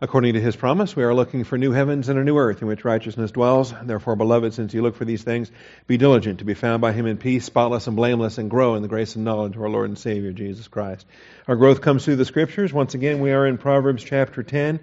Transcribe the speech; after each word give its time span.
According 0.00 0.34
to 0.34 0.40
his 0.40 0.56
promise, 0.56 0.96
we 0.96 1.04
are 1.04 1.14
looking 1.14 1.44
for 1.44 1.56
new 1.56 1.70
heavens 1.70 2.08
and 2.08 2.18
a 2.18 2.24
new 2.24 2.36
earth 2.36 2.60
in 2.60 2.66
which 2.66 2.84
righteousness 2.84 3.30
dwells. 3.30 3.72
Therefore, 3.80 4.16
beloved, 4.16 4.52
since 4.52 4.74
you 4.74 4.82
look 4.82 4.96
for 4.96 5.04
these 5.04 5.22
things, 5.22 5.52
be 5.86 5.96
diligent 5.96 6.40
to 6.40 6.44
be 6.44 6.54
found 6.54 6.80
by 6.80 6.92
him 6.92 7.06
in 7.06 7.16
peace, 7.16 7.44
spotless 7.44 7.86
and 7.86 7.94
blameless, 7.94 8.38
and 8.38 8.50
grow 8.50 8.74
in 8.74 8.82
the 8.82 8.88
grace 8.88 9.14
and 9.14 9.24
knowledge 9.24 9.54
of 9.54 9.62
our 9.62 9.70
Lord 9.70 9.88
and 9.88 9.96
Savior, 9.98 10.32
Jesus 10.32 10.66
Christ. 10.66 11.06
Our 11.46 11.54
growth 11.54 11.80
comes 11.80 12.04
through 12.04 12.16
the 12.16 12.24
scriptures. 12.24 12.72
Once 12.72 12.94
again, 12.94 13.20
we 13.20 13.30
are 13.30 13.46
in 13.46 13.56
Proverbs 13.56 14.02
chapter 14.02 14.42
10. 14.42 14.80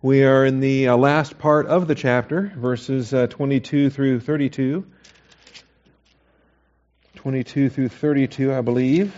We 0.00 0.22
are 0.22 0.46
in 0.46 0.60
the 0.60 0.88
uh, 0.88 0.96
last 0.96 1.40
part 1.40 1.66
of 1.66 1.88
the 1.88 1.96
chapter, 1.96 2.52
verses 2.56 3.12
uh, 3.12 3.26
22 3.26 3.90
through 3.90 4.20
32. 4.20 4.86
22 7.16 7.68
through 7.68 7.88
32, 7.88 8.54
I 8.54 8.60
believe. 8.60 9.16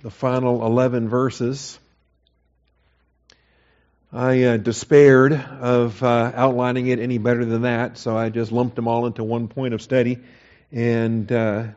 The 0.00 0.10
final 0.10 0.64
11 0.64 1.10
verses. 1.10 1.78
I 4.12 4.42
uh, 4.42 4.56
despaired 4.56 5.32
of 5.32 6.02
uh, 6.02 6.32
outlining 6.34 6.88
it 6.88 6.98
any 6.98 7.18
better 7.18 7.44
than 7.44 7.62
that, 7.62 7.96
so 7.96 8.16
I 8.16 8.28
just 8.28 8.50
lumped 8.50 8.74
them 8.74 8.88
all 8.88 9.06
into 9.06 9.22
one 9.22 9.46
point 9.46 9.72
of 9.72 9.80
study, 9.80 10.18
and 10.72 11.30
uh, 11.30 11.68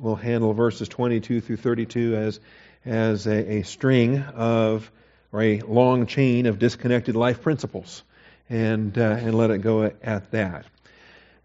we'll 0.00 0.16
handle 0.16 0.54
verses 0.54 0.88
22 0.88 1.42
through 1.42 1.58
32 1.58 2.16
as 2.16 2.40
as 2.86 3.26
a, 3.26 3.58
a, 3.58 3.62
string 3.62 4.18
of 4.18 4.90
or 5.32 5.42
a 5.42 5.60
long 5.60 6.06
chain 6.06 6.46
of 6.46 6.58
disconnected 6.58 7.14
life 7.14 7.42
principles, 7.42 8.02
and 8.48 8.96
uh, 8.96 9.02
and 9.02 9.34
let 9.34 9.50
it 9.50 9.58
go 9.58 9.82
at 9.82 10.30
that. 10.30 10.64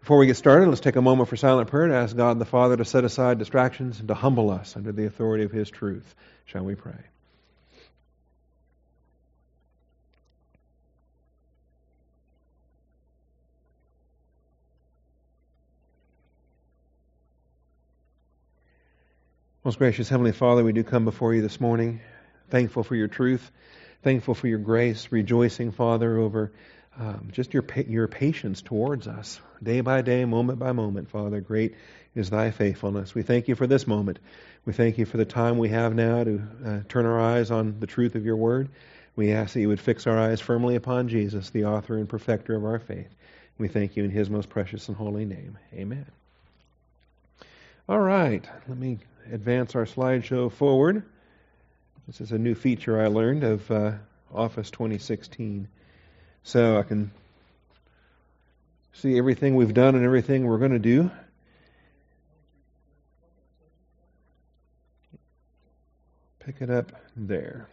Before 0.00 0.16
we 0.16 0.26
get 0.26 0.38
started, 0.38 0.70
let's 0.70 0.80
take 0.80 0.96
a 0.96 1.02
moment 1.02 1.28
for 1.28 1.36
silent 1.36 1.68
prayer 1.68 1.88
to 1.88 1.94
ask 1.94 2.16
God 2.16 2.38
the 2.38 2.46
Father 2.46 2.78
to 2.78 2.86
set 2.86 3.04
aside 3.04 3.38
distractions 3.38 3.98
and 3.98 4.08
to 4.08 4.14
humble 4.14 4.48
us 4.48 4.76
under 4.76 4.92
the 4.92 5.04
authority 5.04 5.44
of 5.44 5.52
His 5.52 5.68
truth. 5.68 6.14
Shall 6.46 6.64
we 6.64 6.74
pray? 6.74 6.96
Most 19.68 19.78
gracious 19.78 20.08
Heavenly 20.08 20.32
Father, 20.32 20.64
we 20.64 20.72
do 20.72 20.82
come 20.82 21.04
before 21.04 21.34
you 21.34 21.42
this 21.42 21.60
morning, 21.60 22.00
thankful 22.48 22.82
for 22.82 22.96
your 22.96 23.06
truth, 23.06 23.50
thankful 24.02 24.32
for 24.32 24.48
your 24.48 24.60
grace, 24.60 25.08
rejoicing, 25.10 25.72
Father, 25.72 26.16
over 26.16 26.52
um, 26.98 27.28
just 27.32 27.52
your 27.52 27.62
your 27.86 28.08
patience 28.08 28.62
towards 28.62 29.06
us, 29.06 29.38
day 29.62 29.82
by 29.82 30.00
day, 30.00 30.24
moment 30.24 30.58
by 30.58 30.72
moment, 30.72 31.10
Father. 31.10 31.42
Great 31.42 31.74
is 32.14 32.30
thy 32.30 32.50
faithfulness. 32.50 33.14
We 33.14 33.20
thank 33.20 33.48
you 33.48 33.56
for 33.56 33.66
this 33.66 33.86
moment. 33.86 34.20
We 34.64 34.72
thank 34.72 34.96
you 34.96 35.04
for 35.04 35.18
the 35.18 35.26
time 35.26 35.58
we 35.58 35.68
have 35.68 35.94
now 35.94 36.24
to 36.24 36.42
uh, 36.64 36.78
turn 36.88 37.04
our 37.04 37.20
eyes 37.20 37.50
on 37.50 37.78
the 37.78 37.86
truth 37.86 38.14
of 38.14 38.24
your 38.24 38.36
word. 38.36 38.70
We 39.16 39.32
ask 39.32 39.52
that 39.52 39.60
you 39.60 39.68
would 39.68 39.80
fix 39.80 40.06
our 40.06 40.18
eyes 40.18 40.40
firmly 40.40 40.76
upon 40.76 41.08
Jesus, 41.08 41.50
the 41.50 41.66
author 41.66 41.98
and 41.98 42.08
perfecter 42.08 42.56
of 42.56 42.64
our 42.64 42.78
faith. 42.78 43.14
We 43.58 43.68
thank 43.68 43.98
you 43.98 44.04
in 44.04 44.10
his 44.10 44.30
most 44.30 44.48
precious 44.48 44.88
and 44.88 44.96
holy 44.96 45.26
name. 45.26 45.58
Amen. 45.74 46.06
All 47.88 48.00
right, 48.00 48.46
let 48.68 48.76
me 48.76 48.98
advance 49.32 49.74
our 49.74 49.86
slideshow 49.86 50.52
forward. 50.52 51.04
This 52.06 52.20
is 52.20 52.32
a 52.32 52.38
new 52.38 52.54
feature 52.54 53.00
I 53.00 53.06
learned 53.06 53.44
of 53.44 53.70
uh, 53.70 53.92
Office 54.30 54.70
2016. 54.70 55.66
So 56.42 56.78
I 56.78 56.82
can 56.82 57.10
see 58.92 59.16
everything 59.16 59.54
we've 59.54 59.72
done 59.72 59.94
and 59.94 60.04
everything 60.04 60.44
we're 60.44 60.58
going 60.58 60.72
to 60.72 60.78
do. 60.78 61.10
Pick 66.40 66.60
it 66.60 66.68
up 66.68 66.92
there. 67.16 67.68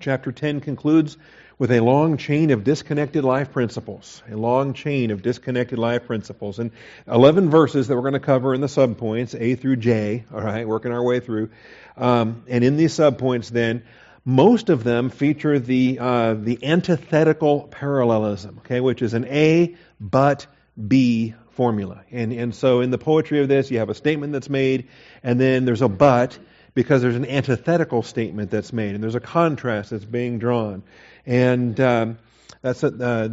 Chapter 0.00 0.32
10 0.32 0.60
concludes 0.60 1.16
with 1.58 1.70
a 1.70 1.80
long 1.80 2.16
chain 2.16 2.50
of 2.50 2.64
disconnected 2.64 3.22
life 3.24 3.52
principles. 3.52 4.22
A 4.30 4.36
long 4.36 4.74
chain 4.74 5.10
of 5.12 5.22
disconnected 5.22 5.78
life 5.78 6.06
principles. 6.06 6.58
And 6.58 6.72
11 7.06 7.50
verses 7.50 7.88
that 7.88 7.94
we're 7.94 8.02
going 8.02 8.14
to 8.14 8.20
cover 8.20 8.54
in 8.54 8.60
the 8.60 8.66
subpoints, 8.66 9.40
A 9.40 9.54
through 9.54 9.76
J, 9.76 10.24
all 10.32 10.40
right, 10.40 10.66
working 10.66 10.92
our 10.92 11.02
way 11.02 11.20
through. 11.20 11.50
Um, 11.96 12.42
and 12.48 12.64
in 12.64 12.76
these 12.76 12.94
subpoints, 12.94 13.48
then, 13.48 13.84
most 14.24 14.70
of 14.70 14.84
them 14.84 15.10
feature 15.10 15.58
the, 15.58 15.98
uh, 16.00 16.34
the 16.34 16.64
antithetical 16.64 17.62
parallelism, 17.62 18.58
okay, 18.58 18.80
which 18.80 19.02
is 19.02 19.14
an 19.14 19.24
A 19.26 19.76
but 20.00 20.46
B 20.88 21.34
formula. 21.50 22.02
And, 22.10 22.32
and 22.32 22.54
so 22.54 22.80
in 22.80 22.90
the 22.90 22.98
poetry 22.98 23.40
of 23.40 23.48
this, 23.48 23.70
you 23.70 23.78
have 23.78 23.90
a 23.90 23.94
statement 23.94 24.32
that's 24.32 24.48
made, 24.48 24.88
and 25.22 25.40
then 25.40 25.64
there's 25.64 25.82
a 25.82 25.88
but 25.88 26.38
because 26.74 27.02
there's 27.02 27.16
an 27.16 27.26
antithetical 27.26 28.02
statement 28.02 28.50
that's 28.50 28.72
made, 28.72 28.94
and 28.94 29.02
there's 29.02 29.14
a 29.14 29.20
contrast 29.20 29.90
that's 29.90 30.04
being 30.04 30.38
drawn. 30.38 30.82
And 31.26 31.78
um, 31.80 32.18
that's 32.62 32.82
uh, 32.84 33.28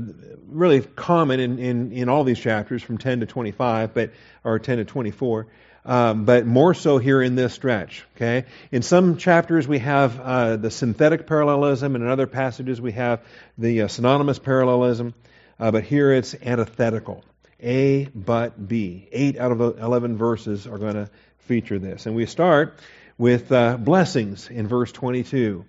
really 0.47 0.81
common 0.81 1.39
in, 1.39 1.59
in, 1.59 1.91
in 1.91 2.09
all 2.09 2.23
these 2.23 2.39
chapters 2.39 2.83
from 2.83 2.97
10 2.97 3.21
to 3.21 3.25
25, 3.25 3.93
but 3.93 4.11
or 4.43 4.59
10 4.59 4.77
to 4.77 4.85
24. 4.85 5.47
Um, 5.85 6.25
but 6.25 6.45
more 6.45 6.73
so 6.73 6.97
here 6.97 7.21
in 7.21 7.35
this 7.35 7.53
stretch. 7.53 8.05
Okay, 8.15 8.45
in 8.71 8.81
some 8.81 9.17
chapters 9.17 9.67
we 9.67 9.79
have 9.79 10.19
uh, 10.19 10.57
the 10.57 10.69
synthetic 10.69 11.25
parallelism, 11.25 11.95
and 11.95 12.03
in 12.03 12.09
other 12.09 12.27
passages 12.27 12.81
we 12.81 12.91
have 12.91 13.21
the 13.57 13.83
uh, 13.83 13.87
synonymous 13.87 14.39
parallelism. 14.39 15.13
Uh, 15.57 15.71
but 15.71 15.83
here 15.83 16.11
it's 16.11 16.35
antithetical. 16.35 17.23
A 17.61 18.05
but 18.13 18.67
B. 18.67 19.07
Eight 19.11 19.37
out 19.37 19.51
of 19.51 19.57
the 19.57 19.71
eleven 19.83 20.17
verses 20.17 20.67
are 20.67 20.77
going 20.77 20.95
to 20.95 21.09
feature 21.39 21.79
this, 21.79 22.05
and 22.05 22.15
we 22.15 22.25
start 22.25 22.77
with 23.19 23.51
uh, 23.51 23.77
blessings 23.77 24.49
in 24.49 24.67
verse 24.67 24.91
22. 24.93 25.65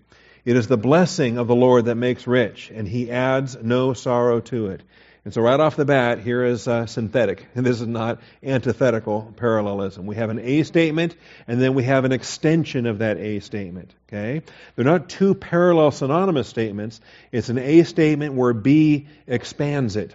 It 0.47 0.57
is 0.57 0.69
the 0.69 0.79
blessing 0.79 1.37
of 1.37 1.49
the 1.49 1.55
Lord 1.55 1.87
that 1.87 1.97
makes 1.97 2.27
rich, 2.27 2.71
and 2.75 2.89
he 2.89 3.11
adds 3.11 3.59
no 3.61 3.93
sorrow 3.93 4.41
to 4.41 4.69
it. 4.69 4.83
And 5.23 5.35
so, 5.35 5.43
right 5.43 5.61
off 5.61 5.77
the 5.77 5.85
bat, 5.85 6.21
here 6.21 6.43
is 6.45 6.67
uh, 6.67 6.87
synthetic. 6.87 7.47
And 7.55 7.67
this 7.67 7.83
is 7.83 7.87
not 7.87 8.21
antithetical 8.43 9.35
parallelism. 9.37 10.07
We 10.07 10.17
have 10.17 10.31
an 10.31 10.39
A 10.39 10.63
statement, 10.63 11.15
and 11.47 11.61
then 11.61 11.75
we 11.75 11.83
have 11.83 12.07
an 12.07 12.13
extension 12.13 12.87
of 12.87 12.99
that 12.99 13.19
A 13.19 13.41
statement. 13.41 13.93
Okay? 14.09 14.43
They're 14.77 14.85
not 14.85 15.11
two 15.11 15.35
parallel 15.35 15.91
synonymous 15.91 16.49
statements. 16.49 17.01
It's 17.33 17.51
an 17.51 17.59
A 17.59 17.83
statement 17.83 18.35
where 18.35 18.55
B 18.55 19.09
expands 19.27 19.97
it. 19.97 20.15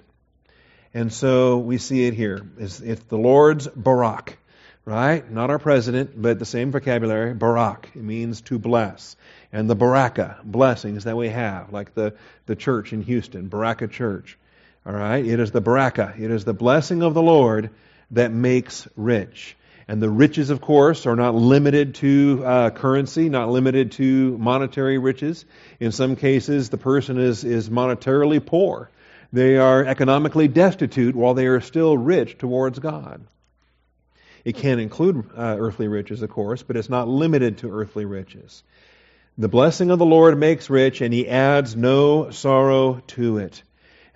And 0.93 1.11
so 1.11 1.57
we 1.57 1.77
see 1.77 2.07
it 2.07 2.13
here. 2.13 2.41
It's, 2.57 2.79
it's 2.79 3.03
the 3.03 3.17
Lord's 3.17 3.67
Barak, 3.67 4.37
right? 4.85 5.29
Not 5.29 5.49
our 5.49 5.59
president, 5.59 6.19
but 6.19 6.39
the 6.39 6.45
same 6.45 6.71
vocabulary. 6.71 7.33
Barak. 7.33 7.89
It 7.95 8.03
means 8.03 8.41
to 8.41 8.59
bless 8.59 9.15
and 9.55 9.69
the 9.69 9.75
Baraka 9.75 10.37
blessings 10.43 11.05
that 11.05 11.15
we 11.15 11.29
have, 11.29 11.71
like 11.71 11.93
the, 11.93 12.13
the 12.45 12.57
church 12.57 12.91
in 12.91 13.01
Houston, 13.01 13.47
Baraka 13.47 13.87
Church. 13.87 14.37
All 14.85 14.93
right? 14.93 15.25
It 15.25 15.39
is 15.39 15.51
the 15.51 15.61
Baraka. 15.61 16.13
It 16.19 16.29
is 16.29 16.43
the 16.43 16.53
blessing 16.53 17.01
of 17.01 17.13
the 17.13 17.21
Lord 17.21 17.69
that 18.11 18.33
makes 18.33 18.85
rich. 18.97 19.55
And 19.87 20.01
the 20.01 20.09
riches, 20.09 20.49
of 20.49 20.59
course, 20.59 21.05
are 21.05 21.15
not 21.15 21.35
limited 21.35 21.95
to 21.95 22.43
uh, 22.45 22.69
currency, 22.71 23.29
not 23.29 23.49
limited 23.49 23.93
to 23.93 24.37
monetary 24.37 24.97
riches. 24.97 25.45
In 25.79 25.93
some 25.93 26.17
cases, 26.17 26.69
the 26.69 26.77
person 26.77 27.17
is, 27.17 27.45
is 27.45 27.69
monetarily 27.69 28.45
poor. 28.45 28.89
They 29.31 29.57
are 29.57 29.85
economically 29.85 30.49
destitute 30.49 31.15
while 31.15 31.33
they 31.33 31.45
are 31.45 31.61
still 31.61 31.97
rich 31.97 32.37
towards 32.37 32.79
God. 32.79 33.25
It 34.45 34.55
can 34.55 34.79
include 34.79 35.31
uh, 35.35 35.57
earthly 35.59 35.87
riches, 35.87 36.21
of 36.21 36.29
course, 36.29 36.61
but 36.61 36.77
it's 36.77 36.89
not 36.89 37.07
limited 37.07 37.57
to 37.57 37.71
earthly 37.71 38.05
riches. 38.05 38.63
The 39.37 39.49
blessing 39.49 39.91
of 39.91 39.99
the 39.99 40.05
Lord 40.05 40.37
makes 40.37 40.69
rich, 40.69 41.01
and 41.01 41.13
he 41.13 41.27
adds 41.27 41.75
no 41.75 42.29
sorrow 42.29 43.01
to 43.07 43.39
it. 43.39 43.63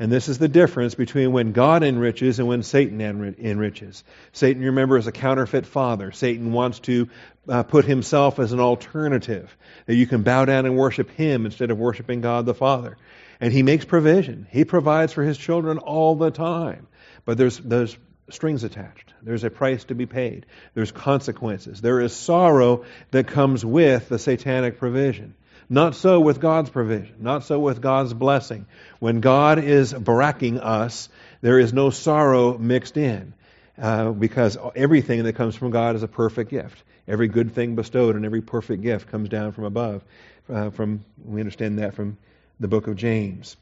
And 0.01 0.09
this 0.09 0.29
is 0.29 0.38
the 0.38 0.47
difference 0.47 0.95
between 0.95 1.34
when 1.34 1.51
God 1.51 1.84
enriches 1.84 2.39
and 2.39 2.47
when 2.47 2.63
Satan 2.63 3.01
enriches. 3.01 4.06
Satan, 4.31 4.63
remember, 4.63 4.97
is 4.97 5.07
a 5.07 5.12
counterfeit 5.12 5.66
father. 5.66 6.13
Satan 6.13 6.53
wants 6.53 6.79
to 6.81 7.09
uh, 7.50 7.63
put 7.63 7.84
himself 7.84 8.39
as 8.39 8.53
an 8.53 8.62
alternative, 8.62 9.53
that 9.88 9.95
you 9.95 10.07
can 10.07 10.23
bow 10.23 10.45
down 10.45 10.66
and 10.66 10.78
worship 10.78 11.09
him 11.09 11.45
instead 11.45 11.69
of 11.69 11.77
worshiping 11.77 12.21
God 12.21 12.45
the 12.45 12.54
Father. 12.54 12.98
And 13.42 13.51
he 13.51 13.62
makes 13.62 13.83
provision. 13.83 14.48
He 14.51 14.63
provides 14.63 15.12
for 15.12 15.24
his 15.24 15.38
children 15.38 15.80
all 15.80 16.15
the 16.15 16.31
time. 16.31 16.88
But 17.25 17.38
there's, 17.38 17.57
there's 17.57 17.98
strings 18.34 18.64
attached. 18.64 19.14
There's 19.22 19.44
a 19.44 19.50
price 19.50 19.84
to 19.86 19.96
be 19.96 20.06
paid. 20.06 20.46
There's 20.74 20.92
consequences. 20.92 21.81
There 21.81 22.02
is 22.02 22.14
sorrow 22.16 22.86
that 23.12 23.28
comes 23.28 23.66
with 23.66 24.10
the 24.10 24.20
satanic 24.20 24.80
provision. 24.80 25.36
Not 25.70 25.96
so 25.96 26.20
with 26.20 26.40
God's 26.40 26.70
provision. 26.70 27.16
Not 27.20 27.44
so 27.44 27.60
with 27.60 27.81
God's 27.81 28.14
blessing. 28.14 28.66
When 29.00 29.20
God 29.20 29.60
is 29.60 29.94
baracking 29.94 30.60
us, 30.64 31.10
there 31.42 31.60
is 31.60 31.74
no 31.74 31.90
sorrow 31.92 32.58
mixed 32.58 32.98
in. 32.98 33.34
Uh, 33.80 34.12
because 34.12 34.58
everything 34.76 35.24
that 35.24 35.34
comes 35.34 35.56
from 35.56 35.72
God 35.72 35.96
is 35.96 36.04
a 36.04 36.08
perfect 36.08 36.52
gift. 36.52 36.84
Every 37.08 37.28
good 37.30 37.54
thing 37.54 37.76
bestowed 37.76 38.16
and 38.16 38.26
every 38.26 38.42
perfect 38.42 38.81
gift 38.81 39.10
comes 39.10 39.30
down 39.30 39.54
from 39.54 39.64
above. 39.64 40.04
Uh, 40.52 40.70
from 40.72 41.06
we 41.24 41.40
understand 41.40 41.80
that 41.80 41.96
from 41.96 42.18
the 42.60 42.68
book 42.68 42.88
of 42.88 42.98
James. 42.98 43.56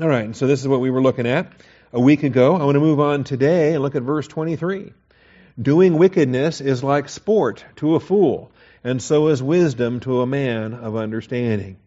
All 0.00 0.08
right, 0.08 0.24
and 0.24 0.36
so 0.36 0.46
this 0.46 0.60
is 0.60 0.68
what 0.68 0.80
we 0.80 0.90
were 0.90 1.02
looking 1.02 1.26
at 1.26 1.52
a 1.92 2.00
week 2.00 2.22
ago. 2.22 2.56
I 2.56 2.64
want 2.64 2.76
to 2.76 2.80
move 2.80 3.00
on 3.00 3.24
today 3.24 3.74
and 3.74 3.82
look 3.82 3.94
at 3.94 4.02
verse 4.02 4.28
23. 4.28 4.92
Doing 5.60 5.98
wickedness 5.98 6.60
is 6.60 6.84
like 6.84 7.08
sport 7.08 7.64
to 7.76 7.94
a 7.94 8.00
fool, 8.00 8.52
and 8.84 9.02
so 9.02 9.28
is 9.28 9.42
wisdom 9.42 10.00
to 10.00 10.20
a 10.20 10.26
man 10.26 10.74
of 10.74 10.96
understanding. 10.96 11.78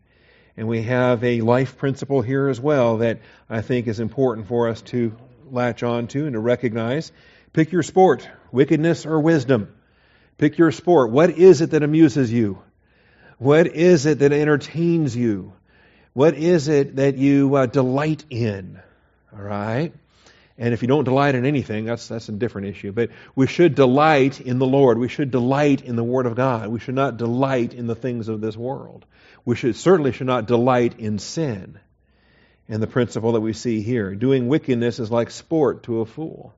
And 0.57 0.67
we 0.67 0.83
have 0.83 1.23
a 1.23 1.41
life 1.41 1.77
principle 1.77 2.21
here 2.21 2.49
as 2.49 2.59
well 2.59 2.97
that 2.97 3.19
I 3.49 3.61
think 3.61 3.87
is 3.87 3.99
important 3.99 4.47
for 4.47 4.67
us 4.67 4.81
to 4.83 5.15
latch 5.49 5.83
on 5.83 6.07
to 6.07 6.25
and 6.25 6.33
to 6.33 6.39
recognize. 6.39 7.11
Pick 7.53 7.71
your 7.71 7.83
sport, 7.83 8.27
wickedness 8.51 9.05
or 9.05 9.19
wisdom. 9.19 9.73
Pick 10.37 10.57
your 10.57 10.71
sport. 10.71 11.11
What 11.11 11.29
is 11.29 11.61
it 11.61 11.71
that 11.71 11.83
amuses 11.83 12.31
you? 12.31 12.61
What 13.37 13.67
is 13.67 14.05
it 14.05 14.19
that 14.19 14.33
entertains 14.33 15.15
you? 15.15 15.53
What 16.13 16.35
is 16.35 16.67
it 16.67 16.97
that 16.97 17.17
you 17.17 17.55
uh, 17.55 17.65
delight 17.67 18.25
in? 18.29 18.81
All 19.33 19.41
right? 19.43 19.93
And 20.57 20.73
if 20.73 20.81
you 20.81 20.87
don't 20.87 21.05
delight 21.05 21.35
in 21.35 21.45
anything, 21.45 21.85
that's, 21.85 22.07
that's 22.07 22.29
a 22.29 22.33
different 22.33 22.67
issue. 22.67 22.91
But 22.91 23.09
we 23.35 23.47
should 23.47 23.73
delight 23.73 24.41
in 24.41 24.59
the 24.59 24.65
Lord. 24.65 24.97
We 24.97 25.07
should 25.07 25.31
delight 25.31 25.81
in 25.81 25.95
the 25.95 26.03
Word 26.03 26.25
of 26.25 26.35
God. 26.35 26.67
We 26.67 26.79
should 26.79 26.95
not 26.95 27.17
delight 27.17 27.73
in 27.73 27.87
the 27.87 27.95
things 27.95 28.27
of 28.27 28.41
this 28.41 28.55
world. 28.55 29.05
We 29.43 29.55
should 29.55 29.75
certainly 29.75 30.11
should 30.11 30.27
not 30.27 30.45
delight 30.45 30.99
in 30.99 31.17
sin. 31.17 31.79
And 32.69 32.81
the 32.81 32.87
principle 32.87 33.31
that 33.31 33.41
we 33.41 33.53
see 33.53 33.81
here. 33.81 34.13
Doing 34.13 34.47
wickedness 34.47 34.99
is 34.99 35.09
like 35.09 35.31
sport 35.31 35.83
to 35.83 36.01
a 36.01 36.05
fool. 36.05 36.53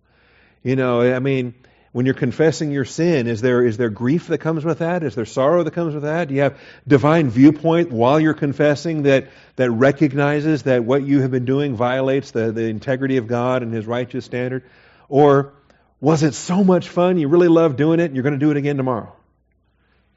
You 0.64 0.76
know, 0.76 1.02
I 1.02 1.20
mean, 1.20 1.54
when 1.94 2.08
you're 2.08 2.16
confessing 2.16 2.72
your 2.72 2.86
sin, 2.86 3.28
is 3.28 3.40
there, 3.40 3.64
is 3.64 3.78
there 3.78 3.92
grief 3.92 4.28
that 4.28 4.40
comes 4.40 4.66
with 4.66 4.80
that? 4.80 5.04
Is 5.04 5.14
there 5.14 5.26
sorrow 5.26 5.64
that 5.64 5.72
comes 5.72 5.94
with 5.94 6.04
that? 6.04 6.28
Do 6.28 6.34
you 6.34 6.42
have 6.42 6.60
divine 6.88 7.30
viewpoint 7.30 7.92
while 7.92 8.20
you're 8.20 8.34
confessing 8.34 9.04
that, 9.04 9.30
that 9.58 9.70
recognizes 9.70 10.64
that 10.64 10.84
what 10.84 11.04
you 11.04 11.22
have 11.22 11.30
been 11.30 11.46
doing 11.46 11.76
violates 11.76 12.32
the, 12.32 12.52
the 12.52 12.64
integrity 12.64 13.18
of 13.18 13.28
God 13.28 13.62
and 13.62 13.72
His 13.72 13.86
righteous 13.86 14.26
standard? 14.26 14.64
Or 15.08 15.54
was 16.02 16.24
it 16.24 16.34
so 16.34 16.64
much 16.64 16.90
fun, 16.90 17.18
you 17.18 17.28
really 17.28 17.48
love 17.48 17.76
doing 17.76 18.00
it, 18.00 18.06
and 18.06 18.16
you're 18.16 18.24
going 18.24 18.34
to 18.34 18.44
do 18.44 18.50
it 18.50 18.58
again 18.58 18.78
tomorrow? 18.78 19.16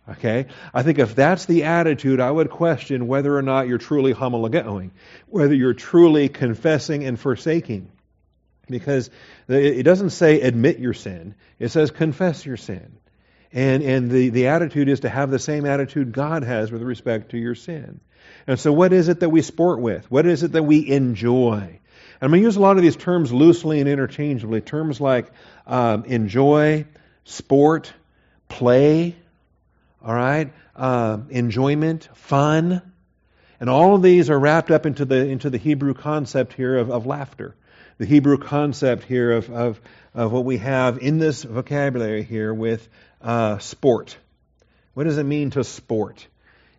Okay? 0.08 0.46
I 0.72 0.82
think 0.82 0.98
if 0.98 1.14
that's 1.14 1.44
the 1.44 1.64
attitude, 1.64 2.20
I 2.20 2.30
would 2.30 2.48
question 2.48 3.06
whether 3.06 3.36
or 3.36 3.42
not 3.42 3.68
you're 3.68 3.76
truly 3.76 4.14
homologoing, 4.14 4.92
whether 5.26 5.54
you're 5.54 5.74
truly 5.74 6.30
confessing 6.30 7.04
and 7.04 7.20
forsaking. 7.20 7.90
Because 8.68 9.10
it 9.48 9.84
doesn't 9.84 10.10
say 10.10 10.40
admit 10.40 10.78
your 10.78 10.94
sin, 10.94 11.34
it 11.58 11.68
says 11.68 11.90
confess 11.90 12.44
your 12.44 12.56
sin. 12.56 12.98
And, 13.52 13.82
and 13.82 14.10
the, 14.10 14.30
the 14.30 14.48
attitude 14.48 14.88
is 14.88 15.00
to 15.00 15.08
have 15.08 15.30
the 15.30 15.38
same 15.38 15.66
attitude 15.66 16.12
God 16.12 16.42
has 16.42 16.72
with 16.72 16.82
respect 16.82 17.30
to 17.30 17.38
your 17.38 17.54
sin. 17.54 18.00
And 18.46 18.58
so, 18.58 18.72
what 18.72 18.92
is 18.92 19.08
it 19.08 19.20
that 19.20 19.30
we 19.30 19.40
sport 19.42 19.80
with? 19.80 20.10
What 20.10 20.26
is 20.26 20.42
it 20.42 20.52
that 20.52 20.64
we 20.64 20.88
enjoy? 20.88 21.78
I'm 22.20 22.30
going 22.30 22.40
to 22.40 22.44
use 22.44 22.56
a 22.56 22.60
lot 22.60 22.76
of 22.76 22.82
these 22.82 22.96
terms 22.96 23.32
loosely 23.32 23.80
and 23.80 23.88
interchangeably. 23.88 24.60
Terms 24.62 25.00
like 25.00 25.30
um, 25.66 26.04
enjoy, 26.04 26.86
sport, 27.24 27.92
play, 28.48 29.14
all 30.02 30.14
right, 30.14 30.52
uh, 30.74 31.18
enjoyment, 31.30 32.08
fun. 32.14 32.82
And 33.60 33.70
all 33.70 33.94
of 33.94 34.02
these 34.02 34.30
are 34.30 34.38
wrapped 34.38 34.70
up 34.70 34.86
into 34.86 35.04
the, 35.04 35.28
into 35.28 35.50
the 35.50 35.58
Hebrew 35.58 35.94
concept 35.94 36.52
here 36.52 36.76
of, 36.76 36.90
of 36.90 37.06
laughter 37.06 37.54
the 37.98 38.06
Hebrew 38.06 38.38
concept 38.38 39.04
here 39.04 39.32
of, 39.32 39.50
of, 39.50 39.80
of 40.14 40.32
what 40.32 40.44
we 40.44 40.58
have 40.58 40.98
in 40.98 41.18
this 41.18 41.42
vocabulary 41.42 42.22
here 42.22 42.52
with 42.52 42.86
uh, 43.22 43.58
sport. 43.58 44.16
What 44.94 45.04
does 45.04 45.18
it 45.18 45.24
mean 45.24 45.50
to 45.50 45.64
sport? 45.64 46.26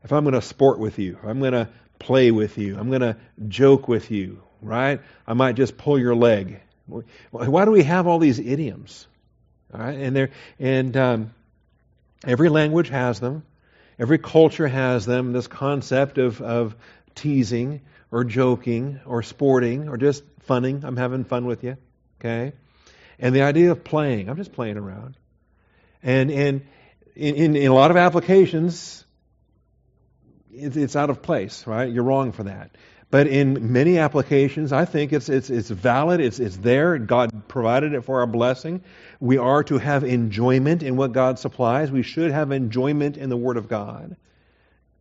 If 0.04 0.14
I'm 0.14 0.24
going 0.24 0.36
to 0.36 0.42
sport 0.42 0.80
with 0.80 1.00
you, 1.00 1.18
I'm 1.24 1.40
going 1.40 1.54
to 1.54 1.70
play 2.00 2.32
with 2.32 2.58
you, 2.58 2.78
I'm 2.78 2.90
going 2.90 3.02
to 3.02 3.18
joke 3.48 3.88
with 3.88 4.12
you, 4.12 4.42
right? 4.62 5.02
I 5.26 5.34
might 5.34 5.56
just 5.56 5.78
pull 5.78 5.98
your 5.98 6.16
leg. 6.16 6.60
Why 7.32 7.66
do 7.66 7.72
we 7.72 7.84
have 7.84 8.08
all 8.08 8.20
these 8.20 8.40
idioms? 8.40 9.08
All 9.74 9.82
right, 9.82 9.98
and 9.98 10.16
there, 10.16 10.30
and 10.60 10.96
um, 10.96 11.34
every 12.24 12.50
language 12.50 12.90
has 12.90 13.20
them. 13.20 13.44
Every 14.00 14.20
culture 14.20 14.68
has 14.68 15.06
them. 15.06 15.34
This 15.34 15.48
concept 15.48 16.20
of, 16.20 16.42
of 16.42 16.76
teasing 17.16 17.82
or 18.12 18.24
joking 18.24 19.00
or 19.06 19.24
sporting 19.24 19.90
or 19.90 19.98
just 19.98 20.24
funning. 20.48 20.84
I'm 20.84 20.98
having 20.98 21.24
fun 21.24 21.46
with 21.46 21.64
you. 21.64 21.78
Okay? 22.20 22.54
And 23.20 23.36
the 23.36 23.44
idea 23.44 23.72
of 23.72 23.84
playing. 23.84 24.30
I'm 24.30 24.38
just 24.38 24.54
playing 24.54 24.78
around. 24.78 25.18
And, 26.02 26.32
and 26.32 26.66
in, 27.16 27.36
in, 27.36 27.56
in 27.56 27.68
a 27.68 27.74
lot 27.74 27.92
of 27.92 27.98
applications, 27.98 29.06
it, 30.52 30.78
it's 30.78 30.96
out 30.96 31.10
of 31.10 31.22
place, 31.22 31.68
right? 31.68 31.92
You're 31.92 32.04
wrong 32.04 32.32
for 32.32 32.44
that. 32.44 32.72
But 33.10 33.28
in 33.28 33.72
many 33.72 34.00
applications, 34.00 34.74
I 34.74 34.84
think 34.84 35.14
it's, 35.14 35.30
it's, 35.30 35.50
it's 35.50 35.70
valid, 35.70 36.20
it's, 36.20 36.40
it's 36.40 36.58
there, 36.58 36.98
God 36.98 37.48
provided 37.48 37.94
it 37.94 38.02
for 38.02 38.20
our 38.20 38.28
blessing. 38.28 38.84
We 39.22 39.38
are 39.38 39.64
to 39.66 39.78
have 39.78 40.04
enjoyment 40.04 40.84
in 40.84 40.98
what 40.98 41.14
God 41.14 41.40
supplies. 41.40 41.90
We 41.90 42.04
should 42.04 42.32
have 42.32 42.52
enjoyment 42.52 43.16
in 43.16 43.30
the 43.30 43.38
Word 43.38 43.56
of 43.56 43.70
God. 43.70 44.18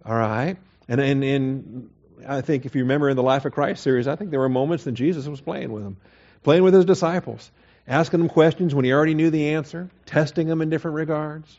All 0.04 0.14
right? 0.14 0.56
And, 0.88 1.00
and, 1.00 1.25
and 1.25 1.90
I 2.28 2.40
think 2.40 2.67
if 2.67 2.75
you 2.75 2.82
remember 2.82 3.08
in 3.08 3.17
the 3.17 3.23
Life 3.23 3.44
of 3.44 3.52
Christ 3.52 3.82
series, 3.82 4.06
I 4.08 4.17
think 4.17 4.31
there 4.31 4.40
were 4.40 4.49
moments 4.49 4.84
that 4.84 4.93
Jesus 4.93 5.26
was 5.26 5.40
playing 5.40 5.73
with 5.73 5.82
them, 5.82 5.96
playing 6.43 6.62
with 6.62 6.75
his 6.75 6.84
disciples, 6.84 7.50
asking 7.87 8.20
them 8.20 8.28
questions 8.28 8.75
when 8.75 8.84
he 8.84 8.93
already 8.93 9.14
knew 9.14 9.31
the 9.31 9.55
answer, 9.55 9.90
testing 10.06 10.46
them 10.49 10.62
in 10.62 10.70
different 10.70 10.96
regards. 10.96 11.58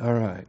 All 0.00 0.12
right. 0.12 0.46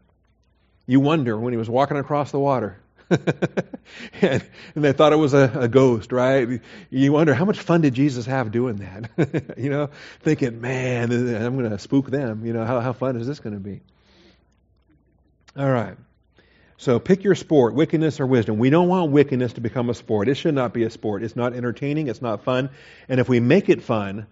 You 0.86 1.00
wonder 1.00 1.38
when 1.38 1.54
he 1.54 1.58
was 1.58 1.70
walking 1.70 1.98
across 1.98 2.32
the 2.32 2.40
water. 2.40 2.78
and, 3.10 4.44
and, 4.76 4.84
they 4.84 4.92
thought 4.92 5.14
it 5.14 5.18
was 5.18 5.34
a, 5.34 5.50
a, 5.62 5.68
ghost, 5.70 6.12
right? 6.12 6.60
You 6.90 7.14
wonder 7.14 7.34
how 7.34 7.46
much 7.46 7.58
fun 7.58 7.80
did 7.80 7.94
Jesus 7.94 8.26
have 8.26 8.52
doing 8.52 8.78
that? 8.78 9.54
you 9.58 9.70
know, 9.70 9.90
thinking, 10.20 10.60
man, 10.60 11.14
I'm 11.14 11.58
going 11.58 11.70
to 11.70 11.80
spook 11.80 12.12
them. 12.12 12.46
You 12.46 12.52
know, 12.52 12.66
how, 12.66 12.82
how 12.82 12.92
fun 12.92 13.16
is 13.16 13.26
this 13.26 13.40
going 13.40 13.54
to 13.54 13.62
be? 13.62 13.80
All 15.56 15.70
right. 15.70 15.96
So 16.80 17.00
pick 17.00 17.24
your 17.24 17.34
sport, 17.34 17.74
wickedness 17.74 18.20
or 18.20 18.28
wisdom. 18.28 18.60
We 18.60 18.70
don't 18.70 18.88
want 18.88 19.12
wickedness 19.12 19.54
to 19.54 19.62
become 19.62 19.90
a 19.90 19.96
sport. 19.96 20.30
It 20.30 20.36
should 20.36 20.54
not 20.54 20.74
be 20.74 20.84
a 20.84 20.92
sport. 20.92 21.24
It's 21.24 21.36
not 21.36 21.54
entertaining, 21.54 22.08
it's 22.08 22.22
not 22.22 22.44
fun. 22.44 22.70
And 23.10 23.20
if 23.20 23.28
we 23.28 23.40
make 23.40 23.68
it 23.68 23.82
fun, 23.82 24.28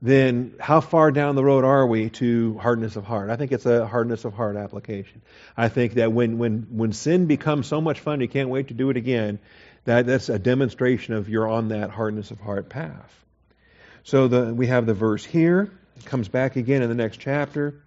then 0.00 0.54
how 0.58 0.80
far 0.80 1.10
down 1.12 1.34
the 1.34 1.44
road 1.44 1.62
are 1.62 1.86
we 1.86 2.08
to 2.08 2.56
hardness 2.58 2.96
of 2.96 3.04
heart? 3.04 3.28
I 3.28 3.36
think 3.36 3.52
it's 3.52 3.66
a 3.66 3.86
hardness 3.86 4.24
of 4.24 4.32
heart 4.32 4.56
application. 4.56 5.20
I 5.58 5.68
think 5.68 5.94
that 5.94 6.10
when, 6.10 6.38
when, 6.38 6.68
when 6.70 6.94
sin 6.94 7.26
becomes 7.26 7.66
so 7.66 7.82
much 7.82 8.00
fun 8.00 8.22
you 8.22 8.28
can't 8.28 8.48
wait 8.48 8.68
to 8.68 8.74
do 8.74 8.88
it 8.88 8.96
again, 8.96 9.38
that, 9.84 10.06
that's 10.06 10.30
a 10.30 10.38
demonstration 10.38 11.12
of 11.12 11.28
you're 11.28 11.48
on 11.48 11.68
that 11.68 11.90
hardness 11.90 12.30
of 12.30 12.40
heart 12.40 12.70
path. 12.70 13.14
So 14.04 14.26
the, 14.26 14.54
we 14.54 14.68
have 14.68 14.86
the 14.86 14.94
verse 14.94 15.24
here. 15.24 15.70
It 15.98 16.06
comes 16.06 16.28
back 16.28 16.56
again 16.56 16.80
in 16.80 16.88
the 16.88 16.94
next 16.94 17.18
chapter 17.18 17.82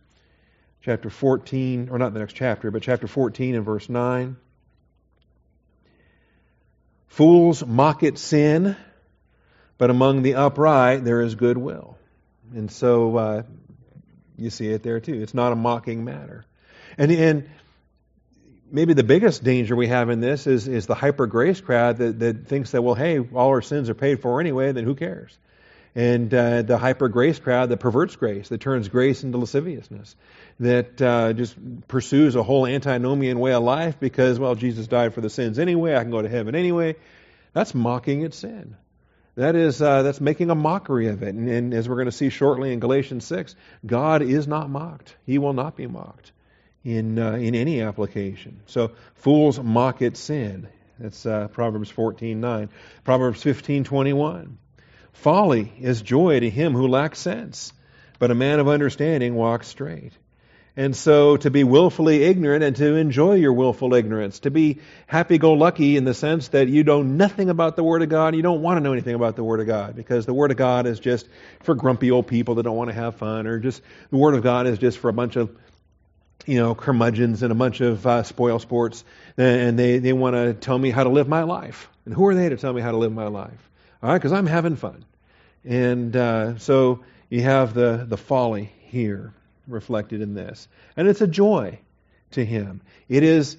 chapter 0.83 1.09
14, 1.09 1.89
or 1.89 1.97
not 1.97 2.13
the 2.13 2.19
next 2.19 2.33
chapter, 2.33 2.69
but 2.69 2.83
chapter 2.83 3.07
14 3.07 3.55
and 3.55 3.65
verse 3.65 3.87
9. 3.87 4.35
Fools 7.07 7.65
mock 7.65 8.03
at 8.03 8.17
sin, 8.17 8.75
but 9.77 9.89
among 9.89 10.23
the 10.23 10.35
upright 10.35 11.05
there 11.05 11.21
is 11.21 11.35
goodwill. 11.35 11.97
And 12.53 12.69
so 12.69 13.17
uh, 13.17 13.43
you 14.37 14.49
see 14.49 14.67
it 14.67 14.83
there 14.83 14.99
too. 14.99 15.21
It's 15.21 15.33
not 15.33 15.53
a 15.53 15.55
mocking 15.55 16.03
matter. 16.03 16.43
And, 16.97 17.11
and 17.11 17.49
maybe 18.69 18.93
the 18.93 19.03
biggest 19.03 19.43
danger 19.43 19.75
we 19.75 19.87
have 19.87 20.09
in 20.09 20.19
this 20.19 20.47
is, 20.47 20.67
is 20.67 20.85
the 20.85 20.95
hyper 20.95 21.27
grace 21.27 21.61
crowd 21.61 21.97
that, 21.97 22.19
that 22.19 22.47
thinks 22.47 22.71
that, 22.71 22.81
well, 22.81 22.95
hey, 22.95 23.19
all 23.19 23.49
our 23.49 23.61
sins 23.61 23.89
are 23.89 23.95
paid 23.95 24.21
for 24.21 24.41
anyway, 24.41 24.73
then 24.73 24.83
who 24.83 24.95
cares? 24.95 25.37
And 25.95 26.33
uh, 26.33 26.61
the 26.63 26.77
hyper 26.77 27.07
grace 27.07 27.39
crowd 27.39 27.69
that 27.69 27.77
perverts 27.77 28.15
grace, 28.15 28.49
that 28.49 28.61
turns 28.61 28.87
grace 28.87 29.23
into 29.23 29.37
lasciviousness, 29.37 30.15
that 30.59 31.01
uh, 31.01 31.33
just 31.33 31.55
pursues 31.87 32.35
a 32.35 32.43
whole 32.43 32.65
antinomian 32.65 33.39
way 33.39 33.53
of 33.53 33.63
life 33.63 33.99
because, 33.99 34.39
well, 34.39 34.55
Jesus 34.55 34.87
died 34.87 35.13
for 35.13 35.21
the 35.21 35.29
sins 35.29 35.59
anyway, 35.59 35.95
I 35.95 36.01
can 36.01 36.11
go 36.11 36.21
to 36.21 36.29
heaven 36.29 36.55
anyway. 36.55 36.95
That's 37.53 37.75
mocking 37.75 38.23
at 38.23 38.33
sin. 38.33 38.75
That 39.35 39.55
is 39.55 39.81
uh, 39.81 40.03
that's 40.03 40.21
making 40.21 40.51
a 40.51 40.55
mockery 40.55 41.07
of 41.07 41.23
it. 41.23 41.33
And, 41.33 41.49
and 41.49 41.73
as 41.73 41.89
we're 41.89 41.95
going 41.95 42.05
to 42.05 42.11
see 42.11 42.29
shortly 42.29 42.71
in 42.71 42.79
Galatians 42.79 43.25
six, 43.25 43.55
God 43.85 44.21
is 44.21 44.47
not 44.47 44.69
mocked. 44.69 45.15
He 45.25 45.39
will 45.39 45.53
not 45.53 45.75
be 45.75 45.87
mocked 45.87 46.31
in 46.83 47.17
uh, 47.17 47.33
in 47.33 47.55
any 47.55 47.81
application. 47.81 48.61
So 48.67 48.91
fools 49.15 49.59
mock 49.59 50.01
at 50.03 50.17
sin. 50.17 50.67
That's 50.99 51.25
uh, 51.25 51.47
Proverbs 51.47 51.89
fourteen 51.89 52.41
nine. 52.41 52.69
Proverbs 53.03 53.41
fifteen 53.41 53.83
twenty 53.83 54.13
one. 54.13 54.59
Folly 55.13 55.71
is 55.79 56.01
joy 56.01 56.39
to 56.39 56.49
him 56.49 56.73
who 56.73 56.87
lacks 56.87 57.19
sense, 57.19 57.71
but 58.19 58.31
a 58.31 58.35
man 58.35 58.59
of 58.59 58.67
understanding 58.67 59.35
walks 59.35 59.67
straight. 59.67 60.11
And 60.75 60.95
so 60.95 61.37
to 61.37 61.51
be 61.51 61.63
willfully 61.63 62.23
ignorant 62.23 62.63
and 62.63 62.75
to 62.77 62.95
enjoy 62.95 63.35
your 63.35 63.53
willful 63.53 63.93
ignorance, 63.93 64.39
to 64.39 64.49
be 64.49 64.79
happy 65.05 65.37
go 65.37 65.53
lucky 65.53 65.97
in 65.97 66.03
the 66.03 66.15
sense 66.15 66.47
that 66.49 66.67
you 66.67 66.83
know 66.83 67.03
nothing 67.03 67.51
about 67.51 67.75
the 67.75 67.83
Word 67.83 68.01
of 68.01 68.09
God, 68.09 68.35
you 68.35 68.41
don't 68.41 68.63
want 68.63 68.77
to 68.77 68.81
know 68.81 68.91
anything 68.91 69.13
about 69.13 69.35
the 69.35 69.43
Word 69.43 69.59
of 69.59 69.67
God, 69.67 69.95
because 69.95 70.25
the 70.25 70.33
Word 70.33 70.49
of 70.49 70.57
God 70.57 70.87
is 70.87 70.99
just 70.99 71.27
for 71.61 71.75
grumpy 71.75 72.09
old 72.09 72.25
people 72.25 72.55
that 72.55 72.63
don't 72.63 72.75
want 72.75 72.89
to 72.89 72.95
have 72.95 73.15
fun, 73.15 73.45
or 73.45 73.59
just 73.59 73.83
the 74.09 74.17
Word 74.17 74.33
of 74.33 74.41
God 74.41 74.65
is 74.65 74.79
just 74.79 74.97
for 74.97 75.09
a 75.09 75.13
bunch 75.13 75.35
of 75.35 75.55
you 76.45 76.57
know, 76.57 76.75
curmudgeons 76.75 77.43
and 77.43 77.51
a 77.51 77.55
bunch 77.55 77.81
of 77.81 78.05
uh, 78.05 78.23
spoil 78.23 78.59
sports, 78.59 79.05
and 79.37 79.77
they, 79.77 79.99
they 79.99 80.13
want 80.13 80.35
to 80.35 80.53
tell 80.53 80.77
me 80.77 80.89
how 80.89 81.03
to 81.03 81.09
live 81.09 81.27
my 81.27 81.43
life. 81.43 81.89
And 82.05 82.13
who 82.13 82.25
are 82.27 82.35
they 82.35 82.49
to 82.49 82.57
tell 82.57 82.73
me 82.73 82.81
how 82.81 82.91
to 82.91 82.97
live 82.97 83.13
my 83.13 83.27
life? 83.27 83.69
All 84.03 84.09
right, 84.09 84.17
because 84.17 84.33
I'm 84.33 84.47
having 84.47 84.75
fun. 84.75 85.05
And 85.63 86.13
uh, 86.13 86.57
so 86.57 87.05
you 87.29 87.41
have 87.43 87.73
the, 87.73 88.05
the 88.05 88.17
folly 88.17 88.69
here 88.81 89.33
reflected 89.65 90.19
in 90.19 90.33
this. 90.33 90.67
And 90.97 91.07
it's 91.07 91.21
a 91.21 91.27
joy 91.27 91.79
to 92.31 92.43
him. 92.43 92.81
It 93.07 93.23
is 93.23 93.55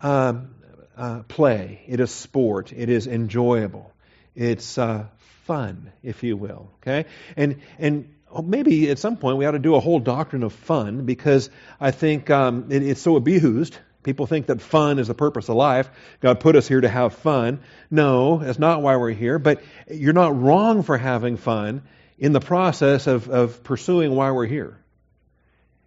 um, 0.00 0.54
uh, 0.96 1.22
play, 1.26 1.82
it 1.88 1.98
is 1.98 2.12
sport, 2.12 2.72
it 2.72 2.88
is 2.88 3.08
enjoyable, 3.08 3.92
it's 4.36 4.78
uh, 4.78 5.06
fun, 5.46 5.90
if 6.04 6.22
you 6.22 6.36
will. 6.36 6.70
Okay, 6.82 7.06
and 7.36 7.60
and 7.80 8.08
maybe 8.44 8.90
at 8.90 9.00
some 9.00 9.16
point 9.16 9.36
we 9.36 9.46
ought 9.46 9.52
to 9.52 9.58
do 9.58 9.74
a 9.74 9.80
whole 9.80 9.98
doctrine 9.98 10.44
of 10.44 10.52
fun 10.52 11.06
because 11.06 11.50
I 11.80 11.90
think 11.90 12.30
um, 12.30 12.70
it, 12.70 12.84
it's 12.84 13.00
so 13.00 13.16
abused. 13.16 13.76
People 14.02 14.26
think 14.26 14.46
that 14.46 14.60
fun 14.60 14.98
is 14.98 15.08
the 15.08 15.14
purpose 15.14 15.48
of 15.48 15.56
life. 15.56 15.90
God 16.20 16.40
put 16.40 16.56
us 16.56 16.68
here 16.68 16.80
to 16.80 16.88
have 16.88 17.14
fun. 17.14 17.60
No, 17.90 18.38
that's 18.38 18.58
not 18.58 18.80
why 18.80 18.96
we're 18.96 19.10
here. 19.10 19.38
But 19.38 19.62
you're 19.90 20.12
not 20.12 20.40
wrong 20.40 20.82
for 20.82 20.96
having 20.96 21.36
fun 21.36 21.82
in 22.18 22.32
the 22.32 22.40
process 22.40 23.06
of, 23.06 23.28
of 23.28 23.62
pursuing 23.64 24.14
why 24.14 24.30
we're 24.30 24.46
here. 24.46 24.78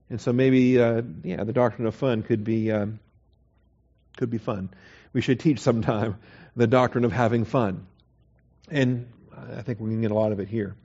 And 0.10 0.20
so 0.20 0.34
maybe, 0.34 0.80
uh, 0.80 1.04
yeah, 1.24 1.44
the 1.46 1.54
doctrine 1.54 1.88
of 1.88 1.96
fun 1.96 2.22
could 2.24 2.44
be 2.44 2.70
um, 2.70 3.00
could 4.18 4.30
be 4.30 4.40
fun. 4.40 4.70
We 5.14 5.22
should 5.22 5.40
teach 5.40 5.60
sometime 5.60 6.18
the 6.56 6.68
doctrine 6.68 7.06
of 7.06 7.14
having 7.14 7.46
fun, 7.46 7.88
and 8.70 9.08
I 9.58 9.62
think 9.62 9.80
we 9.80 9.90
can 9.90 10.02
get 10.02 10.12
a 10.12 10.16
lot 10.16 10.34
of 10.34 10.42
it 10.42 10.50
here. 10.50 10.76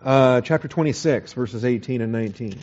Uh, 0.00 0.40
chapter 0.40 0.66
26, 0.66 1.32
verses 1.34 1.64
18 1.64 2.00
and 2.00 2.12
19. 2.12 2.58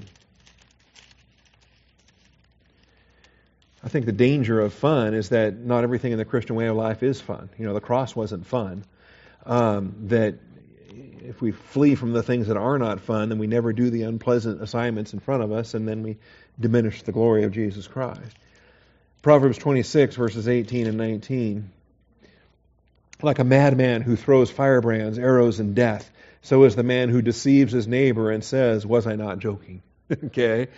I 3.85 3.87
think 3.87 4.07
the 4.07 4.11
danger 4.11 4.59
of 4.59 4.73
fun 4.73 5.13
is 5.13 5.29
that 5.29 5.59
not 5.59 5.83
everything 5.83 6.11
in 6.11 6.17
the 6.17 6.25
Christian 6.25 6.55
way 6.55 6.65
of 6.65 6.75
life 6.75 7.03
is 7.03 7.21
fun. 7.21 7.49
You 7.55 7.67
know, 7.67 7.75
the 7.75 7.81
cross 7.81 8.15
wasn't 8.15 8.47
fun. 8.47 8.83
Um, 9.45 9.95
that 10.07 10.39
if 11.21 11.39
we 11.39 11.51
flee 11.51 11.93
from 11.93 12.11
the 12.11 12.23
things 12.23 12.47
that 12.47 12.57
are 12.57 12.79
not 12.79 12.99
fun, 12.99 13.29
then 13.29 13.37
we 13.37 13.45
never 13.45 13.73
do 13.73 13.91
the 13.91 14.01
unpleasant 14.01 14.59
assignments 14.59 15.13
in 15.13 15.19
front 15.19 15.43
of 15.43 15.51
us, 15.51 15.75
and 15.75 15.87
then 15.87 16.01
we 16.01 16.17
diminish 16.59 17.03
the 17.03 17.11
glory 17.11 17.43
of 17.43 17.51
Jesus 17.51 17.85
Christ. 17.85 18.35
Proverbs 19.21 19.59
26, 19.59 20.15
verses 20.15 20.47
18 20.47 20.87
and 20.87 20.97
19. 20.97 21.69
Like 23.21 23.37
a 23.37 23.43
madman 23.43 24.01
who 24.01 24.15
throws 24.15 24.49
firebrands, 24.49 25.19
arrows, 25.19 25.59
and 25.59 25.75
death, 25.75 26.09
so 26.41 26.63
is 26.63 26.75
the 26.75 26.83
man 26.83 27.09
who 27.09 27.21
deceives 27.21 27.71
his 27.71 27.87
neighbor 27.87 28.31
and 28.31 28.43
says, 28.43 28.83
Was 28.83 29.05
I 29.05 29.15
not 29.15 29.37
joking? 29.37 29.83
okay? 30.25 30.69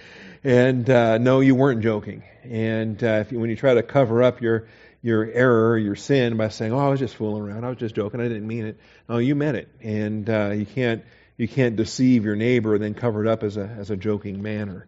And 0.44 0.90
uh, 0.90 1.18
no, 1.18 1.40
you 1.40 1.56
weren't 1.56 1.82
joking. 1.82 2.24
And 2.44 3.04
uh, 3.04 3.26
you, 3.30 3.40
when 3.40 3.50
you 3.50 3.56
try 3.56 3.74
to 3.74 3.84
cover 3.84 4.24
up 4.24 4.42
your 4.42 4.68
your 5.02 5.26
error, 5.26 5.78
your 5.78 5.96
sin, 5.96 6.38
by 6.38 6.50
saying, 6.50 6.74
"Oh, 6.74 6.80
I 6.80 6.90
was 6.90 7.00
just 7.00 7.16
fooling 7.16 7.44
around. 7.44 7.64
I 7.64 7.70
was 7.70 7.78
just 7.78 7.96
joking. 7.96 8.20
I 8.20 8.28
didn't 8.28 8.48
mean 8.48 8.66
it." 8.66 8.80
No, 9.08 9.18
you 9.18 9.36
meant 9.36 9.58
it, 9.58 9.70
and 9.82 10.30
uh, 10.30 10.52
you 10.56 10.66
can't 10.66 11.04
you 11.38 11.48
can't 11.48 11.76
deceive 11.76 12.26
your 12.26 12.36
neighbor 12.36 12.76
and 12.76 12.84
then 12.84 12.94
cover 12.94 13.26
it 13.26 13.30
up 13.30 13.44
as 13.44 13.58
a 13.58 13.66
as 13.66 13.90
a 13.92 13.98
joking 13.98 14.42
manner, 14.42 14.88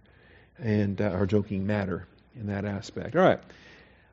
and 0.58 1.00
uh, 1.02 1.12
or 1.12 1.26
joking 1.26 1.68
matter 1.68 2.08
in 2.36 2.48
that 2.48 2.66
aspect. 2.66 3.16
All 3.16 3.22
right. 3.22 3.40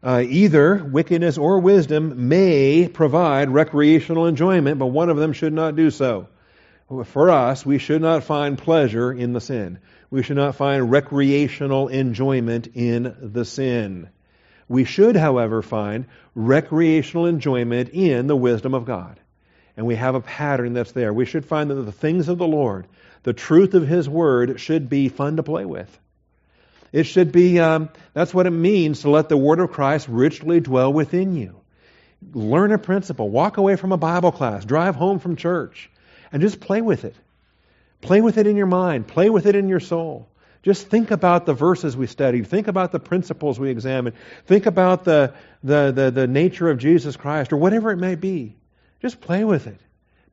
Uh, 0.02 0.22
either 0.28 0.84
wickedness 0.84 1.38
or 1.38 1.58
wisdom 1.58 2.28
may 2.28 2.86
provide 2.86 3.48
recreational 3.48 4.26
enjoyment, 4.26 4.78
but 4.78 4.86
one 4.86 5.08
of 5.08 5.16
them 5.16 5.32
should 5.32 5.52
not 5.52 5.74
do 5.74 5.90
so. 5.90 6.28
For 6.88 7.30
us, 7.30 7.66
we 7.66 7.78
should 7.78 8.00
not 8.00 8.22
find 8.22 8.56
pleasure 8.56 9.12
in 9.12 9.32
the 9.32 9.40
sin. 9.40 9.78
We 10.08 10.22
should 10.22 10.36
not 10.36 10.54
find 10.54 10.88
recreational 10.90 11.88
enjoyment 11.88 12.68
in 12.74 13.16
the 13.20 13.44
sin. 13.44 14.08
We 14.68 14.84
should, 14.84 15.16
however, 15.16 15.62
find 15.62 16.06
recreational 16.36 17.26
enjoyment 17.26 17.88
in 17.88 18.28
the 18.28 18.36
wisdom 18.36 18.72
of 18.72 18.84
God. 18.84 19.18
And 19.76 19.84
we 19.84 19.96
have 19.96 20.14
a 20.14 20.20
pattern 20.20 20.74
that's 20.74 20.92
there. 20.92 21.12
We 21.12 21.24
should 21.24 21.44
find 21.44 21.70
that 21.70 21.74
the 21.74 21.92
things 21.92 22.28
of 22.28 22.38
the 22.38 22.46
Lord, 22.46 22.86
the 23.24 23.32
truth 23.32 23.74
of 23.74 23.86
His 23.86 24.08
Word, 24.08 24.60
should 24.60 24.88
be 24.88 25.08
fun 25.08 25.36
to 25.36 25.42
play 25.42 25.64
with. 25.64 25.98
It 26.92 27.04
should 27.04 27.32
be, 27.32 27.58
um, 27.58 27.88
that's 28.14 28.32
what 28.32 28.46
it 28.46 28.50
means 28.50 29.00
to 29.00 29.10
let 29.10 29.28
the 29.28 29.36
Word 29.36 29.58
of 29.58 29.72
Christ 29.72 30.06
richly 30.08 30.60
dwell 30.60 30.92
within 30.92 31.34
you. 31.34 31.56
Learn 32.32 32.70
a 32.70 32.78
principle. 32.78 33.28
Walk 33.28 33.56
away 33.56 33.74
from 33.74 33.90
a 33.90 33.96
Bible 33.96 34.30
class. 34.30 34.64
Drive 34.64 34.94
home 34.94 35.18
from 35.18 35.34
church 35.34 35.90
and 36.32 36.42
just 36.42 36.60
play 36.60 36.80
with 36.80 37.04
it. 37.04 37.14
Play 38.00 38.20
with 38.20 38.38
it 38.38 38.46
in 38.46 38.56
your 38.56 38.66
mind, 38.66 39.08
play 39.08 39.30
with 39.30 39.46
it 39.46 39.56
in 39.56 39.68
your 39.68 39.80
soul. 39.80 40.28
Just 40.62 40.88
think 40.88 41.12
about 41.12 41.46
the 41.46 41.54
verses 41.54 41.96
we 41.96 42.08
studied. 42.08 42.48
Think 42.48 42.66
about 42.66 42.90
the 42.90 42.98
principles 42.98 43.58
we 43.58 43.70
examined. 43.70 44.16
Think 44.46 44.66
about 44.66 45.04
the, 45.04 45.32
the, 45.62 45.92
the, 45.92 46.10
the, 46.10 46.26
nature 46.26 46.68
of 46.68 46.78
Jesus 46.78 47.16
Christ 47.16 47.52
or 47.52 47.56
whatever 47.56 47.92
it 47.92 47.98
may 47.98 48.16
be. 48.16 48.56
Just 49.00 49.20
play 49.20 49.44
with 49.44 49.68
it. 49.68 49.78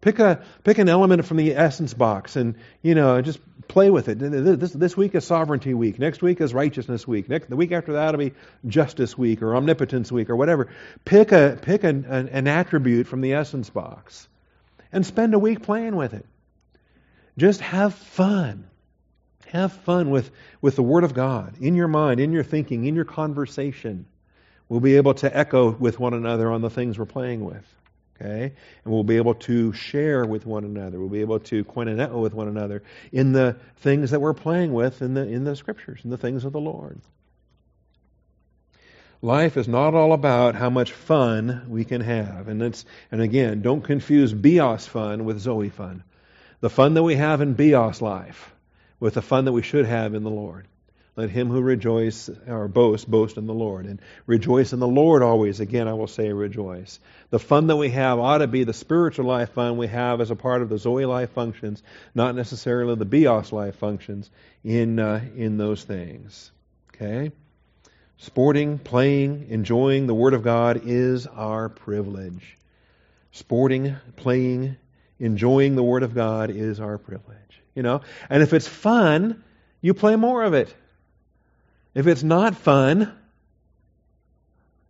Pick, 0.02 0.18
a, 0.18 0.44
pick 0.64 0.80
an 0.80 0.90
element 0.90 1.24
from 1.26 1.38
the 1.38 1.56
essence 1.56 1.94
box 1.94 2.36
and, 2.36 2.56
you 2.82 2.96
know, 2.96 3.22
just 3.22 3.40
play 3.68 3.92
with 3.92 4.10
it. 4.10 4.18
This, 4.18 4.72
this 4.72 4.98
week 4.98 5.14
is 5.14 5.24
sovereignty 5.24 5.76
week. 5.76 6.00
Next 6.00 6.24
week 6.24 6.42
is 6.42 6.52
righteousness 6.52 7.08
week. 7.08 7.30
Next, 7.30 7.48
the 7.48 7.56
week 7.56 7.72
after 7.72 7.94
that 7.94 8.12
will 8.12 8.32
be 8.32 8.34
justice 8.66 9.16
week 9.16 9.44
or 9.44 9.56
omnipotence 9.56 10.12
week 10.12 10.32
or 10.32 10.36
whatever. 10.36 10.68
Pick, 11.06 11.32
a, 11.32 11.60
pick 11.62 11.84
an, 11.84 12.06
an, 12.06 12.30
an 12.30 12.48
attribute 12.48 13.06
from 13.06 13.22
the 13.22 13.34
essence 13.34 13.70
box 13.70 14.28
and 14.94 15.06
spend 15.06 15.34
a 15.34 15.40
week 15.40 15.64
playing 15.64 15.96
with 15.96 16.14
it. 16.14 16.26
Just 17.38 17.60
have 17.62 17.94
fun. 17.94 18.66
Have 19.48 19.74
fun 19.74 20.10
with, 20.10 20.32
with 20.62 20.76
the 20.76 20.84
Word 20.84 21.04
of 21.04 21.14
God 21.14 21.56
in 21.60 21.76
your 21.76 21.88
mind, 21.88 22.20
in 22.20 22.32
your 22.32 22.44
thinking, 22.44 22.86
in 22.86 22.96
your 22.96 23.06
conversation. 23.06 24.06
We'll 24.70 24.80
be 24.80 24.96
able 24.96 25.16
to 25.16 25.36
echo 25.36 25.72
with 25.72 26.00
one 26.00 26.14
another 26.14 26.50
on 26.50 26.62
the 26.62 26.70
things 26.70 26.98
we're 26.98 27.06
playing 27.06 27.44
with. 27.44 27.66
Okay? 28.20 28.54
And 28.84 28.94
we'll 28.94 29.04
be 29.04 29.18
able 29.18 29.36
to 29.36 29.74
share 29.74 30.26
with 30.26 30.46
one 30.46 30.64
another. 30.64 31.00
We'll 31.00 31.10
be 31.10 31.22
able 31.22 31.40
to 31.40 31.64
koinoneo 31.66 32.22
with 32.22 32.34
one 32.34 32.48
another 32.48 32.84
in 33.12 33.34
the 33.34 33.58
things 33.78 34.12
that 34.12 34.22
we're 34.22 34.34
playing 34.34 34.74
with 34.74 35.02
in 35.02 35.14
the, 35.14 35.28
in 35.28 35.44
the 35.44 35.56
Scriptures, 35.56 36.02
in 36.04 36.10
the 36.10 36.18
things 36.18 36.46
of 36.46 36.54
the 36.54 36.62
Lord. 36.62 37.02
Life 39.24 39.56
is 39.56 39.70
not 39.70 39.94
all 39.94 40.12
about 40.12 40.56
how 40.56 40.70
much 40.70 40.92
fun 40.92 41.68
we 41.70 41.86
can 41.86 42.02
have. 42.02 42.50
And, 42.50 42.62
it's, 42.62 42.84
and 43.10 43.22
again, 43.22 43.62
don't 43.62 43.82
confuse 43.82 44.34
bios 44.34 44.86
fun 44.86 45.24
with 45.24 45.40
Zoe 45.40 45.70
fun. 45.70 46.04
The 46.60 46.70
fun 46.70 46.94
that 46.96 47.04
we 47.04 47.16
have 47.16 47.40
in 47.40 47.54
bios 47.54 48.02
life 48.02 48.54
with 49.00 49.14
the 49.14 49.22
fun 49.22 49.46
that 49.46 49.54
we 49.54 49.62
should 49.62 49.86
have 49.86 50.14
in 50.14 50.24
the 50.24 50.30
Lord. 50.30 50.68
Let 51.16 51.30
him 51.30 51.48
who 51.48 51.62
rejoice 51.62 52.30
or 52.50 52.68
boast, 52.68 53.10
boast 53.10 53.38
in 53.38 53.48
the 53.48 53.54
Lord. 53.54 53.86
And 53.86 54.02
rejoice 54.26 54.74
in 54.74 54.82
the 54.82 54.90
Lord 54.90 55.24
always. 55.24 55.62
Again, 55.62 55.88
I 55.88 55.94
will 55.94 56.08
say 56.08 56.34
rejoice. 56.34 57.00
The 57.30 57.40
fun 57.40 57.68
that 57.68 57.78
we 57.78 57.92
have 57.92 58.20
ought 58.20 58.40
to 58.40 58.48
be 58.48 58.66
the 58.66 58.74
spiritual 58.74 59.24
life 59.24 59.54
fun 59.54 59.78
we 59.78 59.88
have 59.88 60.20
as 60.20 60.32
a 60.32 60.36
part 60.36 60.62
of 60.62 60.68
the 60.68 60.78
Zoe 60.78 61.06
life 61.06 61.32
functions, 61.32 61.82
not 62.14 62.36
necessarily 62.36 62.96
the 62.96 63.06
Bios 63.06 63.54
life 63.54 63.78
functions 63.78 64.30
in, 64.66 65.00
uh, 65.00 65.24
in 65.38 65.56
those 65.56 65.82
things. 65.82 66.52
Okay? 66.94 67.32
Sporting, 68.18 68.78
playing, 68.78 69.48
enjoying 69.50 70.08
the 70.08 70.14
Word 70.14 70.34
of 70.34 70.44
God 70.44 70.82
is 70.86 71.28
our 71.28 71.70
privilege. 71.70 72.58
Sporting, 73.32 73.96
playing, 74.16 74.78
enjoying 75.20 75.76
the 75.76 75.84
Word 75.84 76.04
of 76.04 76.14
God 76.14 76.50
is 76.50 76.80
our 76.80 76.98
privilege. 76.98 77.38
You 77.76 77.84
know? 77.84 78.02
And 78.30 78.44
if 78.44 78.54
it's 78.54 78.68
fun, 78.68 79.44
you 79.82 79.94
play 79.94 80.16
more 80.16 80.44
of 80.44 80.54
it. 80.54 80.74
If 81.94 82.08
it's 82.08 82.24
not 82.24 82.56
fun, 82.56 83.14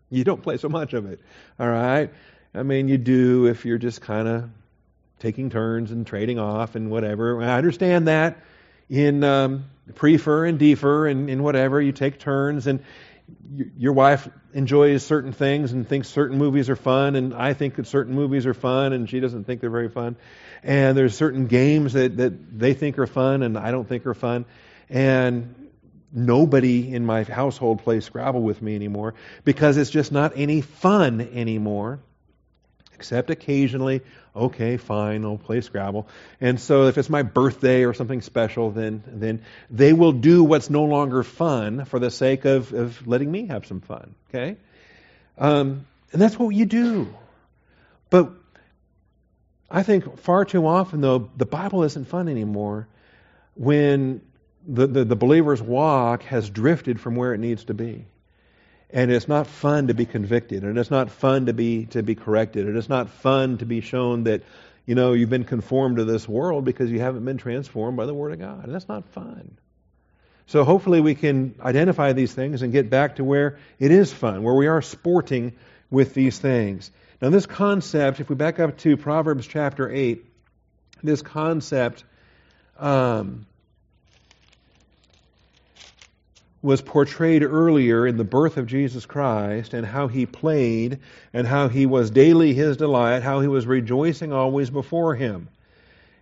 you 0.09 0.23
don't 0.23 0.41
play 0.41 0.57
so 0.57 0.69
much 0.69 0.93
of 0.93 1.05
it. 1.05 1.19
All 1.59 1.67
right? 1.67 2.13
I 2.53 2.63
mean, 2.63 2.87
you 2.87 2.97
do 2.97 3.47
if 3.47 3.65
you're 3.65 3.79
just 3.79 4.01
kind 4.01 4.27
of 4.27 4.49
taking 5.19 5.49
turns 5.49 5.91
and 5.91 6.05
trading 6.05 6.37
off 6.37 6.75
and 6.75 6.91
whatever. 6.91 7.41
I 7.41 7.57
understand 7.57 8.07
that 8.07 8.37
in 8.89 9.23
um, 9.23 9.65
prefer 9.95 10.45
and 10.45 10.59
defer 10.59 11.07
and, 11.07 11.29
and 11.29 11.43
whatever. 11.43 11.81
You 11.81 11.91
take 11.91 12.19
turns 12.19 12.67
and 12.67 12.83
your 13.77 13.93
wife 13.93 14.27
enjoys 14.53 15.03
certain 15.03 15.31
things 15.31 15.71
and 15.71 15.87
thinks 15.87 16.07
certain 16.07 16.37
movies 16.37 16.69
are 16.69 16.75
fun, 16.75 17.15
and 17.15 17.33
I 17.33 17.53
think 17.53 17.75
that 17.75 17.87
certain 17.87 18.15
movies 18.15 18.45
are 18.45 18.53
fun, 18.53 18.93
and 18.93 19.09
she 19.09 19.19
doesn't 19.19 19.45
think 19.45 19.61
they're 19.61 19.69
very 19.69 19.89
fun. 19.89 20.15
And 20.63 20.97
there's 20.97 21.15
certain 21.15 21.47
games 21.47 21.93
that, 21.93 22.17
that 22.17 22.59
they 22.59 22.73
think 22.73 22.97
are 22.99 23.07
fun, 23.07 23.43
and 23.43 23.57
I 23.57 23.71
don't 23.71 23.87
think 23.87 24.05
are 24.05 24.13
fun. 24.13 24.45
And 24.89 25.69
nobody 26.11 26.93
in 26.93 27.05
my 27.05 27.23
household 27.23 27.83
plays 27.83 28.05
Scrabble 28.05 28.41
with 28.41 28.61
me 28.61 28.75
anymore 28.75 29.15
because 29.43 29.77
it's 29.77 29.89
just 29.89 30.11
not 30.11 30.33
any 30.35 30.61
fun 30.61 31.21
anymore 31.21 31.99
except 33.03 33.29
occasionally, 33.29 34.01
okay, 34.35 34.77
fine, 34.77 35.23
I'll 35.25 35.37
play 35.37 35.61
Scrabble. 35.61 36.07
And 36.41 36.59
so 36.59 36.87
if 36.87 36.97
it's 36.97 37.09
my 37.09 37.23
birthday 37.23 37.83
or 37.83 37.93
something 37.93 38.21
special, 38.21 38.71
then, 38.71 39.03
then 39.05 39.43
they 39.69 39.93
will 39.93 40.11
do 40.11 40.43
what's 40.43 40.69
no 40.69 40.83
longer 40.83 41.23
fun 41.23 41.85
for 41.85 41.99
the 41.99 42.11
sake 42.11 42.45
of, 42.45 42.73
of 42.73 43.07
letting 43.07 43.31
me 43.31 43.47
have 43.47 43.65
some 43.65 43.81
fun, 43.81 44.15
okay? 44.29 44.57
Um, 45.37 45.85
and 46.11 46.21
that's 46.21 46.37
what 46.37 46.49
you 46.49 46.65
do. 46.65 47.13
But 48.09 48.31
I 49.69 49.83
think 49.83 50.19
far 50.19 50.45
too 50.45 50.67
often, 50.67 51.01
though, 51.01 51.29
the 51.35 51.45
Bible 51.45 51.83
isn't 51.83 52.05
fun 52.05 52.27
anymore 52.27 52.87
when 53.55 54.21
the, 54.67 54.87
the, 54.87 55.03
the 55.03 55.15
believer's 55.15 55.61
walk 55.61 56.23
has 56.23 56.49
drifted 56.49 56.99
from 56.99 57.15
where 57.15 57.33
it 57.33 57.39
needs 57.39 57.65
to 57.65 57.73
be. 57.73 58.05
And 58.93 59.11
it's 59.11 59.27
not 59.27 59.47
fun 59.47 59.87
to 59.87 59.93
be 59.93 60.05
convicted, 60.05 60.63
and 60.63 60.77
it's 60.77 60.91
not 60.91 61.09
fun 61.09 61.47
to 61.47 61.53
be 61.53 61.87
to 61.87 62.03
be 62.03 62.13
corrected, 62.15 62.67
and 62.67 62.77
it's 62.77 62.89
not 62.89 63.09
fun 63.09 63.57
to 63.57 63.65
be 63.65 63.81
shown 63.81 64.25
that, 64.25 64.43
you 64.85 64.93
know, 64.93 65.13
you've 65.13 65.31
been 65.31 65.45
conformed 65.45 65.97
to 65.97 66.05
this 66.05 66.29
world 66.29 66.63
because 66.63 66.91
you 66.91 66.99
haven't 66.99 67.25
been 67.25 67.37
transformed 67.37 67.97
by 67.97 68.05
the 68.05 68.13
Word 68.13 68.33
of 68.33 68.39
God. 68.39 68.65
And 68.65 68.73
that's 68.73 68.87
not 68.87 69.05
fun. 69.09 69.57
So 70.45 70.63
hopefully 70.63 71.01
we 71.01 71.15
can 71.15 71.55
identify 71.61 72.13
these 72.13 72.33
things 72.33 72.61
and 72.61 72.71
get 72.71 72.89
back 72.89 73.15
to 73.15 73.23
where 73.23 73.57
it 73.79 73.91
is 73.91 74.13
fun, 74.13 74.43
where 74.43 74.53
we 74.53 74.67
are 74.67 74.81
sporting 74.81 75.53
with 75.89 76.13
these 76.13 76.37
things. 76.37 76.91
Now, 77.21 77.29
this 77.29 77.45
concept, 77.45 78.19
if 78.19 78.29
we 78.29 78.35
back 78.35 78.59
up 78.59 78.77
to 78.79 78.97
Proverbs 78.97 79.47
chapter 79.47 79.89
8, 79.89 80.25
this 81.01 81.21
concept 81.21 82.03
um, 82.77 83.45
was 86.63 86.81
portrayed 86.81 87.43
earlier 87.43 88.07
in 88.07 88.15
the 88.15 88.23
birth 88.23 88.55
of 88.55 88.67
Jesus 88.67 89.05
Christ 89.05 89.73
and 89.73 89.85
how 89.85 90.07
he 90.07 90.25
played 90.25 90.99
and 91.33 91.45
how 91.45 91.67
he 91.67 91.85
was 91.85 92.09
daily 92.09 92.53
his 92.53 92.77
delight, 92.77 93.21
how 93.21 93.41
he 93.41 93.49
was 93.49 93.67
rejoicing 93.67 94.31
always 94.31 94.69
before 94.69 95.13
him. 95.13 95.49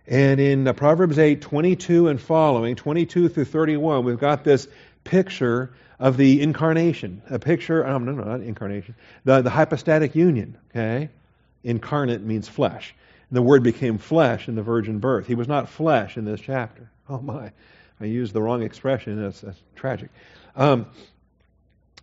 And 0.04 0.40
in 0.40 0.66
uh, 0.66 0.72
Proverbs 0.72 1.16
8, 1.16 1.40
22 1.40 2.08
and 2.08 2.20
following, 2.20 2.74
22 2.74 3.28
through 3.28 3.44
31, 3.44 4.04
we've 4.04 4.18
got 4.18 4.42
this 4.42 4.66
picture 5.04 5.70
of 6.00 6.16
the 6.16 6.42
incarnation, 6.42 7.22
a 7.30 7.38
picture, 7.38 7.86
um, 7.86 8.04
no, 8.04 8.10
no, 8.10 8.24
not 8.24 8.40
incarnation, 8.40 8.96
the, 9.24 9.42
the 9.42 9.50
hypostatic 9.50 10.16
union, 10.16 10.58
okay? 10.70 11.08
Incarnate 11.62 12.20
means 12.20 12.48
flesh. 12.48 12.92
And 13.30 13.36
the 13.36 13.42
word 13.42 13.62
became 13.62 13.98
flesh 13.98 14.48
in 14.48 14.56
the 14.56 14.62
virgin 14.62 14.98
birth. 14.98 15.28
He 15.28 15.36
was 15.36 15.46
not 15.46 15.68
flesh 15.68 16.16
in 16.16 16.24
this 16.24 16.40
chapter. 16.40 16.90
Oh 17.08 17.20
my, 17.20 17.52
I 18.00 18.04
used 18.06 18.32
the 18.32 18.42
wrong 18.42 18.62
expression. 18.62 19.22
That's, 19.22 19.40
that's 19.40 19.62
tragic. 19.74 20.10
Um, 20.56 20.86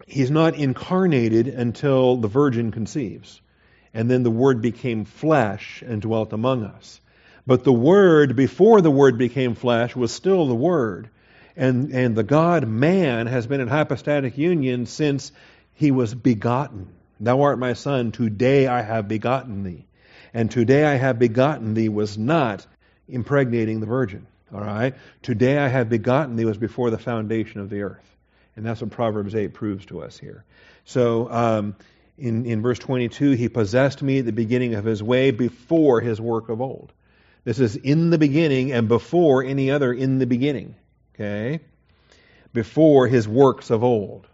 he's 0.08 0.32
not 0.32 0.56
incarnated 0.56 1.48
until 1.48 2.18
the 2.18 2.28
virgin 2.28 2.72
conceives. 2.72 3.42
And 3.94 4.10
then 4.10 4.24
the 4.24 4.32
Word 4.32 4.62
became 4.62 5.06
flesh 5.06 5.84
and 5.86 6.02
dwelt 6.02 6.34
among 6.34 6.64
us. 6.64 7.02
But 7.48 7.64
the 7.64 7.74
Word, 7.74 8.36
before 8.36 8.82
the 8.82 8.92
Word 8.92 9.18
became 9.18 9.56
flesh, 9.56 9.96
was 9.96 10.12
still 10.12 10.48
the 10.48 10.56
Word. 10.56 11.10
And, 11.56 11.92
and 11.92 12.16
the 12.16 12.24
God 12.24 12.68
man 12.68 13.28
has 13.28 13.48
been 13.48 13.62
in 13.62 13.68
hypostatic 13.68 14.38
union 14.38 14.86
since 14.86 15.32
he 15.74 15.92
was 15.92 16.14
begotten. 16.14 16.88
Thou 17.20 17.42
art 17.42 17.60
my 17.60 17.74
son, 17.74 18.12
today 18.12 18.68
I 18.68 18.82
have 18.82 19.08
begotten 19.08 19.64
thee. 19.64 19.86
And 20.34 20.50
today 20.50 20.86
I 20.86 20.96
have 20.96 21.20
begotten 21.20 21.74
thee 21.74 21.90
was 21.90 22.18
not 22.18 22.66
impregnating 23.08 23.80
the 23.80 23.88
virgin. 23.88 24.28
All 24.54 24.62
right? 24.62 24.96
Today 25.22 25.58
I 25.58 25.68
have 25.68 25.90
begotten 25.90 26.36
thee 26.36 26.46
was 26.46 26.58
before 26.58 26.90
the 26.90 26.98
foundation 26.98 27.62
of 27.62 27.70
the 27.70 27.82
earth. 27.82 28.06
And 28.56 28.66
that's 28.66 28.82
what 28.82 28.90
Proverbs 28.92 29.36
8 29.36 29.54
proves 29.54 29.86
to 29.88 30.02
us 30.02 30.18
here. 30.18 30.44
So, 30.86 31.32
um, 31.32 31.76
in, 32.18 32.46
in 32.46 32.62
verse 32.62 32.80
22, 32.80 33.32
he 33.32 33.48
possessed 33.48 34.02
me 34.02 34.20
at 34.20 34.26
the 34.26 34.34
beginning 34.34 34.76
of 34.76 34.84
his 34.84 35.02
way 35.02 35.32
before 35.32 36.02
his 36.02 36.20
work 36.20 36.50
of 36.50 36.60
old. 36.60 36.92
This 37.46 37.60
is 37.60 37.76
in 37.78 38.10
the 38.10 38.18
beginning 38.18 38.74
and 38.74 38.88
before 38.88 39.44
any 39.44 39.72
other 39.72 39.94
in 39.94 40.20
the 40.20 40.26
beginning. 40.26 40.76
Okay? 41.16 41.62
Before 42.52 43.08
his 43.08 43.28
works 43.28 43.70
of 43.70 43.84
old. 43.84 44.28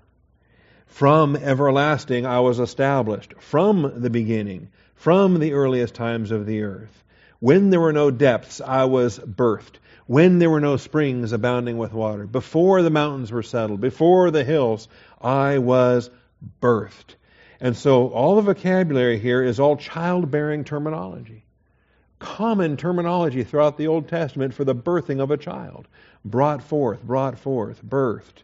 From 0.88 1.36
everlasting 1.36 2.26
I 2.26 2.40
was 2.40 2.60
established. 2.60 3.34
From 3.40 4.02
the 4.02 4.10
beginning. 4.10 4.70
From 4.96 5.40
the 5.40 5.54
earliest 5.54 5.94
times 5.94 6.32
of 6.32 6.46
the 6.46 6.64
earth. 6.64 7.04
When 7.40 7.70
there 7.70 7.82
were 7.82 7.94
no 7.94 8.10
depths, 8.10 8.62
I 8.62 8.86
was 8.86 9.20
birthed 9.20 9.76
when 10.08 10.40
there 10.40 10.50
were 10.50 10.62
no 10.62 10.78
springs 10.78 11.32
abounding 11.32 11.78
with 11.78 11.94
water, 11.94 12.28
before 12.28 12.82
the 12.82 12.90
mountains 12.90 13.32
were 13.32 13.44
settled, 13.44 13.82
before 13.82 14.32
the 14.32 14.44
hills, 14.44 14.88
I 15.22 15.58
was 15.58 16.10
birthed. 16.62 17.16
And 17.60 17.76
so 17.76 18.10
all 18.10 18.36
the 18.36 18.54
vocabulary 18.54 19.18
here 19.18 19.42
is 19.44 19.60
all 19.60 19.78
childbearing 19.78 20.64
terminology. 20.64 21.44
Common 22.20 22.78
terminology 22.78 23.44
throughout 23.44 23.78
the 23.78 23.88
Old 23.88 24.08
Testament 24.08 24.54
for 24.54 24.64
the 24.64 24.76
birthing 24.76 25.22
of 25.22 25.32
a 25.32 25.38
child. 25.38 25.88
Brought 26.24 26.62
forth, 26.62 27.02
brought 27.04 27.40
forth, 27.40 27.84
birthed. 27.84 28.44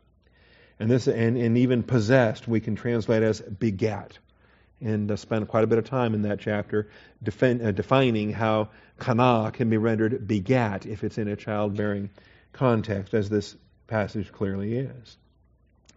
And 0.80 0.90
this 0.90 1.08
and, 1.08 1.38
and 1.38 1.58
even 1.58 1.84
possessed 1.84 2.48
we 2.48 2.60
can 2.60 2.76
translate 2.76 3.22
as 3.22 3.42
begat. 3.42 4.18
And 4.82 5.12
uh, 5.12 5.16
spend 5.16 5.48
quite 5.48 5.64
a 5.64 5.68
bit 5.68 5.78
of 5.78 5.86
time 5.86 6.16
in 6.16 6.24
that 6.24 6.40
chapter 6.40 6.90
uh, 7.24 7.72
defining 7.72 8.34
how 8.34 8.70
kana 9.00 9.52
can 9.54 9.70
be 9.70 9.78
rendered 9.78 10.28
begat 10.28 10.86
if 10.86 11.04
it's 11.04 11.18
in 11.18 11.28
a 11.28 11.36
childbearing 11.36 12.10
context, 12.52 13.14
as 13.14 13.30
this 13.30 13.56
passage 13.88 14.32
clearly 14.32 14.76
is. 14.76 15.18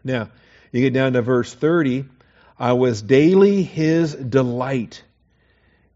Now, 0.04 0.28
you 0.72 0.80
get 0.80 0.92
down 0.92 1.14
to 1.14 1.22
verse 1.22 1.52
30. 1.54 2.04
I 2.58 2.72
was 2.72 3.00
daily 3.00 3.62
his 3.62 4.14
delight. 4.14 5.02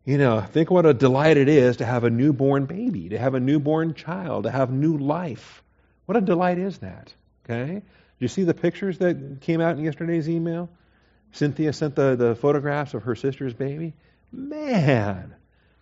You 0.05 0.17
know, 0.17 0.41
think 0.41 0.71
what 0.71 0.87
a 0.87 0.95
delight 0.95 1.37
it 1.37 1.49
is 1.49 1.77
to 1.79 1.85
have 1.85 2.05
a 2.05 2.11
newborn 2.11 2.65
baby, 2.65 3.11
to 3.11 3.19
have 3.19 3.35
a 3.35 3.41
newborn 3.41 3.95
child, 3.95 4.45
to 4.45 4.51
have 4.51 4.71
new 4.71 4.97
life. 4.97 5.63
What 6.07 6.17
a 6.17 6.23
delight 6.23 6.59
is 6.59 6.79
that? 6.79 7.13
Okay? 7.45 7.75
Did 7.75 7.83
you 8.19 8.29
see 8.29 8.45
the 8.45 8.55
pictures 8.55 8.99
that 8.99 9.43
came 9.43 9.61
out 9.61 9.77
in 9.77 9.85
yesterday's 9.85 10.29
email? 10.29 10.71
Cynthia 11.33 11.73
sent 11.73 11.95
the, 11.95 12.17
the 12.17 12.35
photographs 12.35 12.95
of 12.95 13.03
her 13.03 13.15
sister's 13.15 13.55
baby. 13.55 13.95
Man, 14.33 15.35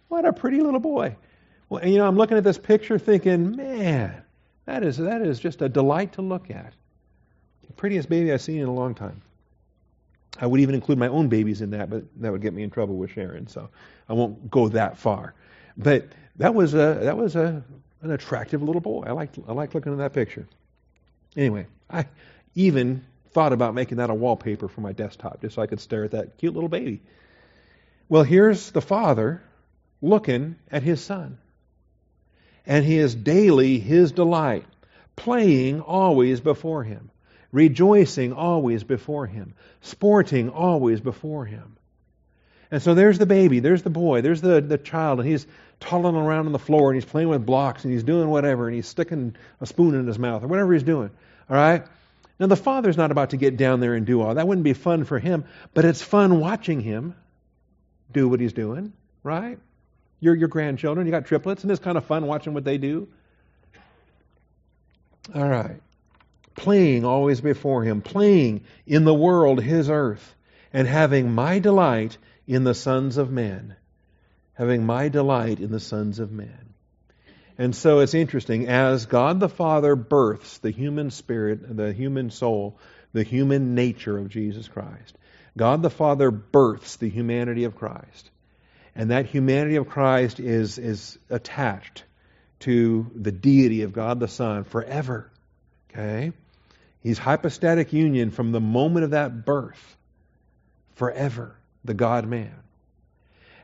what 0.08 0.24
a 0.24 0.32
pretty 0.32 0.60
little 0.60 0.80
boy. 0.80 1.16
Well, 1.68 1.80
and, 1.80 1.92
you 1.92 1.98
know, 1.98 2.06
I'm 2.06 2.16
looking 2.16 2.36
at 2.36 2.44
this 2.44 2.58
picture 2.58 2.98
thinking, 2.98 3.56
man, 3.56 4.22
that 4.66 4.82
is, 4.82 4.98
that 4.98 5.22
is 5.22 5.38
just 5.38 5.62
a 5.62 5.68
delight 5.68 6.12
to 6.14 6.22
look 6.22 6.50
at. 6.50 6.72
The 7.66 7.72
prettiest 7.72 8.08
baby 8.08 8.32
I've 8.32 8.42
seen 8.42 8.60
in 8.60 8.68
a 8.68 8.74
long 8.74 8.94
time. 8.94 9.22
I 10.38 10.46
would 10.46 10.60
even 10.60 10.74
include 10.74 10.98
my 10.98 11.08
own 11.08 11.28
babies 11.28 11.62
in 11.62 11.70
that, 11.70 11.88
but 11.90 12.04
that 12.20 12.30
would 12.30 12.42
get 12.42 12.52
me 12.52 12.62
in 12.62 12.70
trouble 12.70 12.96
with 12.96 13.10
Sharon, 13.10 13.46
so 13.46 13.68
I 14.08 14.12
won't 14.12 14.50
go 14.50 14.68
that 14.68 14.98
far. 14.98 15.34
But 15.76 16.08
that 16.36 16.54
was 16.54 16.74
a 16.74 16.98
that 17.02 17.16
was 17.16 17.36
a 17.36 17.62
an 18.02 18.10
attractive 18.10 18.62
little 18.62 18.80
boy. 18.80 19.04
I 19.06 19.12
liked 19.12 19.38
I 19.48 19.52
liked 19.52 19.74
looking 19.74 19.92
at 19.92 19.98
that 19.98 20.12
picture. 20.12 20.46
Anyway, 21.36 21.66
I 21.90 22.06
even 22.54 23.04
thought 23.36 23.52
about 23.52 23.74
making 23.74 23.98
that 23.98 24.08
a 24.08 24.14
wallpaper 24.14 24.66
for 24.66 24.80
my 24.80 24.92
desktop 24.92 25.42
just 25.42 25.56
so 25.56 25.60
I 25.60 25.66
could 25.66 25.78
stare 25.78 26.04
at 26.04 26.12
that 26.12 26.38
cute 26.38 26.54
little 26.54 26.70
baby. 26.70 27.02
Well, 28.08 28.22
here's 28.22 28.70
the 28.70 28.80
father 28.80 29.42
looking 30.00 30.56
at 30.70 30.82
his 30.82 31.02
son. 31.02 31.36
And 32.64 32.82
he 32.82 32.96
is 32.96 33.14
daily 33.14 33.78
his 33.78 34.12
delight, 34.12 34.64
playing 35.16 35.82
always 35.82 36.40
before 36.40 36.82
him, 36.82 37.10
rejoicing 37.52 38.32
always 38.32 38.84
before 38.84 39.26
him, 39.26 39.52
sporting 39.82 40.48
always 40.48 41.02
before 41.02 41.44
him. 41.44 41.76
And 42.70 42.80
so 42.80 42.94
there's 42.94 43.18
the 43.18 43.26
baby, 43.26 43.60
there's 43.60 43.82
the 43.82 43.90
boy, 43.90 44.22
there's 44.22 44.40
the, 44.40 44.62
the 44.62 44.78
child, 44.78 45.20
and 45.20 45.28
he's 45.28 45.46
toddling 45.78 46.16
around 46.16 46.46
on 46.46 46.52
the 46.52 46.58
floor 46.58 46.90
and 46.90 46.96
he's 46.96 47.10
playing 47.10 47.28
with 47.28 47.44
blocks 47.44 47.84
and 47.84 47.92
he's 47.92 48.02
doing 48.02 48.30
whatever 48.30 48.66
and 48.66 48.74
he's 48.74 48.88
sticking 48.88 49.36
a 49.60 49.66
spoon 49.66 49.94
in 49.94 50.06
his 50.06 50.18
mouth 50.18 50.42
or 50.42 50.46
whatever 50.46 50.72
he's 50.72 50.82
doing. 50.82 51.10
All 51.50 51.56
right? 51.56 51.84
Now, 52.38 52.46
the 52.46 52.56
father's 52.56 52.96
not 52.96 53.10
about 53.10 53.30
to 53.30 53.36
get 53.36 53.56
down 53.56 53.80
there 53.80 53.94
and 53.94 54.04
do 54.04 54.20
all 54.20 54.34
that. 54.34 54.46
wouldn't 54.46 54.64
be 54.64 54.74
fun 54.74 55.04
for 55.04 55.18
him, 55.18 55.44
but 55.72 55.84
it's 55.84 56.02
fun 56.02 56.38
watching 56.38 56.80
him 56.80 57.14
do 58.12 58.28
what 58.28 58.40
he's 58.40 58.52
doing, 58.52 58.92
right? 59.22 59.58
Your, 60.20 60.34
your 60.34 60.48
grandchildren, 60.48 61.06
you 61.06 61.10
got 61.10 61.26
triplets, 61.26 61.62
and 61.62 61.70
it's 61.70 61.80
kind 61.80 61.96
of 61.96 62.04
fun 62.04 62.26
watching 62.26 62.52
what 62.52 62.64
they 62.64 62.78
do. 62.78 63.08
All 65.34 65.48
right. 65.48 65.80
Playing 66.54 67.04
always 67.04 67.40
before 67.40 67.82
him, 67.84 68.00
playing 68.02 68.64
in 68.86 69.04
the 69.04 69.14
world 69.14 69.62
his 69.62 69.90
earth, 69.90 70.34
and 70.72 70.86
having 70.86 71.32
my 71.32 71.58
delight 71.58 72.18
in 72.46 72.64
the 72.64 72.74
sons 72.74 73.16
of 73.16 73.30
men. 73.30 73.76
Having 74.54 74.84
my 74.86 75.08
delight 75.08 75.60
in 75.60 75.70
the 75.70 75.80
sons 75.80 76.18
of 76.18 76.32
men. 76.32 76.65
And 77.58 77.74
so 77.74 78.00
it's 78.00 78.14
interesting, 78.14 78.68
as 78.68 79.06
God 79.06 79.40
the 79.40 79.48
Father 79.48 79.96
births 79.96 80.58
the 80.58 80.70
human 80.70 81.10
spirit, 81.10 81.76
the 81.76 81.92
human 81.92 82.30
soul, 82.30 82.78
the 83.12 83.22
human 83.22 83.74
nature 83.74 84.18
of 84.18 84.28
Jesus 84.28 84.68
Christ, 84.68 85.16
God 85.56 85.82
the 85.82 85.90
Father 85.90 86.30
births 86.30 86.96
the 86.96 87.08
humanity 87.08 87.64
of 87.64 87.76
Christ. 87.76 88.30
And 88.94 89.10
that 89.10 89.26
humanity 89.26 89.76
of 89.76 89.88
Christ 89.88 90.40
is, 90.40 90.78
is 90.78 91.18
attached 91.30 92.04
to 92.60 93.10
the 93.14 93.32
deity 93.32 93.82
of 93.82 93.92
God 93.92 94.20
the 94.20 94.28
Son 94.28 94.64
forever. 94.64 95.30
Okay? 95.90 96.32
He's 97.02 97.18
hypostatic 97.18 97.92
union 97.92 98.30
from 98.30 98.52
the 98.52 98.60
moment 98.60 99.04
of 99.04 99.10
that 99.12 99.44
birth, 99.44 99.96
forever, 100.94 101.54
the 101.84 101.94
God 101.94 102.26
man. 102.26 102.54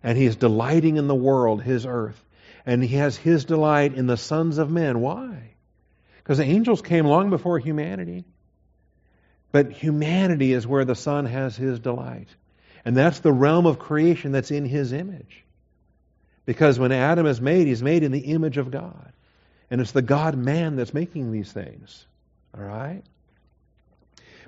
And 0.02 0.16
he 0.16 0.26
is 0.26 0.37
delighting 0.37 0.96
in 0.96 1.09
the 1.09 1.14
world, 1.14 1.62
his 1.62 1.87
earth. 1.87 2.22
And 2.64 2.83
he 2.83 2.96
has 2.96 3.16
his 3.16 3.44
delight 3.44 3.94
in 3.94 4.07
the 4.07 4.16
sons 4.16 4.59
of 4.59 4.70
men. 4.70 5.01
Why? 5.01 5.55
Because 6.18 6.38
the 6.38 6.44
angels 6.44 6.83
came 6.83 7.07
long 7.07 7.31
before 7.31 7.59
humanity. 7.59 8.25
But 9.51 9.72
humanity 9.72 10.53
is 10.53 10.66
where 10.66 10.85
the 10.85 10.94
Son 10.94 11.27
has 11.27 11.57
his 11.57 11.81
delight. 11.81 12.29
And 12.85 12.96
that's 12.96 13.20
the 13.20 13.33
realm 13.33 13.66
of 13.66 13.79
creation 13.79 14.33
that's 14.33 14.51
in 14.51 14.64
his 14.64 14.92
image. 14.92 15.44
Because 16.46 16.79
when 16.79 16.92
Adam 16.92 17.27
is 17.27 17.40
made, 17.40 17.66
he's 17.66 17.83
made 17.83 18.03
in 18.03 18.12
the 18.12 18.20
image 18.20 18.57
of 18.57 18.70
God. 18.70 19.12
And 19.70 19.81
it's 19.81 19.92
the 19.92 20.03
God 20.03 20.37
man 20.37 20.77
that's 20.77 20.94
making 20.94 21.33
these 21.33 21.53
things. 21.53 22.07
All 22.57 22.64
right? 22.64 23.03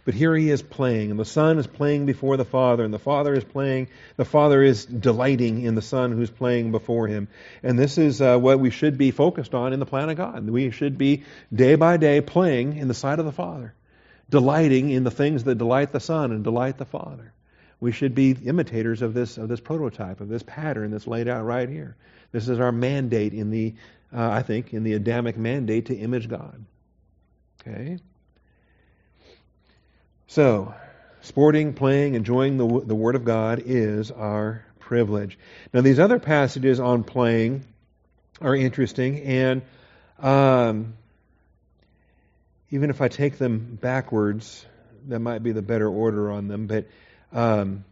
But 0.04 0.12
here 0.12 0.36
he 0.36 0.50
is 0.50 0.60
playing, 0.60 1.10
and 1.10 1.18
the 1.18 1.24
Son 1.24 1.58
is 1.58 1.66
playing 1.66 2.04
before 2.04 2.36
the 2.36 2.44
Father, 2.44 2.84
and 2.84 2.92
the 2.92 2.98
Father 2.98 3.32
is 3.32 3.44
playing, 3.44 3.88
the 4.16 4.26
Father 4.26 4.62
is 4.62 4.84
delighting 4.84 5.62
in 5.62 5.74
the 5.74 5.82
Son 5.82 6.12
who's 6.12 6.30
playing 6.30 6.72
before 6.72 7.06
him. 7.06 7.28
And 7.62 7.78
this 7.78 7.96
is 7.96 8.20
uh, 8.20 8.36
what 8.38 8.60
we 8.60 8.68
should 8.68 8.98
be 8.98 9.12
focused 9.12 9.54
on 9.54 9.72
in 9.72 9.80
the 9.80 9.86
plan 9.86 10.10
of 10.10 10.18
God. 10.18 10.48
We 10.48 10.70
should 10.70 10.98
be 10.98 11.24
day 11.54 11.76
by 11.76 11.96
day 11.96 12.20
playing 12.20 12.76
in 12.76 12.88
the 12.88 12.94
sight 12.94 13.18
of 13.18 13.24
the 13.24 13.32
Father, 13.32 13.72
delighting 14.28 14.90
in 14.90 15.04
the 15.04 15.10
things 15.10 15.44
that 15.44 15.56
delight 15.56 15.92
the 15.92 16.00
Son 16.00 16.32
and 16.32 16.44
delight 16.44 16.76
the 16.76 16.84
Father. 16.84 17.32
We 17.80 17.92
should 17.92 18.14
be 18.14 18.32
imitators 18.44 19.00
of 19.00 19.14
this 19.14 19.38
of 19.38 19.48
this 19.48 19.60
prototype, 19.60 20.20
of 20.20 20.28
this 20.28 20.42
pattern 20.42 20.90
that's 20.90 21.06
laid 21.06 21.28
out 21.28 21.44
right 21.44 21.68
here. 21.68 21.96
This 22.30 22.48
is 22.48 22.60
our 22.60 22.72
mandate 22.72 23.32
in 23.32 23.50
the, 23.50 23.74
uh, 24.14 24.30
I 24.30 24.42
think, 24.42 24.74
in 24.74 24.84
the 24.84 24.94
Adamic 24.94 25.36
mandate 25.36 25.86
to 25.86 25.94
image 25.94 26.28
God. 26.28 26.64
Okay. 27.60 27.98
So, 30.26 30.74
sporting, 31.22 31.74
playing, 31.74 32.14
enjoying 32.14 32.56
the 32.56 32.80
the 32.80 32.94
Word 32.94 33.14
of 33.14 33.24
God 33.24 33.62
is 33.64 34.10
our 34.10 34.64
privilege. 34.80 35.38
Now, 35.72 35.80
these 35.80 35.98
other 35.98 36.18
passages 36.18 36.80
on 36.80 37.04
playing 37.04 37.64
are 38.40 38.54
interesting, 38.54 39.20
and 39.20 39.62
um, 40.18 40.94
even 42.70 42.90
if 42.90 43.00
I 43.00 43.08
take 43.08 43.38
them 43.38 43.78
backwards, 43.80 44.64
that 45.08 45.20
might 45.20 45.42
be 45.42 45.52
the 45.52 45.62
better 45.62 45.88
order 45.88 46.30
on 46.30 46.48
them. 46.48 46.66
But 46.66 46.86
um, 47.32 47.84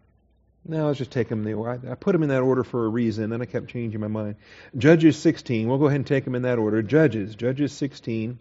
no, 0.67 0.87
let's 0.87 0.99
just 0.99 1.11
take 1.11 1.29
them 1.29 1.45
the 1.45 1.55
order. 1.55 1.81
I, 1.89 1.93
I 1.93 1.95
put 1.95 2.13
them 2.13 2.23
in 2.23 2.29
that 2.29 2.43
order 2.43 2.65
for 2.65 2.85
a 2.85 2.89
reason, 2.89 3.31
then 3.31 3.43
I 3.43 3.47
kept 3.47 3.69
changing 3.69 4.01
my 4.01 4.09
mind. 4.09 4.37
Judges 4.77 5.17
16. 5.19 5.69
We'll 5.69 5.79
go 5.79 5.87
ahead 5.87 5.97
and 5.97 6.07
take 6.07 6.25
them 6.25 6.35
in 6.35 6.43
that 6.43 6.59
order. 6.59 6.83
Judges, 6.83 7.35
Judges 7.35 7.73
16. 7.73 8.39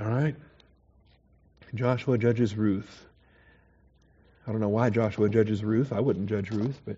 All 0.00 0.06
right. 0.06 0.36
Joshua 1.74 2.18
judges 2.18 2.56
Ruth. 2.56 3.06
I 4.46 4.52
don't 4.52 4.60
know 4.60 4.68
why 4.68 4.90
Joshua 4.90 5.28
judges 5.28 5.62
Ruth. 5.62 5.92
I 5.92 6.00
wouldn't 6.00 6.28
judge 6.28 6.50
Ruth, 6.50 6.80
but 6.84 6.96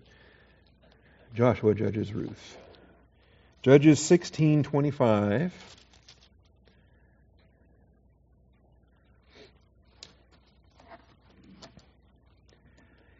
Joshua 1.35 1.75
judges 1.75 2.13
Ruth. 2.13 2.57
Judges 3.61 3.99
16:25. 3.99 5.51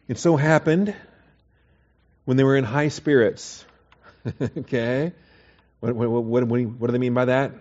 It 0.06 0.18
so 0.18 0.36
happened 0.36 0.94
when 2.24 2.36
they 2.36 2.44
were 2.44 2.56
in 2.56 2.64
high 2.64 2.88
spirits. 2.88 3.64
okay? 4.58 5.12
What, 5.80 5.94
what, 5.94 6.10
what, 6.10 6.44
what, 6.46 6.86
do 6.86 6.92
they 6.92 6.98
mean 6.98 7.14
by 7.14 7.26
that? 7.26 7.52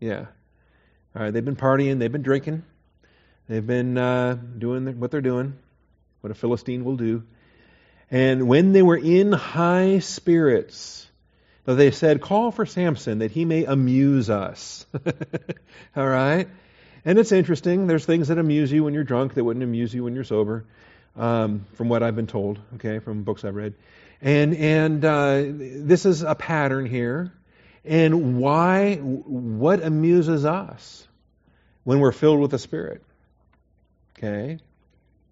Yeah. 0.00 0.26
All 1.14 1.22
right, 1.22 1.30
they've 1.30 1.44
been 1.44 1.56
partying, 1.56 1.98
they've 1.98 2.10
been 2.10 2.22
drinking, 2.22 2.62
they've 3.46 3.66
been 3.66 3.98
uh, 3.98 4.38
doing 4.56 4.98
what 4.98 5.10
they're 5.10 5.20
doing, 5.20 5.58
what 6.22 6.30
a 6.30 6.34
Philistine 6.34 6.84
will 6.84 6.96
do. 6.96 7.24
And 8.10 8.48
when 8.48 8.72
they 8.72 8.80
were 8.82 8.96
in 8.96 9.32
high 9.32 9.98
spirits, 9.98 11.06
they 11.66 11.90
said, 11.90 12.22
Call 12.22 12.50
for 12.50 12.64
Samson 12.64 13.18
that 13.18 13.30
he 13.30 13.44
may 13.44 13.64
amuse 13.64 14.30
us. 14.30 14.86
All 15.96 16.08
right? 16.08 16.48
And 17.04 17.18
it's 17.18 17.32
interesting. 17.32 17.86
There's 17.86 18.06
things 18.06 18.28
that 18.28 18.38
amuse 18.38 18.72
you 18.72 18.84
when 18.84 18.94
you're 18.94 19.04
drunk 19.04 19.34
that 19.34 19.44
wouldn't 19.44 19.62
amuse 19.62 19.92
you 19.92 20.04
when 20.04 20.14
you're 20.14 20.24
sober, 20.24 20.64
um, 21.16 21.66
from 21.74 21.90
what 21.90 22.02
I've 22.02 22.16
been 22.16 22.26
told, 22.26 22.58
okay, 22.76 23.00
from 23.00 23.22
books 23.22 23.44
I've 23.44 23.54
read. 23.54 23.74
And, 24.22 24.54
and 24.54 25.04
uh, 25.04 25.42
this 25.46 26.06
is 26.06 26.22
a 26.22 26.34
pattern 26.34 26.86
here. 26.86 27.32
And 27.84 28.38
why, 28.38 28.96
what 28.96 29.82
amuses 29.82 30.44
us 30.44 31.06
when 31.84 31.98
we're 31.98 32.12
filled 32.12 32.40
with 32.40 32.52
the 32.52 32.58
Spirit? 32.58 33.02
Okay? 34.16 34.58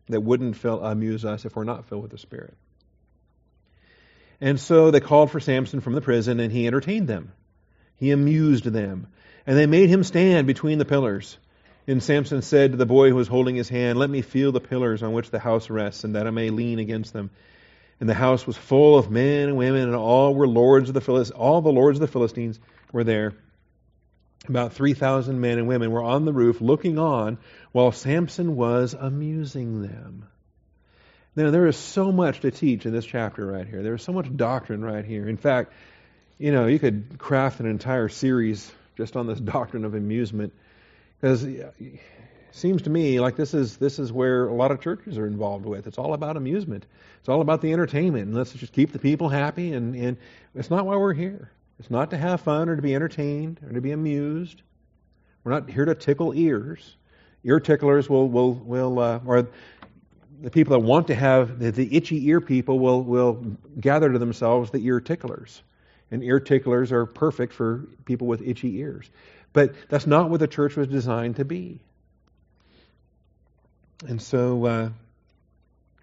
That 0.09 0.21
wouldn't 0.21 0.57
fill, 0.57 0.83
amuse 0.83 1.25
us 1.25 1.45
if 1.45 1.55
we're 1.55 1.65
not 1.65 1.87
filled 1.87 2.03
with 2.03 2.11
the 2.11 2.19
Spirit. 2.19 2.55
And 4.41 4.59
so 4.59 4.91
they 4.91 5.01
called 5.01 5.31
for 5.31 5.39
Samson 5.39 5.81
from 5.81 5.93
the 5.93 6.01
prison, 6.01 6.41
and 6.41 6.51
he 6.51 6.67
entertained 6.67 7.07
them. 7.07 7.33
He 7.97 8.11
amused 8.11 8.65
them. 8.65 9.07
And 9.47 9.57
they 9.57 9.67
made 9.67 9.89
him 9.89 10.03
stand 10.03 10.47
between 10.47 10.79
the 10.79 10.85
pillars. 10.85 11.39
And 11.87 12.03
Samson 12.03 12.43
said 12.43 12.73
to 12.73 12.77
the 12.77 12.87
boy 12.87 13.11
who 13.11 13.17
was 13.17 13.29
holding 13.29 13.57
his 13.57 13.69
hand, 13.69 13.99
Let 13.99 14.11
me 14.11 14.23
feel 14.23 14.53
the 14.53 14.61
pillars 14.61 15.03
on 15.03 15.13
which 15.13 15.31
the 15.31 15.39
house 15.39 15.71
rests, 15.71 16.05
and 16.05 16.15
that 16.15 16.27
I 16.27 16.31
may 16.31 16.51
lean 16.51 16.79
against 16.79 17.13
them. 17.13 17.31
And 18.01 18.09
the 18.09 18.15
house 18.15 18.47
was 18.47 18.57
full 18.57 18.99
of 18.99 19.11
men 19.11 19.49
and 19.49 19.57
women, 19.59 19.83
and 19.83 19.95
all 19.95 20.35
were 20.35 20.49
lords 20.49 20.89
of 20.89 20.95
the 20.95 21.03
Philistines. 21.03 21.37
All 21.37 21.61
the 21.61 21.71
lords 21.71 21.99
of 21.99 22.01
the 22.01 22.09
Philistines 22.09 22.59
were 22.93 23.05
there. 23.05 23.35
About 24.49 24.73
3,000 24.73 25.39
men 25.39 25.59
and 25.59 25.69
women 25.69 25.91
were 25.91 26.03
on 26.03 26.25
the 26.25 26.33
roof 26.33 26.63
looking 26.63 26.99
on 26.99 27.37
while 27.73 27.93
Samson 27.93 28.57
was 28.57 28.95
amusing 28.95 29.83
them. 29.83 30.27
Now, 31.37 31.51
there 31.51 31.67
is 31.67 31.77
so 31.77 32.11
much 32.11 32.41
to 32.41 32.51
teach 32.51 32.87
in 32.87 32.93
this 32.93 33.05
chapter 33.05 33.47
right 33.47 33.67
here. 33.67 33.83
There 33.83 33.95
is 33.95 34.03
so 34.03 34.13
much 34.13 34.35
doctrine 34.35 34.83
right 34.83 35.05
here. 35.05 35.29
In 35.29 35.37
fact, 35.37 35.73
you 36.39 36.53
know, 36.53 36.67
you 36.67 36.79
could 36.79 37.19
craft 37.19 37.61
an 37.61 37.67
entire 37.67 38.09
series 38.09 38.73
just 38.97 39.15
on 39.15 39.27
this 39.27 39.39
doctrine 39.41 39.85
of 39.85 39.95
amusement, 39.95 40.55
because 41.21 41.47
seems 42.53 42.83
to 42.83 42.91
me 42.91 43.21
like 43.21 43.37
this 43.37 43.55
is 43.55 43.77
this 43.77 43.99
is 43.99 44.13
where 44.13 44.49
a 44.49 44.55
lot 44.55 44.71
of 44.71 44.81
churches 44.81 45.19
are 45.19 45.27
involved 45.27 45.65
with. 45.65 45.87
It's 45.87 45.99
all 45.99 46.15
about 46.15 46.37
amusement. 46.37 46.87
It's 47.19 47.29
all 47.29 47.41
about 47.41 47.61
the 47.61 47.73
entertainment, 47.73 48.27
and 48.27 48.37
let's 48.37 48.53
just 48.53 48.73
keep 48.73 48.93
the 48.93 48.99
people 48.99 49.29
happy. 49.29 49.73
And, 49.73 49.95
and 49.95 50.17
it's 50.55 50.71
not 50.71 50.87
why 50.87 50.97
we're 50.97 51.13
here. 51.13 51.51
It's 51.79 51.91
not 51.91 52.11
to 52.11 52.17
have 52.17 52.41
fun 52.41 52.69
or 52.69 52.77
to 52.77 52.83
be 52.83 52.95
entertained 52.95 53.61
or 53.67 53.73
to 53.73 53.81
be 53.81 53.93
amused. 53.93 54.63
We're 55.45 55.53
not 55.53 55.71
here 55.71 55.85
to 55.85 55.95
tickle 55.95 56.35
ears. 56.35 56.97
Ear 57.45 57.61
ticklers 57.61 58.09
will 58.09 58.29
will 58.29 58.55
will 58.55 58.99
uh, 58.99 59.21
or 59.25 59.49
the 60.43 60.51
people 60.51 60.73
that 60.73 60.87
want 60.87 61.07
to 61.09 61.15
have 61.15 61.59
the, 61.59 61.71
the, 61.71 61.95
itchy 61.95 62.27
ear 62.29 62.41
people 62.41 62.79
will, 62.79 63.03
will 63.03 63.45
gather 63.79 64.11
to 64.11 64.19
themselves 64.19 64.71
the 64.71 64.79
ear 64.79 65.01
ticklers. 65.01 65.63
And 66.11 66.23
ear 66.25 66.41
ticklers 66.41 66.93
are 66.93 67.07
perfect 67.07 67.53
for 67.53 67.87
people 68.05 68.27
with 68.27 68.43
itchy 68.43 68.79
ears. 68.79 69.11
But 69.53 69.75
that's 69.89 70.07
not 70.07 70.31
what 70.31 70.41
the 70.41 70.49
church 70.49 70.77
was 70.77 70.89
designed 70.89 71.37
to 71.37 71.45
be. 71.45 71.81
And 74.07 74.21
so, 74.21 74.65
uh, 74.67 74.91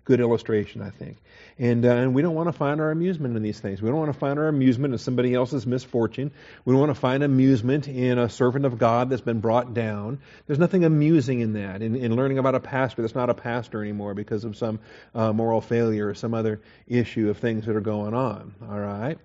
good 0.08 0.22
illustration, 0.22 0.82
I 0.82 0.90
think. 0.90 1.18
And, 1.60 1.86
uh, 1.86 1.90
and 1.90 2.16
we 2.16 2.22
don't 2.22 2.34
want 2.34 2.48
to 2.48 2.54
find 2.54 2.80
our 2.80 2.92
amusement 2.92 3.36
in 3.36 3.44
these 3.44 3.60
things. 3.60 3.82
We 3.82 3.90
don't 3.90 4.00
want 4.00 4.14
to 4.14 4.18
find 4.18 4.40
our 4.40 4.48
amusement 4.48 4.94
in 4.94 5.00
somebody 5.00 5.34
else's 5.34 5.68
misfortune. 5.68 6.32
We 6.64 6.72
don't 6.72 6.80
want 6.80 6.92
to 6.92 7.00
find 7.00 7.24
amusement 7.24 7.90
in 7.90 8.18
a 8.18 8.30
servant 8.30 8.66
of 8.66 8.78
God 8.78 9.10
that's 9.10 9.22
been 9.22 9.42
brought 9.42 9.74
down. 9.74 10.20
There's 10.46 10.60
nothing 10.60 10.86
amusing 10.86 11.42
in 11.42 11.54
that, 11.54 11.82
in, 11.82 11.98
in 11.98 12.16
learning 12.16 12.38
about 12.38 12.56
a 12.56 12.62
pastor 12.62 13.02
that's 13.02 13.16
not 13.16 13.30
a 13.30 13.34
pastor 13.34 13.82
anymore 13.82 14.14
because 14.14 14.46
of 14.46 14.56
some 14.56 14.80
uh, 15.14 15.34
moral 15.34 15.60
failure 15.60 16.08
or 16.08 16.14
some 16.14 16.34
other 16.34 16.62
issue 16.88 17.30
of 17.30 17.38
things 17.40 17.66
that 17.66 17.76
are 17.76 17.82
going 17.82 18.14
on. 18.14 18.56
All 18.70 18.80
right? 18.80 19.18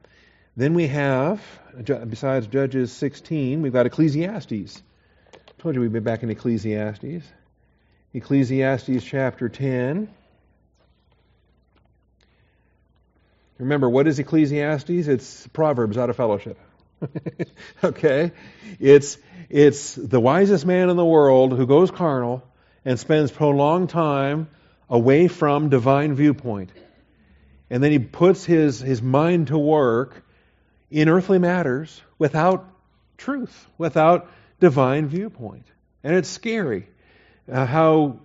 Then 0.56 0.74
we 0.74 0.88
have, 0.88 1.40
besides 2.08 2.48
Judges 2.48 2.92
16, 2.92 3.62
we've 3.62 3.72
got 3.72 3.86
Ecclesiastes. 3.86 4.82
I 5.32 5.62
told 5.62 5.76
you 5.76 5.80
we'd 5.80 5.92
be 5.92 6.00
back 6.00 6.24
in 6.24 6.30
Ecclesiastes. 6.30 7.24
Ecclesiastes 8.14 9.02
chapter 9.02 9.48
10. 9.48 10.06
Remember, 13.56 13.88
what 13.88 14.06
is 14.06 14.18
Ecclesiastes? 14.18 15.08
It's 15.08 15.46
Proverbs 15.48 15.96
out 15.96 16.10
of 16.10 16.16
fellowship. 16.16 16.58
okay? 17.84 18.32
It's, 18.78 19.16
it's 19.48 19.94
the 19.94 20.20
wisest 20.20 20.66
man 20.66 20.90
in 20.90 20.96
the 20.98 21.04
world 21.04 21.56
who 21.56 21.66
goes 21.66 21.90
carnal 21.90 22.42
and 22.84 23.00
spends 23.00 23.30
prolonged 23.30 23.88
time 23.88 24.48
away 24.90 25.26
from 25.26 25.70
divine 25.70 26.14
viewpoint. 26.14 26.70
And 27.70 27.82
then 27.82 27.92
he 27.92 27.98
puts 27.98 28.44
his, 28.44 28.78
his 28.80 29.00
mind 29.00 29.46
to 29.46 29.56
work 29.56 30.22
in 30.90 31.08
earthly 31.08 31.38
matters 31.38 32.02
without 32.18 32.68
truth, 33.16 33.66
without 33.78 34.30
divine 34.60 35.06
viewpoint. 35.06 35.64
And 36.04 36.14
it's 36.14 36.28
scary 36.28 36.88
uh, 37.50 37.66
how 37.66 38.20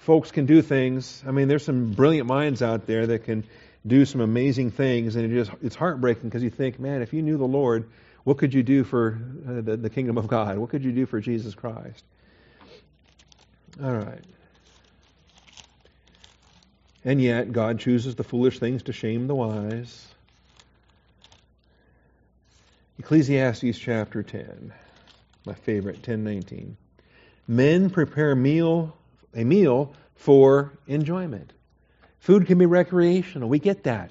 folks 0.00 0.30
can 0.30 0.46
do 0.46 0.62
things. 0.62 1.22
I 1.26 1.30
mean, 1.30 1.48
there's 1.48 1.64
some 1.64 1.92
brilliant 1.92 2.28
minds 2.28 2.62
out 2.62 2.86
there 2.86 3.06
that 3.06 3.24
can 3.24 3.44
do 3.86 4.04
some 4.04 4.20
amazing 4.20 4.70
things, 4.70 5.16
and 5.16 5.30
it 5.30 5.34
just 5.34 5.50
it's 5.62 5.76
heartbreaking 5.76 6.28
because 6.28 6.42
you 6.42 6.50
think, 6.50 6.78
man, 6.78 7.02
if 7.02 7.12
you 7.12 7.22
knew 7.22 7.38
the 7.38 7.46
Lord, 7.46 7.88
what 8.24 8.38
could 8.38 8.54
you 8.54 8.62
do 8.62 8.84
for 8.84 9.20
uh, 9.48 9.60
the, 9.60 9.76
the 9.76 9.90
kingdom 9.90 10.18
of 10.18 10.26
God? 10.26 10.58
What 10.58 10.70
could 10.70 10.84
you 10.84 10.92
do 10.92 11.06
for 11.06 11.20
Jesus 11.20 11.54
Christ? 11.54 12.04
All 13.82 13.92
right. 13.92 14.24
And 17.04 17.22
yet, 17.22 17.52
God 17.52 17.78
chooses 17.78 18.16
the 18.16 18.24
foolish 18.24 18.58
things 18.58 18.84
to 18.84 18.92
shame 18.92 19.28
the 19.28 19.34
wise. 19.34 20.08
Ecclesiastes 22.98 23.78
chapter 23.78 24.22
10, 24.22 24.72
my 25.44 25.54
favorite, 25.54 25.96
1019. 25.96 26.76
Men 27.48 27.90
prepare 27.90 28.34
meal, 28.34 28.96
a 29.34 29.44
meal 29.44 29.94
for 30.16 30.72
enjoyment. 30.86 31.52
Food 32.20 32.46
can 32.46 32.58
be 32.58 32.66
recreational. 32.66 33.48
We 33.48 33.58
get 33.58 33.84
that. 33.84 34.10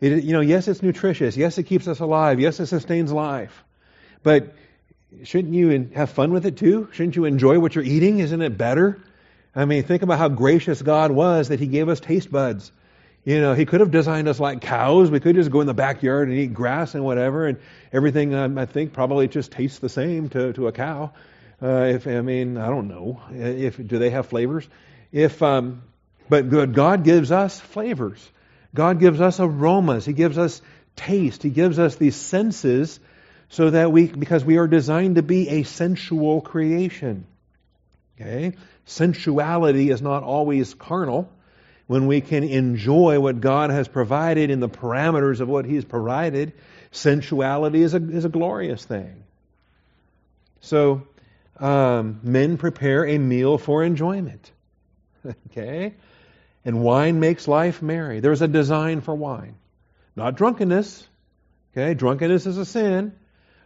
It, 0.00 0.24
you 0.24 0.32
know, 0.32 0.40
yes, 0.40 0.66
it's 0.66 0.82
nutritious. 0.82 1.36
Yes, 1.36 1.58
it 1.58 1.64
keeps 1.64 1.86
us 1.86 2.00
alive. 2.00 2.40
Yes, 2.40 2.58
it 2.58 2.66
sustains 2.66 3.12
life. 3.12 3.62
But 4.24 4.54
shouldn't 5.22 5.54
you 5.54 5.90
have 5.94 6.10
fun 6.10 6.32
with 6.32 6.44
it 6.44 6.56
too? 6.56 6.88
Shouldn't 6.92 7.14
you 7.14 7.24
enjoy 7.24 7.60
what 7.60 7.74
you're 7.74 7.84
eating? 7.84 8.18
Isn't 8.18 8.42
it 8.42 8.58
better? 8.58 9.00
I 9.54 9.64
mean, 9.64 9.84
think 9.84 10.02
about 10.02 10.18
how 10.18 10.28
gracious 10.28 10.82
God 10.82 11.12
was 11.12 11.48
that 11.48 11.60
He 11.60 11.66
gave 11.66 11.88
us 11.88 12.00
taste 12.00 12.32
buds. 12.32 12.72
You 13.24 13.40
know, 13.40 13.54
He 13.54 13.64
could 13.64 13.80
have 13.80 13.92
designed 13.92 14.26
us 14.26 14.40
like 14.40 14.60
cows. 14.60 15.10
We 15.10 15.20
could 15.20 15.36
just 15.36 15.50
go 15.50 15.60
in 15.60 15.68
the 15.68 15.74
backyard 15.74 16.28
and 16.28 16.36
eat 16.36 16.54
grass 16.54 16.96
and 16.96 17.04
whatever, 17.04 17.46
and 17.46 17.58
everything. 17.92 18.34
Um, 18.34 18.58
I 18.58 18.66
think 18.66 18.92
probably 18.92 19.28
just 19.28 19.52
tastes 19.52 19.78
the 19.78 19.88
same 19.88 20.30
to 20.30 20.52
to 20.54 20.66
a 20.66 20.72
cow. 20.72 21.12
Uh, 21.62 21.84
if 21.94 22.06
I 22.06 22.20
mean, 22.22 22.56
I 22.56 22.66
don't 22.66 22.88
know 22.88 23.20
if 23.30 23.76
do 23.76 23.98
they 23.98 24.10
have 24.10 24.26
flavors? 24.26 24.68
if 25.12 25.42
um, 25.42 25.82
but 26.28 26.72
God 26.72 27.04
gives 27.04 27.30
us 27.30 27.60
flavors. 27.60 28.26
God 28.74 28.98
gives 28.98 29.20
us 29.20 29.38
aromas. 29.38 30.06
He 30.06 30.14
gives 30.14 30.38
us 30.38 30.62
taste. 30.96 31.42
He 31.42 31.50
gives 31.50 31.78
us 31.78 31.96
these 31.96 32.16
senses 32.16 32.98
so 33.50 33.68
that 33.70 33.92
we, 33.92 34.06
because 34.06 34.44
we 34.44 34.56
are 34.56 34.66
designed 34.66 35.16
to 35.16 35.22
be 35.22 35.48
a 35.48 35.62
sensual 35.64 36.40
creation. 36.40 37.26
Okay? 38.18 38.56
Sensuality 38.86 39.90
is 39.90 40.00
not 40.00 40.22
always 40.22 40.72
carnal. 40.72 41.30
When 41.86 42.06
we 42.06 42.22
can 42.22 42.44
enjoy 42.44 43.20
what 43.20 43.42
God 43.42 43.68
has 43.68 43.88
provided 43.88 44.50
in 44.50 44.60
the 44.60 44.68
parameters 44.68 45.40
of 45.40 45.48
what 45.48 45.66
He's 45.66 45.84
provided, 45.84 46.54
sensuality 46.92 47.82
is 47.82 47.92
a, 47.92 47.98
is 47.98 48.24
a 48.24 48.30
glorious 48.30 48.82
thing. 48.82 49.24
So, 50.62 51.06
um, 51.58 52.20
men 52.22 52.56
prepare 52.56 53.06
a 53.06 53.18
meal 53.18 53.58
for 53.58 53.82
enjoyment. 53.82 54.50
okay? 55.50 55.94
And 56.64 56.82
wine 56.82 57.20
makes 57.20 57.48
life 57.48 57.82
merry. 57.82 58.20
There's 58.20 58.42
a 58.42 58.48
design 58.48 59.00
for 59.00 59.14
wine. 59.14 59.56
Not 60.16 60.36
drunkenness. 60.36 61.06
Okay? 61.72 61.94
Drunkenness 61.94 62.46
is 62.46 62.58
a 62.58 62.64
sin. 62.64 63.12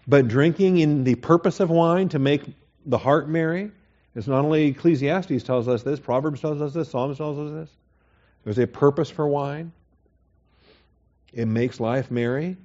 But 0.06 0.28
drinking 0.28 0.78
in 0.78 1.04
the 1.04 1.16
purpose 1.16 1.60
of 1.60 1.70
wine 1.70 2.10
to 2.10 2.18
make 2.18 2.42
the 2.84 2.98
heart 2.98 3.28
merry. 3.28 3.72
It's 4.14 4.26
not 4.26 4.44
only 4.44 4.68
Ecclesiastes 4.68 5.42
tells 5.42 5.68
us 5.68 5.82
this, 5.82 6.00
Proverbs 6.00 6.40
tells 6.40 6.62
us 6.62 6.72
this, 6.72 6.90
Psalms 6.90 7.18
tells 7.18 7.38
us 7.38 7.52
this. 7.52 7.76
There's 8.44 8.58
a 8.58 8.66
purpose 8.66 9.10
for 9.10 9.26
wine. 9.26 9.72
It 11.32 11.46
makes 11.46 11.80
life 11.80 12.10
merry. 12.10 12.56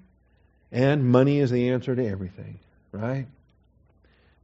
And 0.72 1.06
money 1.06 1.40
is 1.40 1.52
the 1.52 1.70
answer 1.70 1.94
to 1.94 2.08
everything, 2.08 2.60
right? 2.92 3.28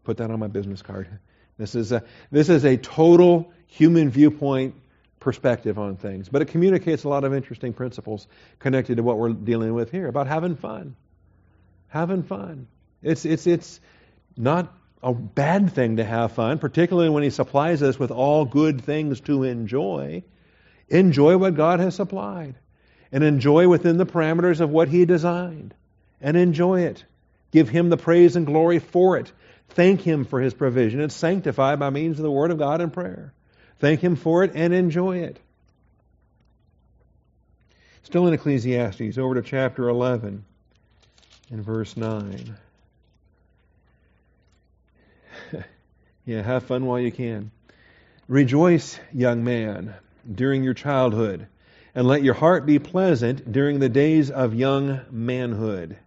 Put 0.07 0.15
that 0.19 0.31
on 0.31 0.39
my 0.39 0.47
business 0.47 0.81
card. 0.81 1.09
This 1.57 1.75
is 1.75 1.91
a, 1.91 2.01
this 2.31 2.47
is 2.47 2.63
a 2.63 2.77
total 2.77 3.51
human 3.65 4.09
viewpoint 4.09 4.73
perspective 5.19 5.77
on 5.77 5.97
things, 5.97 6.29
but 6.29 6.41
it 6.41 6.45
communicates 6.45 7.03
a 7.03 7.09
lot 7.09 7.25
of 7.25 7.33
interesting 7.33 7.73
principles 7.73 8.25
connected 8.59 8.95
to 8.95 9.03
what 9.03 9.17
we're 9.17 9.33
dealing 9.33 9.73
with 9.73 9.91
here 9.91 10.07
about 10.07 10.27
having 10.27 10.55
fun. 10.55 10.95
Having 11.89 12.23
fun. 12.23 12.67
It's, 13.03 13.25
it's, 13.25 13.47
it's 13.47 13.81
not 14.37 14.71
a 15.03 15.13
bad 15.13 15.73
thing 15.73 15.97
to 15.97 16.05
have 16.05 16.31
fun, 16.31 16.57
particularly 16.57 17.09
when 17.09 17.23
He 17.23 17.29
supplies 17.29 17.83
us 17.83 17.99
with 17.99 18.11
all 18.11 18.45
good 18.45 18.79
things 18.79 19.19
to 19.19 19.43
enjoy. 19.43 20.23
Enjoy 20.87 21.37
what 21.37 21.55
God 21.55 21.81
has 21.81 21.95
supplied 21.95 22.55
and 23.11 23.25
enjoy 23.25 23.67
within 23.67 23.97
the 23.97 24.05
parameters 24.05 24.61
of 24.61 24.69
what 24.69 24.87
He 24.87 25.03
designed 25.03 25.73
and 26.21 26.37
enjoy 26.37 26.83
it. 26.83 27.03
Give 27.51 27.67
Him 27.67 27.89
the 27.89 27.97
praise 27.97 28.37
and 28.37 28.45
glory 28.45 28.79
for 28.79 29.17
it. 29.17 29.33
Thank 29.69 30.01
Him 30.01 30.25
for 30.25 30.39
His 30.39 30.53
provision 30.53 31.01
and 31.01 31.11
sanctify 31.11 31.75
by 31.75 31.89
means 31.89 32.17
of 32.17 32.23
the 32.23 32.31
Word 32.31 32.51
of 32.51 32.57
God 32.57 32.81
and 32.81 32.91
prayer. 32.91 33.33
Thank 33.79 34.01
Him 34.01 34.15
for 34.15 34.43
it 34.43 34.51
and 34.55 34.73
enjoy 34.73 35.19
it. 35.19 35.39
Still 38.03 38.27
in 38.27 38.33
Ecclesiastes, 38.33 39.17
over 39.17 39.35
to 39.35 39.41
chapter 39.41 39.89
11 39.89 40.45
and 41.51 41.63
verse 41.63 41.97
9. 41.97 42.55
yeah, 46.25 46.41
have 46.41 46.63
fun 46.63 46.85
while 46.85 46.99
you 46.99 47.11
can. 47.11 47.51
Rejoice, 48.27 48.99
young 49.13 49.43
man, 49.43 49.93
during 50.33 50.63
your 50.63 50.73
childhood, 50.73 51.47
and 51.93 52.07
let 52.07 52.23
your 52.23 52.33
heart 52.33 52.65
be 52.65 52.79
pleasant 52.79 53.51
during 53.51 53.79
the 53.79 53.89
days 53.89 54.31
of 54.31 54.53
young 54.53 55.01
manhood. 55.11 55.97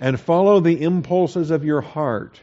And 0.00 0.20
follow 0.20 0.60
the 0.60 0.82
impulses 0.82 1.50
of 1.50 1.64
your 1.64 1.80
heart 1.80 2.40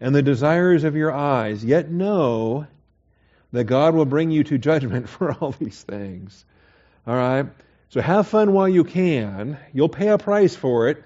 and 0.00 0.14
the 0.14 0.22
desires 0.22 0.84
of 0.84 0.96
your 0.96 1.12
eyes, 1.12 1.64
yet 1.64 1.90
know 1.90 2.66
that 3.52 3.64
God 3.64 3.94
will 3.94 4.06
bring 4.06 4.30
you 4.30 4.44
to 4.44 4.58
judgment 4.58 5.08
for 5.16 5.32
all 5.32 5.52
these 5.52 5.82
things. 5.82 6.44
All 7.06 7.14
right? 7.14 7.46
So 7.90 8.00
have 8.00 8.28
fun 8.28 8.52
while 8.52 8.68
you 8.68 8.84
can. 8.84 9.58
You'll 9.72 9.88
pay 9.88 10.08
a 10.08 10.18
price 10.18 10.54
for 10.54 10.88
it, 10.88 11.02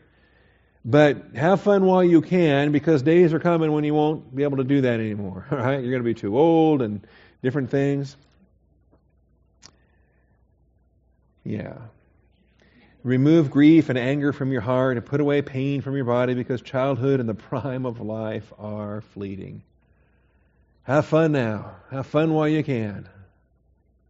but 0.85 1.35
have 1.35 1.63
fun 1.63 1.85
while 1.85 2.05
you 2.05 2.21
can 2.21 2.73
because 2.73 3.03
days 3.03 3.33
are 3.33 3.41
coming 3.41 3.73
when 3.73 3.85
you 3.85 3.95
won't 3.95 4.35
be 4.35 4.43
able 4.43 4.59
to 4.59 4.65
do 4.65 4.83
that 4.83 5.01
anymore. 5.01 5.47
All 5.51 5.59
right? 5.59 5.81
You're 5.81 5.91
going 5.91 6.03
to 6.03 6.05
be 6.05 6.15
too 6.15 6.39
old 6.39 6.83
and 6.83 7.07
different 7.43 7.71
things. 7.71 8.17
Yeah. 11.43 11.77
Remove 13.05 13.51
grief 13.51 13.91
and 13.91 13.99
anger 13.99 14.33
from 14.33 14.51
your 14.51 14.63
heart 14.63 14.97
and 14.97 15.05
put 15.05 15.21
away 15.21 15.43
pain 15.43 15.83
from 15.83 15.95
your 15.95 16.07
body 16.07 16.33
because 16.33 16.63
childhood 16.63 17.21
and 17.21 17.29
the 17.29 17.35
prime 17.35 17.85
of 17.85 18.01
life 18.01 18.51
are 18.59 19.03
fleeting. 19.13 19.63
Have 20.85 21.05
fun 21.05 21.33
now. 21.33 21.77
Have 21.91 22.07
fun 22.07 22.33
while 22.33 22.49
you 22.49 22.65
can. 22.65 23.07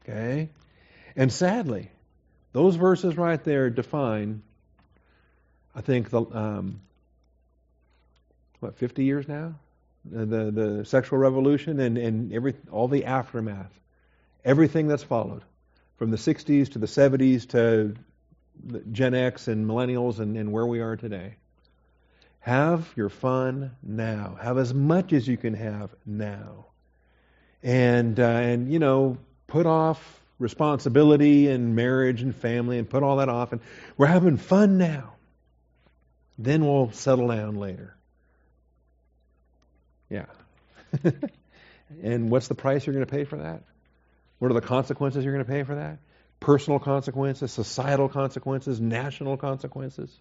Okay? 0.02 0.48
And 1.16 1.32
sadly, 1.32 1.90
those 2.52 2.76
verses 2.76 3.16
right 3.16 3.42
there 3.42 3.68
define, 3.68 4.42
I 5.74 5.80
think, 5.80 6.10
the 6.10 6.22
um, 6.22 6.80
what, 8.60 8.76
50 8.76 9.02
years 9.02 9.26
now? 9.26 9.56
The, 10.04 10.24
the, 10.24 10.50
the 10.50 10.84
sexual 10.84 11.18
revolution 11.18 11.80
and, 11.80 11.98
and 11.98 12.32
every, 12.32 12.54
all 12.70 12.86
the 12.86 13.06
aftermath. 13.06 13.72
Everything 14.44 14.86
that's 14.86 15.02
followed. 15.02 15.42
From 15.96 16.12
the 16.12 16.16
60s 16.16 16.72
to 16.72 16.78
the 16.78 16.86
70s 16.86 17.48
to 17.50 17.96
Gen 18.92 19.14
X 19.14 19.48
and 19.48 19.66
millennials 19.66 20.18
and, 20.18 20.36
and 20.36 20.52
where 20.52 20.66
we 20.66 20.80
are 20.80 20.96
today. 20.96 21.36
Have 22.40 22.92
your 22.96 23.08
fun 23.08 23.72
now. 23.82 24.36
Have 24.40 24.58
as 24.58 24.74
much 24.74 25.12
as 25.12 25.26
you 25.26 25.36
can 25.36 25.54
have 25.54 25.94
now. 26.04 26.66
And, 27.62 28.20
uh, 28.20 28.24
and 28.24 28.70
you 28.70 28.78
know, 28.78 29.18
put 29.46 29.66
off 29.66 30.20
responsibility 30.38 31.48
and 31.48 31.74
marriage 31.74 32.22
and 32.22 32.34
family 32.34 32.78
and 32.78 32.88
put 32.88 33.02
all 33.02 33.16
that 33.16 33.28
off. 33.28 33.52
And 33.52 33.60
we're 33.96 34.06
having 34.06 34.36
fun 34.36 34.78
now. 34.78 35.14
Then 36.38 36.66
we'll 36.66 36.90
settle 36.92 37.28
down 37.28 37.56
later. 37.56 37.96
Yeah. 40.10 40.26
and 42.02 42.30
what's 42.30 42.48
the 42.48 42.54
price 42.54 42.86
you're 42.86 42.94
going 42.94 43.06
to 43.06 43.10
pay 43.10 43.24
for 43.24 43.36
that? 43.36 43.62
What 44.38 44.50
are 44.50 44.54
the 44.54 44.60
consequences 44.60 45.24
you're 45.24 45.32
going 45.32 45.44
to 45.44 45.50
pay 45.50 45.62
for 45.62 45.76
that? 45.76 45.98
Personal 46.44 46.78
consequences, 46.78 47.52
societal 47.52 48.10
consequences, 48.10 48.78
national 48.78 49.38
consequences. 49.38 50.14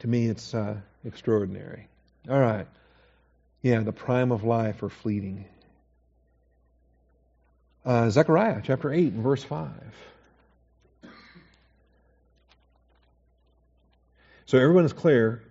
To 0.00 0.08
me, 0.08 0.26
it's 0.26 0.52
uh, 0.52 0.78
extraordinary. 1.04 1.86
All 2.28 2.40
right. 2.40 2.66
Yeah, 3.62 3.78
the 3.82 3.92
prime 3.92 4.32
of 4.32 4.42
life 4.42 4.82
are 4.82 4.88
fleeting. 4.88 5.44
Uh, 7.84 8.10
Zechariah 8.10 8.60
chapter 8.64 8.92
8 8.92 9.12
and 9.12 9.22
verse 9.22 9.44
5. 9.44 9.70
So 14.46 14.58
everyone 14.58 14.84
is 14.84 14.92
clear. 14.92 15.44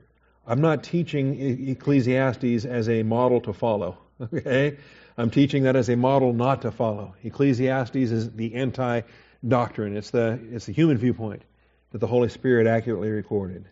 I'm 0.46 0.60
not 0.60 0.84
teaching 0.84 1.70
Ecclesiastes 1.70 2.66
as 2.66 2.90
a 2.90 3.04
model 3.04 3.40
to 3.42 3.54
follow. 3.54 3.98
Okay? 4.22 4.78
I'm 5.22 5.30
teaching 5.30 5.64
that 5.64 5.76
as 5.76 5.88
a 5.90 5.96
model 5.96 6.34
not 6.34 6.64
to 6.64 6.72
follow. 6.72 7.14
Ecclesiastes 7.24 7.96
is 7.96 8.32
the 8.32 8.56
anti 8.56 9.02
doctrine. 9.48 9.96
It's 9.96 10.10
the 10.10 10.40
it's 10.52 10.66
the 10.66 10.74
human 10.74 10.98
viewpoint 10.98 11.44
that 11.92 12.00
the 12.00 12.08
Holy 12.08 12.28
Spirit 12.28 12.66
accurately 12.66 13.12
recorded. 13.12 13.66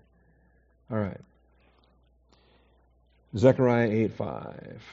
All 0.91 0.99
right. 0.99 1.19
Zechariah 3.35 3.89
8 3.89 4.13
5. 4.13 4.83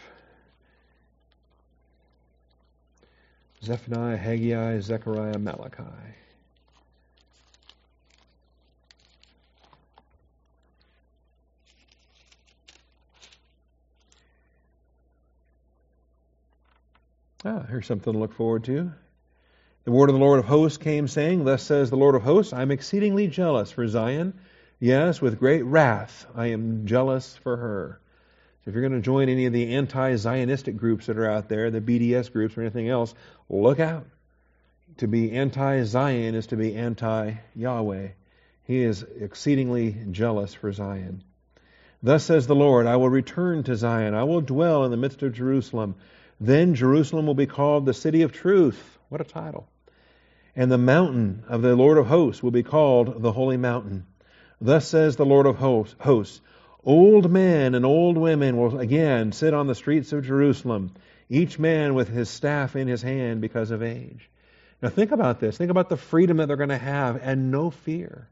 Zephaniah, 3.62 4.16
Haggai, 4.16 4.80
Zechariah, 4.80 5.38
Malachi. 5.38 5.82
Ah, 17.44 17.64
here's 17.68 17.86
something 17.86 18.12
to 18.12 18.18
look 18.18 18.32
forward 18.32 18.64
to. 18.64 18.92
The 19.84 19.92
word 19.92 20.08
of 20.08 20.14
the 20.14 20.20
Lord 20.20 20.38
of 20.38 20.46
hosts 20.46 20.78
came, 20.78 21.06
saying, 21.06 21.44
Thus 21.44 21.62
says 21.62 21.90
the 21.90 21.96
Lord 21.96 22.14
of 22.14 22.22
hosts, 22.22 22.52
I 22.52 22.62
am 22.62 22.70
exceedingly 22.70 23.28
jealous 23.28 23.70
for 23.70 23.86
Zion. 23.86 24.34
Yes, 24.80 25.20
with 25.20 25.38
great 25.38 25.62
wrath 25.62 26.26
I 26.34 26.48
am 26.48 26.86
jealous 26.86 27.36
for 27.36 27.56
her. 27.56 28.00
So 28.64 28.70
if 28.70 28.74
you're 28.74 28.88
going 28.88 29.00
to 29.00 29.04
join 29.04 29.28
any 29.28 29.46
of 29.46 29.52
the 29.52 29.74
anti 29.74 30.14
Zionistic 30.14 30.76
groups 30.76 31.06
that 31.06 31.18
are 31.18 31.30
out 31.30 31.48
there, 31.48 31.70
the 31.70 31.80
BDS 31.80 32.32
groups 32.32 32.56
or 32.56 32.62
anything 32.62 32.88
else, 32.88 33.14
look 33.48 33.78
out. 33.78 34.06
To 34.98 35.06
be 35.06 35.32
anti 35.32 35.84
Zion 35.84 36.34
is 36.34 36.48
to 36.48 36.56
be 36.56 36.74
anti 36.74 37.34
Yahweh. 37.54 38.08
He 38.64 38.82
is 38.82 39.02
exceedingly 39.02 39.96
jealous 40.10 40.52
for 40.54 40.72
Zion. 40.72 41.22
Thus 42.02 42.24
says 42.24 42.46
the 42.46 42.56
Lord, 42.56 42.86
I 42.86 42.96
will 42.96 43.08
return 43.08 43.62
to 43.64 43.76
Zion. 43.76 44.14
I 44.14 44.24
will 44.24 44.40
dwell 44.40 44.84
in 44.84 44.90
the 44.90 44.96
midst 44.96 45.22
of 45.22 45.32
Jerusalem. 45.32 45.94
Then 46.40 46.74
Jerusalem 46.74 47.26
will 47.26 47.34
be 47.34 47.46
called 47.46 47.86
the 47.86 47.94
city 47.94 48.22
of 48.22 48.32
truth. 48.32 48.98
What 49.08 49.20
a 49.20 49.24
title. 49.24 49.68
And 50.54 50.70
the 50.70 50.78
mountain 50.78 51.44
of 51.48 51.62
the 51.62 51.76
Lord 51.76 51.98
of 51.98 52.06
hosts 52.06 52.42
will 52.42 52.50
be 52.50 52.62
called 52.62 53.22
the 53.22 53.32
holy 53.32 53.56
mountain. 53.56 54.06
Thus 54.60 54.88
says 54.88 55.16
the 55.16 55.26
Lord 55.26 55.46
of 55.46 55.56
hosts 55.56 56.40
Old 56.84 57.30
men 57.30 57.74
and 57.74 57.84
old 57.84 58.16
women 58.16 58.56
will 58.56 58.78
again 58.78 59.32
sit 59.32 59.52
on 59.54 59.66
the 59.66 59.74
streets 59.74 60.12
of 60.12 60.24
Jerusalem. 60.24 60.92
each 61.28 61.58
man 61.58 61.94
with 61.94 62.08
his 62.08 62.28
staff 62.28 62.76
in 62.76 62.88
his 62.88 63.02
hand 63.02 63.40
because 63.40 63.70
of 63.70 63.82
age. 63.82 64.30
Now 64.80 64.88
think 64.88 65.12
about 65.12 65.40
this. 65.40 65.56
Think 65.56 65.70
about 65.70 65.88
the 65.88 65.96
freedom 65.96 66.36
that 66.36 66.46
they're 66.46 66.56
going 66.56 66.68
to 66.68 66.78
have 66.78 67.20
and 67.22 67.50
no 67.50 67.70
fear. 67.70 68.28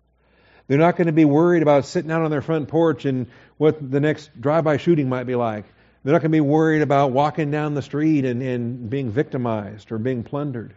They're 0.66 0.78
not 0.78 0.96
going 0.96 1.08
to 1.08 1.12
be 1.12 1.24
worried 1.24 1.62
about 1.62 1.84
sitting 1.84 2.10
out 2.10 2.22
on 2.22 2.30
their 2.30 2.42
front 2.42 2.68
porch 2.68 3.04
and 3.04 3.26
what 3.56 3.90
the 3.90 4.00
next 4.00 4.30
drive-by 4.40 4.78
shooting 4.78 5.08
might 5.08 5.24
be 5.24 5.34
like. 5.34 5.64
They're 6.04 6.12
not 6.12 6.20
going 6.20 6.32
to 6.32 6.36
be 6.36 6.40
worried 6.40 6.82
about 6.82 7.12
walking 7.12 7.50
down 7.50 7.74
the 7.74 7.82
street 7.82 8.26
and, 8.26 8.42
and 8.42 8.90
being 8.90 9.10
victimized 9.10 9.90
or 9.90 9.96
being 9.96 10.22
plundered. 10.22 10.74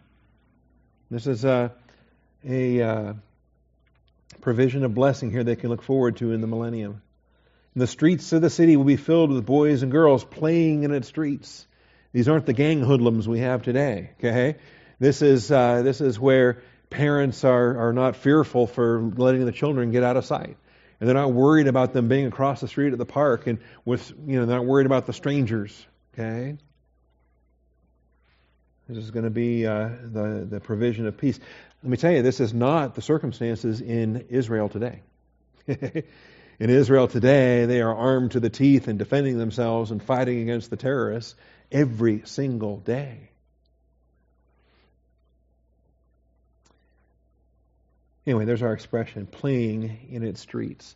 This 1.12 1.28
is 1.28 1.44
a, 1.44 1.74
a 2.48 2.82
uh, 2.82 3.14
provision 4.40 4.86
of 4.86 4.94
blessing 4.94 5.30
here 5.30 5.44
they 5.44 5.58
can 5.58 5.70
look 5.70 5.84
forward 5.84 6.18
to 6.18 6.32
in 6.32 6.40
the 6.40 6.48
millennium. 6.48 7.02
And 7.74 7.82
the 7.82 7.88
streets 7.88 8.32
of 8.32 8.42
the 8.42 8.50
city 8.50 8.78
will 8.78 8.86
be 8.86 8.96
filled 8.96 9.32
with 9.32 9.46
boys 9.46 9.84
and 9.84 9.92
girls 9.92 10.24
playing 10.24 10.84
in 10.84 10.94
its 10.94 11.10
streets. 11.10 11.68
These 12.14 12.30
aren't 12.30 12.46
the 12.46 12.54
gang 12.54 12.80
hoodlums 12.80 13.28
we 13.28 13.40
have 13.40 13.64
today. 13.64 14.12
Okay, 14.20 14.56
this 14.98 15.22
is 15.22 15.52
uh, 15.52 15.82
this 15.84 16.00
is 16.00 16.18
where 16.20 16.64
parents 16.90 17.44
are 17.44 17.90
are 17.90 17.94
not 17.94 18.16
fearful 18.16 18.66
for 18.66 19.12
letting 19.16 19.46
the 19.46 19.52
children 19.52 19.92
get 19.92 20.04
out 20.04 20.18
of 20.18 20.26
sight, 20.26 20.58
and 21.00 21.08
they're 21.08 21.16
not 21.16 21.32
worried 21.32 21.68
about 21.68 21.94
them 21.94 22.08
being 22.08 22.26
across 22.26 22.62
the 22.62 22.68
street 22.68 22.94
at 22.94 23.00
the 23.00 23.06
park, 23.06 23.48
and 23.48 23.60
with 23.86 24.12
you 24.26 24.40
know 24.40 24.46
they're 24.46 24.58
not 24.58 24.66
worried 24.66 24.86
about 24.86 25.06
the 25.06 25.14
strangers. 25.14 25.86
Okay, 26.14 26.58
this 28.88 28.98
is 29.04 29.12
going 29.12 29.26
to 29.26 29.30
be 29.32 29.66
uh, 29.66 29.90
the 30.04 30.48
the 30.50 30.60
provision 30.60 31.08
of 31.08 31.18
peace. 31.18 31.40
Let 31.84 31.90
me 31.90 31.98
tell 31.98 32.12
you, 32.12 32.24
this 32.24 32.40
is 32.40 32.54
not 32.54 32.96
the 32.96 33.02
circumstances 33.02 33.82
in 33.82 34.26
Israel 34.30 34.70
today. 34.70 35.02
in 35.68 36.70
Israel 36.70 37.08
today, 37.08 37.66
they 37.66 37.82
are 37.82 37.96
armed 37.96 38.32
to 38.32 38.40
the 38.40 38.50
teeth 38.50 38.88
and 38.88 38.98
defending 38.98 39.38
themselves 39.38 39.92
and 39.92 40.02
fighting 40.02 40.42
against 40.42 40.70
the 40.70 40.78
terrorists 40.78 41.36
every 41.72 42.24
single 42.26 42.78
day. 42.78 43.30
Anyway, 48.28 48.44
there's 48.44 48.62
our 48.62 48.74
expression, 48.74 49.26
playing 49.26 50.10
in 50.12 50.22
its 50.22 50.42
streets. 50.42 50.96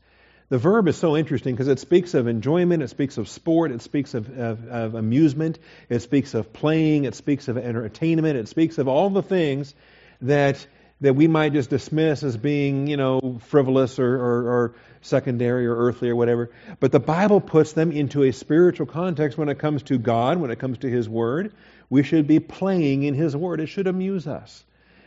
The 0.50 0.58
verb 0.58 0.90
is 0.90 0.98
so 0.98 1.16
interesting 1.16 1.56
because 1.56 1.70
it 1.70 1.80
speaks 1.80 2.14
of 2.14 2.28
enjoyment, 2.28 2.84
it 2.84 2.90
speaks 2.90 3.18
of 3.18 3.30
sport, 3.30 3.72
it 3.72 3.82
speaks 3.82 4.14
of, 4.14 4.38
of, 4.38 4.68
of, 4.68 4.96
amusement, 4.96 5.58
it 5.88 6.02
speaks 6.02 6.34
of 6.34 6.52
playing, 6.52 7.06
it 7.06 7.16
speaks 7.16 7.48
of 7.48 7.58
entertainment, 7.58 8.38
it 8.38 8.50
speaks 8.50 8.78
of 8.80 8.90
all 8.90 9.10
the 9.10 9.24
things 9.24 9.74
that 10.22 10.68
that 11.00 11.16
we 11.16 11.28
might 11.28 11.52
just 11.54 11.72
dismiss 11.72 12.22
as 12.22 12.38
being, 12.38 12.86
you 12.86 12.96
know, 12.96 13.40
frivolous 13.48 13.98
or, 13.98 14.14
or, 14.14 14.48
or, 14.48 14.76
secondary 15.04 15.66
or 15.66 15.76
earthly 15.76 16.10
or 16.10 16.16
whatever. 16.16 16.52
But 16.80 16.92
the 16.92 17.00
Bible 17.00 17.42
puts 17.42 17.74
them 17.74 17.92
into 17.92 18.22
a 18.22 18.32
spiritual 18.32 18.86
context 18.86 19.36
when 19.36 19.50
it 19.50 19.58
comes 19.58 19.82
to 19.84 19.98
God, 19.98 20.38
when 20.38 20.52
it 20.52 20.60
comes 20.60 20.78
to 20.80 20.88
His 20.88 21.10
Word. 21.10 21.54
We 21.90 22.04
should 22.04 22.28
be 22.28 22.40
playing 22.40 23.02
in 23.02 23.16
His 23.16 23.36
Word. 23.36 23.62
It 23.62 23.66
should 23.66 23.88
amuse 23.88 24.28
us. 24.28 24.64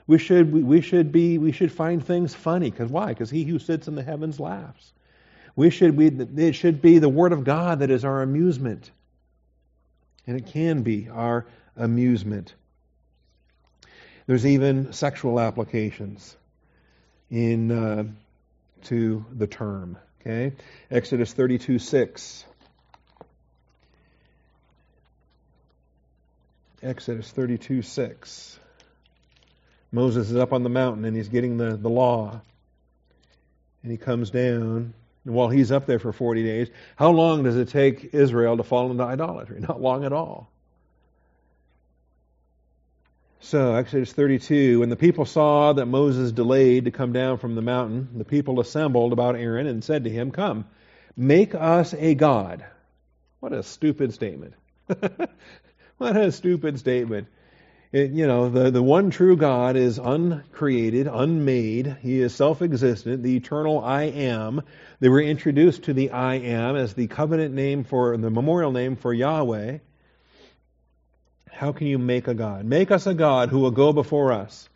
We 0.06 0.18
should, 0.18 0.52
we 0.52 0.80
should, 0.80 1.12
be, 1.12 1.38
we 1.38 1.52
should 1.52 1.72
find 1.72 2.04
things 2.04 2.34
funny. 2.34 2.70
Because 2.70 2.90
why? 2.90 3.08
Because 3.08 3.30
He 3.30 3.44
who 3.44 3.58
sits 3.58 3.88
in 3.88 3.94
the 3.94 4.02
heavens 4.02 4.38
laughs. 4.38 4.92
We 5.56 5.70
should 5.70 5.96
be, 5.96 6.06
it 6.06 6.54
should 6.54 6.82
be 6.82 6.98
the 6.98 7.08
Word 7.08 7.32
of 7.32 7.44
God 7.44 7.78
that 7.78 7.90
is 7.90 8.04
our 8.04 8.22
amusement. 8.22 8.90
And 10.26 10.36
it 10.36 10.46
can 10.46 10.82
be 10.82 11.08
our 11.08 11.46
amusement. 11.76 12.54
There's 14.26 14.46
even 14.46 14.92
sexual 14.92 15.38
applications 15.38 16.36
in 17.30 17.70
uh, 17.70 18.04
to 18.84 19.24
the 19.32 19.46
term. 19.46 19.98
Okay, 20.20 20.52
Exodus 20.90 21.32
32 21.32 21.78
6. 21.78 22.44
Exodus 26.82 27.30
32 27.30 27.82
6. 27.82 28.58
Moses 29.94 30.28
is 30.28 30.36
up 30.36 30.52
on 30.52 30.64
the 30.64 30.68
mountain 30.68 31.04
and 31.04 31.16
he's 31.16 31.28
getting 31.28 31.56
the, 31.56 31.76
the 31.76 31.88
law. 31.88 32.40
And 33.82 33.92
he 33.92 33.96
comes 33.96 34.30
down. 34.30 34.92
And 35.24 35.34
while 35.34 35.48
he's 35.48 35.70
up 35.70 35.86
there 35.86 36.00
for 36.00 36.12
40 36.12 36.42
days, 36.42 36.68
how 36.96 37.10
long 37.10 37.44
does 37.44 37.56
it 37.56 37.68
take 37.68 38.12
Israel 38.12 38.56
to 38.56 38.64
fall 38.64 38.90
into 38.90 39.04
idolatry? 39.04 39.60
Not 39.68 39.80
long 39.80 40.04
at 40.04 40.12
all. 40.12 40.50
So, 43.38 43.74
Exodus 43.74 44.12
32, 44.12 44.80
when 44.80 44.88
the 44.88 44.96
people 44.96 45.26
saw 45.26 45.74
that 45.74 45.86
Moses 45.86 46.32
delayed 46.32 46.86
to 46.86 46.90
come 46.90 47.12
down 47.12 47.38
from 47.38 47.54
the 47.54 47.62
mountain, 47.62 48.08
the 48.16 48.24
people 48.24 48.58
assembled 48.58 49.12
about 49.12 49.36
Aaron 49.36 49.66
and 49.66 49.84
said 49.84 50.04
to 50.04 50.10
him, 50.10 50.32
Come, 50.32 50.64
make 51.16 51.54
us 51.54 51.94
a 51.94 52.14
God. 52.14 52.64
What 53.38 53.52
a 53.52 53.62
stupid 53.62 54.12
statement. 54.12 54.54
what 55.98 56.16
a 56.16 56.32
stupid 56.32 56.80
statement. 56.80 57.28
It, 57.94 58.10
you 58.10 58.26
know, 58.26 58.48
the, 58.48 58.72
the 58.72 58.82
one 58.82 59.10
true 59.10 59.36
God 59.36 59.76
is 59.76 59.98
uncreated, 59.98 61.06
unmade. 61.06 61.98
He 62.02 62.20
is 62.20 62.34
self 62.34 62.60
existent, 62.60 63.22
the 63.22 63.36
eternal 63.36 63.78
I 63.78 64.06
am. 64.06 64.62
They 64.98 65.08
were 65.08 65.20
introduced 65.20 65.84
to 65.84 65.92
the 65.92 66.10
I 66.10 66.34
am 66.34 66.74
as 66.74 66.94
the 66.94 67.06
covenant 67.06 67.54
name 67.54 67.84
for, 67.84 68.16
the 68.16 68.30
memorial 68.30 68.72
name 68.72 68.96
for 68.96 69.14
Yahweh. 69.14 69.78
How 71.52 71.70
can 71.70 71.86
you 71.86 71.98
make 71.98 72.26
a 72.26 72.34
God? 72.34 72.64
Make 72.64 72.90
us 72.90 73.06
a 73.06 73.14
God 73.14 73.50
who 73.50 73.60
will 73.60 73.70
go 73.70 73.92
before 73.92 74.32
us. 74.32 74.68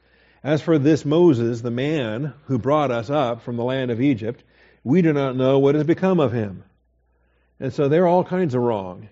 As 0.44 0.62
for 0.62 0.78
this 0.78 1.04
Moses, 1.04 1.60
the 1.60 1.72
man 1.72 2.34
who 2.44 2.56
brought 2.56 2.92
us 2.92 3.10
up 3.10 3.42
from 3.42 3.56
the 3.56 3.64
land 3.64 3.90
of 3.90 4.00
Egypt, 4.00 4.44
we 4.84 5.02
do 5.02 5.12
not 5.12 5.34
know 5.34 5.58
what 5.58 5.74
has 5.74 5.82
become 5.82 6.20
of 6.20 6.30
him. 6.30 6.62
And 7.58 7.72
so 7.72 7.88
they're 7.88 8.06
all 8.06 8.22
kinds 8.22 8.54
of 8.54 8.62
wrong. 8.62 9.08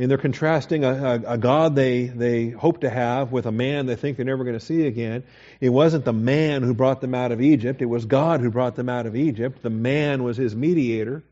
And 0.00 0.10
they're 0.10 0.16
contrasting 0.16 0.82
a, 0.82 0.92
a, 0.92 1.34
a, 1.34 1.36
God 1.36 1.76
they, 1.76 2.06
they 2.06 2.48
hope 2.48 2.80
to 2.80 2.88
have 2.88 3.32
with 3.32 3.44
a 3.44 3.52
man 3.52 3.84
they 3.84 3.96
think 3.96 4.16
they're 4.16 4.24
never 4.24 4.44
going 4.44 4.58
to 4.58 4.64
see 4.64 4.86
again. 4.86 5.24
It 5.60 5.68
wasn't 5.68 6.06
the 6.06 6.12
man 6.14 6.62
who 6.62 6.72
brought 6.72 7.02
them 7.02 7.14
out 7.14 7.32
of 7.32 7.42
Egypt, 7.42 7.82
it 7.82 7.86
was 7.86 8.06
God 8.06 8.40
who 8.40 8.50
brought 8.50 8.76
them 8.76 8.88
out 8.88 9.04
of 9.04 9.14
Egypt. 9.14 9.62
The 9.62 9.68
man 9.68 10.24
was 10.24 10.38
his 10.38 10.56
mediator. 10.56 11.22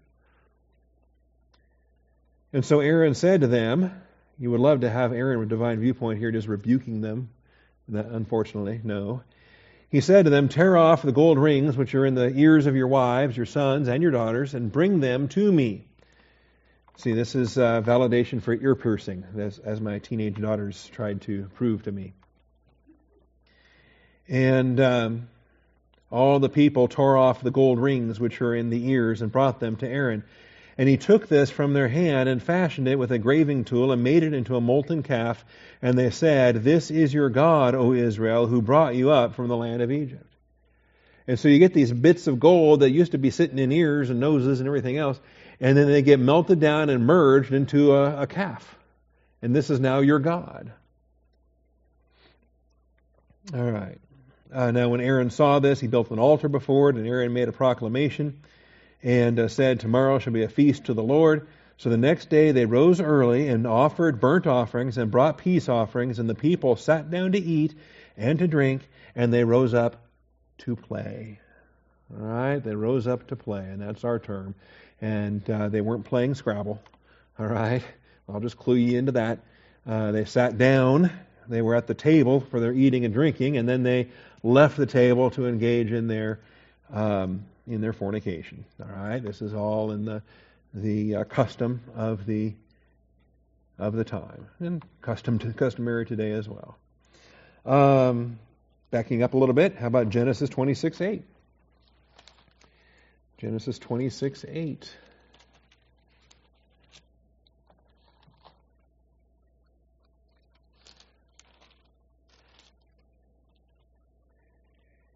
And 2.52 2.62
so 2.62 2.80
Aaron 2.80 3.14
said 3.14 3.40
to 3.40 3.46
them, 3.46 4.02
you 4.38 4.50
would 4.50 4.60
love 4.60 4.82
to 4.82 4.90
have 4.90 5.14
Aaron 5.14 5.38
with 5.38 5.48
divine 5.48 5.80
viewpoint 5.80 6.18
here 6.18 6.30
just 6.30 6.46
rebuking 6.46 7.00
them. 7.00 7.30
Unfortunately, 7.90 8.82
no. 8.84 9.22
He 9.88 10.02
said 10.02 10.26
to 10.26 10.30
them, 10.30 10.50
Tear 10.50 10.76
off 10.76 11.00
the 11.00 11.12
gold 11.12 11.38
rings 11.38 11.74
which 11.74 11.94
are 11.94 12.04
in 12.04 12.14
the 12.14 12.28
ears 12.36 12.66
of 12.66 12.76
your 12.76 12.88
wives, 12.88 13.34
your 13.34 13.46
sons, 13.46 13.88
and 13.88 14.02
your 14.02 14.12
daughters, 14.12 14.52
and 14.52 14.70
bring 14.70 15.00
them 15.00 15.28
to 15.28 15.50
me. 15.50 15.87
See, 16.98 17.12
this 17.12 17.36
is 17.36 17.56
uh, 17.56 17.80
validation 17.80 18.42
for 18.42 18.52
ear 18.52 18.74
piercing, 18.74 19.22
as, 19.38 19.60
as 19.60 19.80
my 19.80 20.00
teenage 20.00 20.34
daughters 20.34 20.90
tried 20.92 21.20
to 21.22 21.48
prove 21.54 21.84
to 21.84 21.92
me. 21.92 22.12
And 24.26 24.80
um, 24.80 25.28
all 26.10 26.40
the 26.40 26.48
people 26.48 26.88
tore 26.88 27.16
off 27.16 27.40
the 27.40 27.52
gold 27.52 27.78
rings 27.78 28.18
which 28.18 28.40
were 28.40 28.52
in 28.52 28.70
the 28.70 28.88
ears 28.90 29.22
and 29.22 29.30
brought 29.30 29.60
them 29.60 29.76
to 29.76 29.88
Aaron. 29.88 30.24
And 30.76 30.88
he 30.88 30.96
took 30.96 31.28
this 31.28 31.50
from 31.50 31.72
their 31.72 31.86
hand 31.86 32.28
and 32.28 32.42
fashioned 32.42 32.88
it 32.88 32.98
with 32.98 33.12
a 33.12 33.18
graving 33.18 33.64
tool 33.64 33.92
and 33.92 34.02
made 34.02 34.24
it 34.24 34.34
into 34.34 34.56
a 34.56 34.60
molten 34.60 35.04
calf. 35.04 35.44
And 35.80 35.96
they 35.96 36.10
said, 36.10 36.64
This 36.64 36.90
is 36.90 37.14
your 37.14 37.30
God, 37.30 37.76
O 37.76 37.92
Israel, 37.92 38.48
who 38.48 38.60
brought 38.60 38.96
you 38.96 39.10
up 39.10 39.36
from 39.36 39.46
the 39.46 39.56
land 39.56 39.82
of 39.82 39.92
Egypt. 39.92 40.34
And 41.28 41.38
so 41.38 41.46
you 41.46 41.60
get 41.60 41.74
these 41.74 41.92
bits 41.92 42.26
of 42.26 42.40
gold 42.40 42.80
that 42.80 42.90
used 42.90 43.12
to 43.12 43.18
be 43.18 43.30
sitting 43.30 43.58
in 43.60 43.70
ears 43.70 44.10
and 44.10 44.18
noses 44.18 44.58
and 44.58 44.66
everything 44.66 44.96
else, 44.96 45.20
and 45.60 45.76
then 45.76 45.88
they 45.88 46.02
get 46.02 46.20
melted 46.20 46.60
down 46.60 46.90
and 46.90 47.06
merged 47.06 47.52
into 47.52 47.94
a, 47.94 48.22
a 48.22 48.26
calf. 48.26 48.76
And 49.42 49.54
this 49.54 49.70
is 49.70 49.80
now 49.80 50.00
your 50.00 50.18
God. 50.18 50.72
All 53.54 53.70
right. 53.70 53.98
Uh, 54.52 54.70
now, 54.70 54.88
when 54.88 55.00
Aaron 55.00 55.30
saw 55.30 55.58
this, 55.58 55.80
he 55.80 55.86
built 55.86 56.10
an 56.10 56.18
altar 56.18 56.48
before 56.48 56.90
it, 56.90 56.96
and 56.96 57.06
Aaron 57.06 57.32
made 57.32 57.48
a 57.48 57.52
proclamation 57.52 58.40
and 59.02 59.38
uh, 59.38 59.48
said, 59.48 59.80
Tomorrow 59.80 60.18
shall 60.18 60.32
be 60.32 60.42
a 60.42 60.48
feast 60.48 60.86
to 60.86 60.94
the 60.94 61.02
Lord. 61.02 61.46
So 61.76 61.90
the 61.90 61.96
next 61.96 62.28
day 62.28 62.50
they 62.50 62.66
rose 62.66 63.00
early 63.00 63.48
and 63.48 63.66
offered 63.66 64.20
burnt 64.20 64.46
offerings 64.46 64.98
and 64.98 65.10
brought 65.10 65.38
peace 65.38 65.68
offerings, 65.68 66.18
and 66.18 66.28
the 66.28 66.34
people 66.34 66.76
sat 66.76 67.10
down 67.10 67.32
to 67.32 67.38
eat 67.38 67.74
and 68.16 68.38
to 68.40 68.48
drink, 68.48 68.88
and 69.14 69.32
they 69.32 69.44
rose 69.44 69.74
up 69.74 69.96
to 70.58 70.74
play. 70.74 71.38
All 72.12 72.26
right, 72.26 72.58
they 72.58 72.74
rose 72.74 73.06
up 73.06 73.28
to 73.28 73.36
play, 73.36 73.60
and 73.60 73.80
that's 73.80 74.02
our 74.02 74.18
term. 74.18 74.54
And 75.00 75.48
uh, 75.48 75.68
they 75.68 75.80
weren't 75.80 76.04
playing 76.04 76.34
Scrabble. 76.34 76.80
All 77.38 77.46
right, 77.46 77.82
I'll 78.28 78.40
just 78.40 78.56
clue 78.56 78.76
you 78.76 78.98
into 78.98 79.12
that. 79.12 79.38
Uh, 79.86 80.12
they 80.12 80.24
sat 80.24 80.58
down. 80.58 81.10
They 81.48 81.62
were 81.62 81.76
at 81.76 81.86
the 81.86 81.94
table 81.94 82.40
for 82.40 82.60
their 82.60 82.72
eating 82.72 83.04
and 83.04 83.14
drinking, 83.14 83.56
and 83.56 83.68
then 83.68 83.82
they 83.82 84.08
left 84.42 84.76
the 84.76 84.86
table 84.86 85.30
to 85.30 85.46
engage 85.46 85.92
in 85.92 86.08
their 86.08 86.40
um, 86.92 87.44
in 87.66 87.80
their 87.80 87.92
fornication. 87.92 88.64
All 88.80 88.88
right, 88.88 89.22
this 89.22 89.40
is 89.40 89.54
all 89.54 89.92
in 89.92 90.04
the 90.04 90.22
the 90.74 91.16
uh, 91.16 91.24
custom 91.24 91.80
of 91.94 92.26
the 92.26 92.54
of 93.78 93.94
the 93.94 94.04
time 94.04 94.46
and 94.58 94.82
custom 95.00 95.38
to, 95.38 95.52
customary 95.52 96.04
today 96.04 96.32
as 96.32 96.48
well. 96.48 96.76
Um, 97.64 98.38
backing 98.90 99.22
up 99.22 99.34
a 99.34 99.38
little 99.38 99.54
bit, 99.54 99.76
how 99.76 99.86
about 99.86 100.10
Genesis 100.10 100.50
twenty 100.50 100.74
six 100.74 101.00
eight? 101.00 101.22
Genesis 103.38 103.78
26 103.78 104.44
8. 104.48 104.96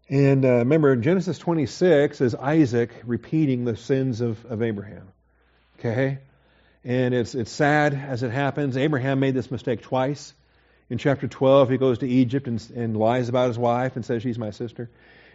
And 0.09 0.45
uh, 0.45 0.49
remember, 0.59 0.95
Genesis 0.95 1.37
26 1.39 2.21
is 2.21 2.35
Isaac 2.35 2.91
repeating 3.03 3.65
the 3.65 3.75
sins 3.75 4.21
of, 4.21 4.45
of 4.45 4.61
Abraham. 4.61 5.07
Okay? 5.79 6.19
And 6.85 7.13
it's, 7.13 7.35
it's 7.35 7.51
sad 7.51 7.93
as 7.93 8.23
it 8.23 8.31
happens. 8.31 8.77
Abraham 8.77 9.19
made 9.19 9.33
this 9.33 9.49
mistake 9.49 9.81
twice. 9.81 10.33
In 10.89 10.97
chapter 10.97 11.27
12, 11.27 11.71
he 11.71 11.77
goes 11.77 11.97
to 11.99 12.07
Egypt 12.07 12.47
and, 12.47 12.63
and 12.75 12.95
lies 12.95 13.27
about 13.27 13.47
his 13.47 13.57
wife 13.57 13.95
and 13.95 14.05
says, 14.05 14.21
She's 14.21 14.37
my 14.37 14.51
sister. 14.51 14.89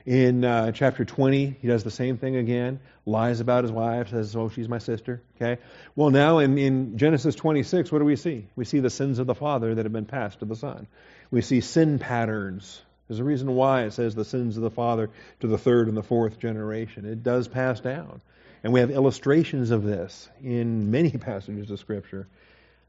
In 0.09 0.43
uh, 0.43 0.73
chapter 0.73 1.05
20, 1.05 1.59
he 1.61 1.69
does 1.69 1.85
the 1.85 1.91
same 1.91 2.17
thing 2.17 2.37
again, 2.37 2.81
lies 3.05 3.41
about 3.41 3.65
his 3.65 3.71
wife, 3.71 4.09
says, 4.09 4.35
Oh, 4.35 4.49
she's 4.49 4.67
my 4.67 4.79
sister. 4.79 5.21
Okay? 5.37 5.61
Well, 5.97 6.09
now 6.09 6.39
in, 6.39 6.57
in 6.57 6.97
Genesis 6.97 7.35
26, 7.35 7.93
what 7.93 7.99
do 7.99 8.07
we 8.07 8.17
see? 8.17 8.47
We 8.57 8.65
see 8.65 8.81
the 8.81 8.89
sins 8.89 9.19
of 9.19 9.27
the 9.27 9.35
father 9.35 9.75
that 9.75 9.85
have 9.85 9.93
been 9.93 10.07
passed 10.07 10.39
to 10.39 10.47
the 10.47 10.57
son. 10.57 10.87
We 11.31 11.43
see 11.43 11.61
sin 11.61 11.99
patterns. 11.99 12.81
There's 13.07 13.21
a 13.21 13.25
reason 13.25 13.55
why 13.55 13.83
it 13.83 13.93
says 13.93 14.15
the 14.15 14.25
sins 14.25 14.57
of 14.57 14.63
the 14.63 14.71
father 14.71 15.11
to 15.41 15.47
the 15.47 15.59
third 15.59 15.89
and 15.89 15.97
the 15.97 16.03
fourth 16.03 16.39
generation. 16.39 17.05
It 17.05 17.23
does 17.23 17.47
pass 17.47 17.79
down. 17.79 18.23
And 18.65 18.73
we 18.73 18.81
have 18.81 18.91
illustrations 18.91 19.73
of 19.73 19.83
this 19.83 20.27
in 20.43 20.91
many 20.91 21.11
passages 21.19 21.71
of 21.71 21.81
Scripture. 21.81 22.29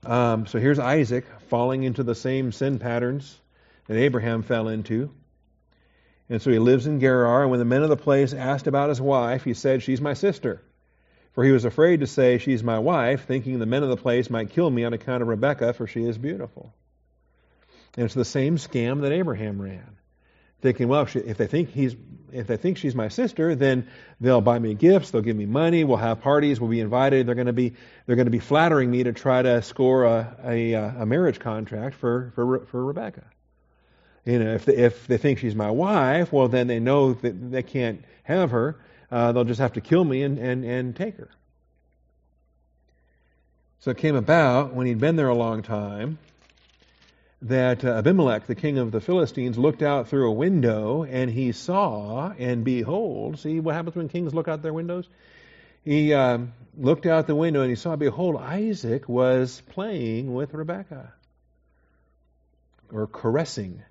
Um, 0.05 0.47
so 0.47 0.57
here's 0.57 0.79
Isaac 0.79 1.25
falling 1.49 1.83
into 1.83 2.03
the 2.03 2.15
same 2.15 2.53
sin 2.53 2.79
patterns 2.79 3.37
that 3.87 3.97
Abraham 3.97 4.41
fell 4.41 4.69
into. 4.69 5.11
And 6.29 6.41
so 6.41 6.51
he 6.51 6.59
lives 6.59 6.85
in 6.85 6.99
Gerar. 6.99 7.41
And 7.41 7.51
when 7.51 7.59
the 7.59 7.65
men 7.65 7.81
of 7.81 7.89
the 7.89 7.97
place 7.97 8.33
asked 8.33 8.67
about 8.67 8.89
his 8.89 9.01
wife, 9.01 9.43
he 9.43 9.53
said, 9.53 9.81
She's 9.81 9.99
my 9.99 10.13
sister. 10.13 10.61
For 11.33 11.43
he 11.43 11.51
was 11.51 11.65
afraid 11.65 12.01
to 12.01 12.07
say, 12.07 12.37
She's 12.37 12.63
my 12.63 12.79
wife, 12.79 13.25
thinking 13.25 13.57
the 13.59 13.65
men 13.65 13.83
of 13.83 13.89
the 13.89 13.97
place 13.97 14.29
might 14.29 14.51
kill 14.51 14.69
me 14.69 14.83
on 14.83 14.93
account 14.93 15.23
of 15.23 15.27
Rebekah, 15.27 15.73
for 15.73 15.87
she 15.87 16.03
is 16.03 16.17
beautiful. 16.17 16.73
And 17.95 18.05
it's 18.05 18.13
the 18.13 18.25
same 18.25 18.57
scam 18.57 19.01
that 19.01 19.11
Abraham 19.11 19.61
ran. 19.61 19.97
Thinking, 20.61 20.89
well, 20.89 21.07
if, 21.13 21.37
they 21.37 21.47
think 21.47 21.69
he's, 21.69 21.95
if 22.33 22.47
they 22.47 22.57
think 22.57 22.77
she's 22.77 22.93
my 22.93 23.07
sister, 23.07 23.55
then 23.55 23.87
they'll 24.19 24.41
buy 24.41 24.59
me 24.59 24.73
gifts, 24.73 25.09
they'll 25.09 25.21
give 25.21 25.37
me 25.37 25.45
money, 25.45 25.85
we'll 25.85 25.97
have 25.97 26.21
parties, 26.21 26.59
we'll 26.59 26.69
be 26.69 26.81
invited. 26.81 27.25
They're 27.25 27.35
going 27.35 27.47
to 27.47 27.53
be, 27.53 27.75
they're 28.05 28.17
going 28.17 28.25
to 28.25 28.31
be 28.31 28.39
flattering 28.39 28.91
me 28.91 29.03
to 29.03 29.13
try 29.13 29.41
to 29.41 29.61
score 29.61 30.03
a, 30.03 30.35
a, 30.43 30.73
a 30.73 31.05
marriage 31.05 31.39
contract 31.39 31.95
for, 31.95 32.33
for, 32.35 32.65
for 32.65 32.85
Rebekah. 32.85 33.25
You 34.25 34.39
know, 34.39 34.53
if 34.53 34.65
they, 34.65 34.75
if 34.75 35.07
they 35.07 35.17
think 35.17 35.39
she's 35.39 35.55
my 35.55 35.71
wife, 35.71 36.31
well, 36.31 36.47
then 36.47 36.67
they 36.67 36.79
know 36.79 37.13
that 37.13 37.51
they 37.51 37.63
can't 37.63 38.03
have 38.23 38.51
her. 38.51 38.77
Uh, 39.11 39.31
they'll 39.31 39.43
just 39.43 39.59
have 39.59 39.73
to 39.73 39.81
kill 39.81 40.03
me 40.03 40.23
and, 40.23 40.37
and, 40.37 40.63
and 40.65 40.95
take 40.95 41.17
her. 41.17 41.29
So 43.79 43.91
it 43.91 43.97
came 43.97 44.15
about 44.15 44.73
when 44.73 44.87
he'd 44.87 44.99
been 44.99 45.15
there 45.15 45.29
a 45.29 45.35
long 45.35 45.63
time 45.63 46.19
that 47.43 47.85
uh, 47.85 47.89
Abimelech, 47.89 48.45
the 48.47 48.55
king 48.55 48.77
of 48.77 48.91
the 48.91 48.99
Philistines, 48.99 49.57
looked 49.57 49.81
out 49.81 50.09
through 50.09 50.29
a 50.29 50.33
window 50.33 51.03
and 51.03 51.31
he 51.31 51.53
saw, 51.53 52.33
and 52.37 52.65
behold, 52.65 53.39
see 53.39 53.61
what 53.61 53.75
happens 53.75 53.95
when 53.95 54.09
kings 54.09 54.33
look 54.33 54.49
out 54.49 54.61
their 54.61 54.73
windows? 54.73 55.07
He 55.85 56.13
um, 56.13 56.51
looked 56.77 57.05
out 57.05 57.27
the 57.27 57.35
window 57.35 57.61
and 57.61 57.69
he 57.69 57.77
saw, 57.77 57.95
behold, 57.95 58.35
Isaac 58.35 59.07
was 59.07 59.61
playing 59.69 60.33
with 60.33 60.53
Rebekah 60.53 61.13
or 62.91 63.07
caressing. 63.07 63.81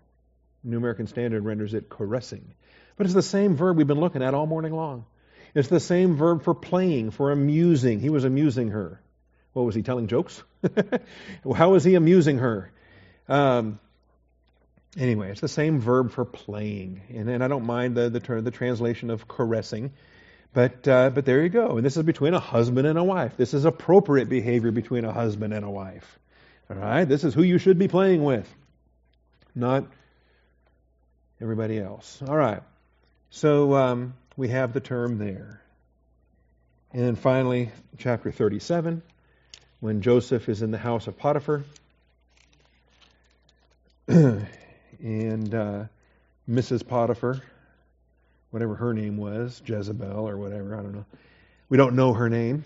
New 0.65 0.77
American 0.77 1.07
Standard 1.07 1.45
renders 1.45 1.75
it 1.75 1.89
caressing. 1.89 2.55
But 2.97 3.07
it's 3.07 3.15
the 3.15 3.23
same 3.23 3.57
verb 3.57 3.77
we've 3.77 3.87
been 3.87 4.01
looking 4.01 4.23
at 4.23 4.35
all 4.35 4.47
morning 4.47 4.73
long. 4.73 5.07
It's 5.55 5.69
the 5.69 5.81
same 5.81 6.17
verb 6.17 6.43
for 6.43 6.55
playing, 6.55 7.11
for 7.11 7.31
amusing. 7.31 8.01
He 8.01 8.11
was 8.11 8.25
amusing 8.25 8.69
her. 8.71 9.01
What 9.53 9.63
was 9.65 9.75
he 9.75 9.83
telling 9.83 10.09
jokes? 10.09 10.43
How 11.55 11.71
was 11.71 11.85
he 11.85 11.95
amusing 11.95 12.39
her? 12.39 12.71
Um, 13.29 13.79
anyway, 14.97 15.31
it's 15.31 15.41
the 15.41 15.49
same 15.49 15.81
verb 15.81 16.13
for 16.13 16.25
playing, 16.25 17.03
and, 17.15 17.29
and 17.29 17.43
I 17.43 17.49
don't 17.49 17.65
mind 17.65 17.97
the 17.97 18.09
the, 18.09 18.41
the 18.41 18.51
translation 18.51 19.11
of 19.11 19.27
caressing, 19.27 19.93
but 20.53 20.87
uh, 20.87 21.11
but 21.11 21.25
there 21.25 21.43
you 21.43 21.49
go. 21.49 21.77
And 21.77 21.85
this 21.85 21.97
is 21.97 22.03
between 22.03 22.35
a 22.35 22.41
husband 22.41 22.87
and 22.87 22.99
a 22.99 23.05
wife. 23.05 23.37
This 23.37 23.55
is 23.55 23.65
appropriate 23.65 24.29
behavior 24.29 24.71
between 24.71 25.05
a 25.05 25.13
husband 25.13 25.53
and 25.53 25.65
a 25.65 25.71
wife. 25.71 26.19
All 26.71 26.77
right, 26.77 27.05
this 27.05 27.25
is 27.25 27.35
who 27.35 27.43
you 27.43 27.59
should 27.59 27.79
be 27.79 27.89
playing 27.89 28.23
with, 28.23 28.49
not 29.55 29.87
everybody 31.41 31.78
else. 31.78 32.20
All 32.26 32.36
right. 32.36 32.62
So 33.30 33.74
um, 33.74 34.14
we 34.36 34.49
have 34.49 34.72
the 34.72 34.80
term 34.80 35.18
there. 35.18 35.61
And 36.93 37.03
then 37.03 37.16
finally, 37.16 37.70
chapter 37.99 38.32
37, 38.32 39.03
when 39.80 40.01
Joseph 40.01 40.49
is 40.49 40.62
in 40.62 40.70
the 40.70 40.78
house 40.78 41.07
of 41.07 41.18
Potiphar. 41.18 41.64
and 44.09 45.55
uh, 45.55 45.84
Mrs. 46.49 46.86
Potiphar, 46.86 47.43
whatever 48.51 48.74
her 48.74 48.95
name 48.95 49.18
was, 49.18 49.61
Jezebel 49.64 50.28
or 50.28 50.36
whatever, 50.39 50.74
I 50.74 50.82
don't 50.82 50.95
know. 50.95 51.05
We 51.68 51.76
don't 51.76 51.95
know 51.95 52.14
her 52.14 52.30
name. 52.30 52.64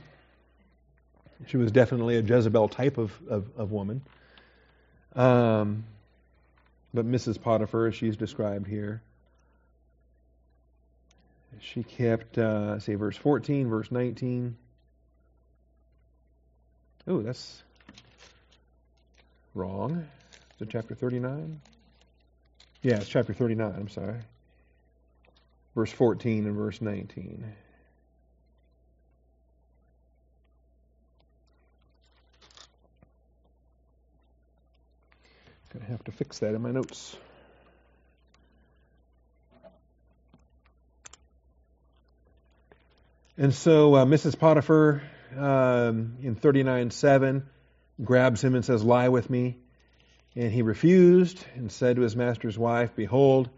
She 1.49 1.57
was 1.57 1.73
definitely 1.73 2.17
a 2.17 2.21
Jezebel 2.21 2.69
type 2.69 2.99
of, 2.99 3.13
of, 3.29 3.47
of 3.57 3.73
woman. 3.73 4.03
Um, 5.17 5.85
but 6.95 7.07
Mrs. 7.07 7.41
Potiphar, 7.41 7.89
as 7.89 7.95
she's 7.95 8.17
described 8.17 8.67
here, 8.67 9.03
she 11.61 11.83
kept, 11.83 12.39
uh, 12.39 12.79
say, 12.81 12.95
verse 12.95 13.17
14, 13.17 13.69
verse 13.69 13.91
19. 13.91 14.57
Oh, 17.07 17.23
that's 17.23 17.63
wrong. 19.55 20.07
Is 20.57 20.63
it 20.63 20.69
chapter 20.71 20.95
39? 20.95 21.61
Yeah, 22.83 22.97
it's 22.97 23.09
chapter 23.09 23.33
39, 23.33 23.75
I'm 23.77 23.89
sorry. 23.89 24.19
Verse 25.75 25.93
14 25.93 26.47
and 26.47 26.57
verse 26.57 26.81
19. 26.81 27.45
Gonna 35.73 35.87
have 35.87 36.05
to 36.05 36.13
fix 36.13 36.41
that 36.41 36.55
in 36.55 36.61
my 36.61 36.71
notes. 36.71 37.17
And 43.39 43.55
so 43.55 43.95
uh, 43.95 44.05
Mrs. 44.05 44.39
Potiphar 44.39 45.03
um, 45.35 46.19
in 46.23 46.37
39:7 46.37 47.45
grabs 48.05 48.45
him 48.45 48.55
and 48.55 48.63
says, 48.63 48.85
"Lie 48.85 49.09
with 49.09 49.31
me." 49.31 49.57
And 50.37 50.53
he 50.53 50.61
refused 50.61 51.43
and 51.55 51.73
said 51.73 51.97
to 51.97 52.03
his 52.03 52.15
master's 52.15 52.59
wife, 52.59 52.95
"Behold, 52.95 53.49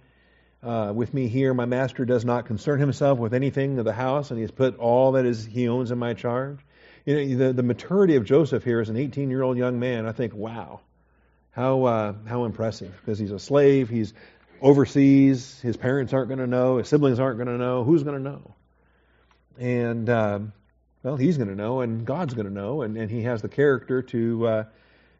uh, 0.62 0.92
with 0.94 1.12
me 1.12 1.26
here, 1.26 1.52
my 1.52 1.64
master 1.64 2.04
does 2.04 2.24
not 2.24 2.46
concern 2.46 2.78
himself 2.78 3.18
with 3.18 3.34
anything 3.34 3.80
of 3.80 3.84
the 3.84 3.92
house, 3.92 4.30
and 4.30 4.38
he 4.38 4.42
has 4.42 4.52
put 4.52 4.78
all 4.78 5.12
that 5.12 5.26
is 5.26 5.44
he 5.44 5.68
owns 5.68 5.90
in 5.90 5.98
my 5.98 6.14
charge." 6.14 6.60
You 7.04 7.16
know, 7.16 7.46
the, 7.46 7.52
the 7.54 7.62
maturity 7.64 8.14
of 8.14 8.24
Joseph 8.24 8.62
here 8.62 8.80
as 8.80 8.88
an 8.88 8.96
18-year-old 8.96 9.58
young 9.58 9.80
man, 9.80 10.06
I 10.06 10.12
think, 10.12 10.32
wow, 10.32 10.80
how 11.54 11.84
uh, 11.84 12.14
how 12.26 12.44
impressive! 12.44 12.92
Because 13.00 13.18
he's 13.18 13.32
a 13.32 13.38
slave, 13.38 13.88
he's 13.88 14.12
overseas. 14.60 15.60
His 15.60 15.76
parents 15.76 16.12
aren't 16.12 16.28
going 16.28 16.40
to 16.40 16.46
know. 16.46 16.78
His 16.78 16.88
siblings 16.88 17.20
aren't 17.20 17.38
going 17.38 17.48
to 17.48 17.58
know. 17.58 17.84
Who's 17.84 18.02
going 18.02 18.22
to 18.22 18.30
know? 18.30 18.54
And 19.58 20.10
um, 20.10 20.52
well, 21.02 21.16
he's 21.16 21.36
going 21.36 21.50
to 21.50 21.54
know, 21.54 21.80
and 21.80 22.04
God's 22.04 22.34
going 22.34 22.46
to 22.46 22.52
know, 22.52 22.82
and, 22.82 22.96
and 22.96 23.10
he 23.10 23.22
has 23.22 23.42
the 23.42 23.48
character 23.48 24.02
to 24.02 24.46
uh, 24.46 24.64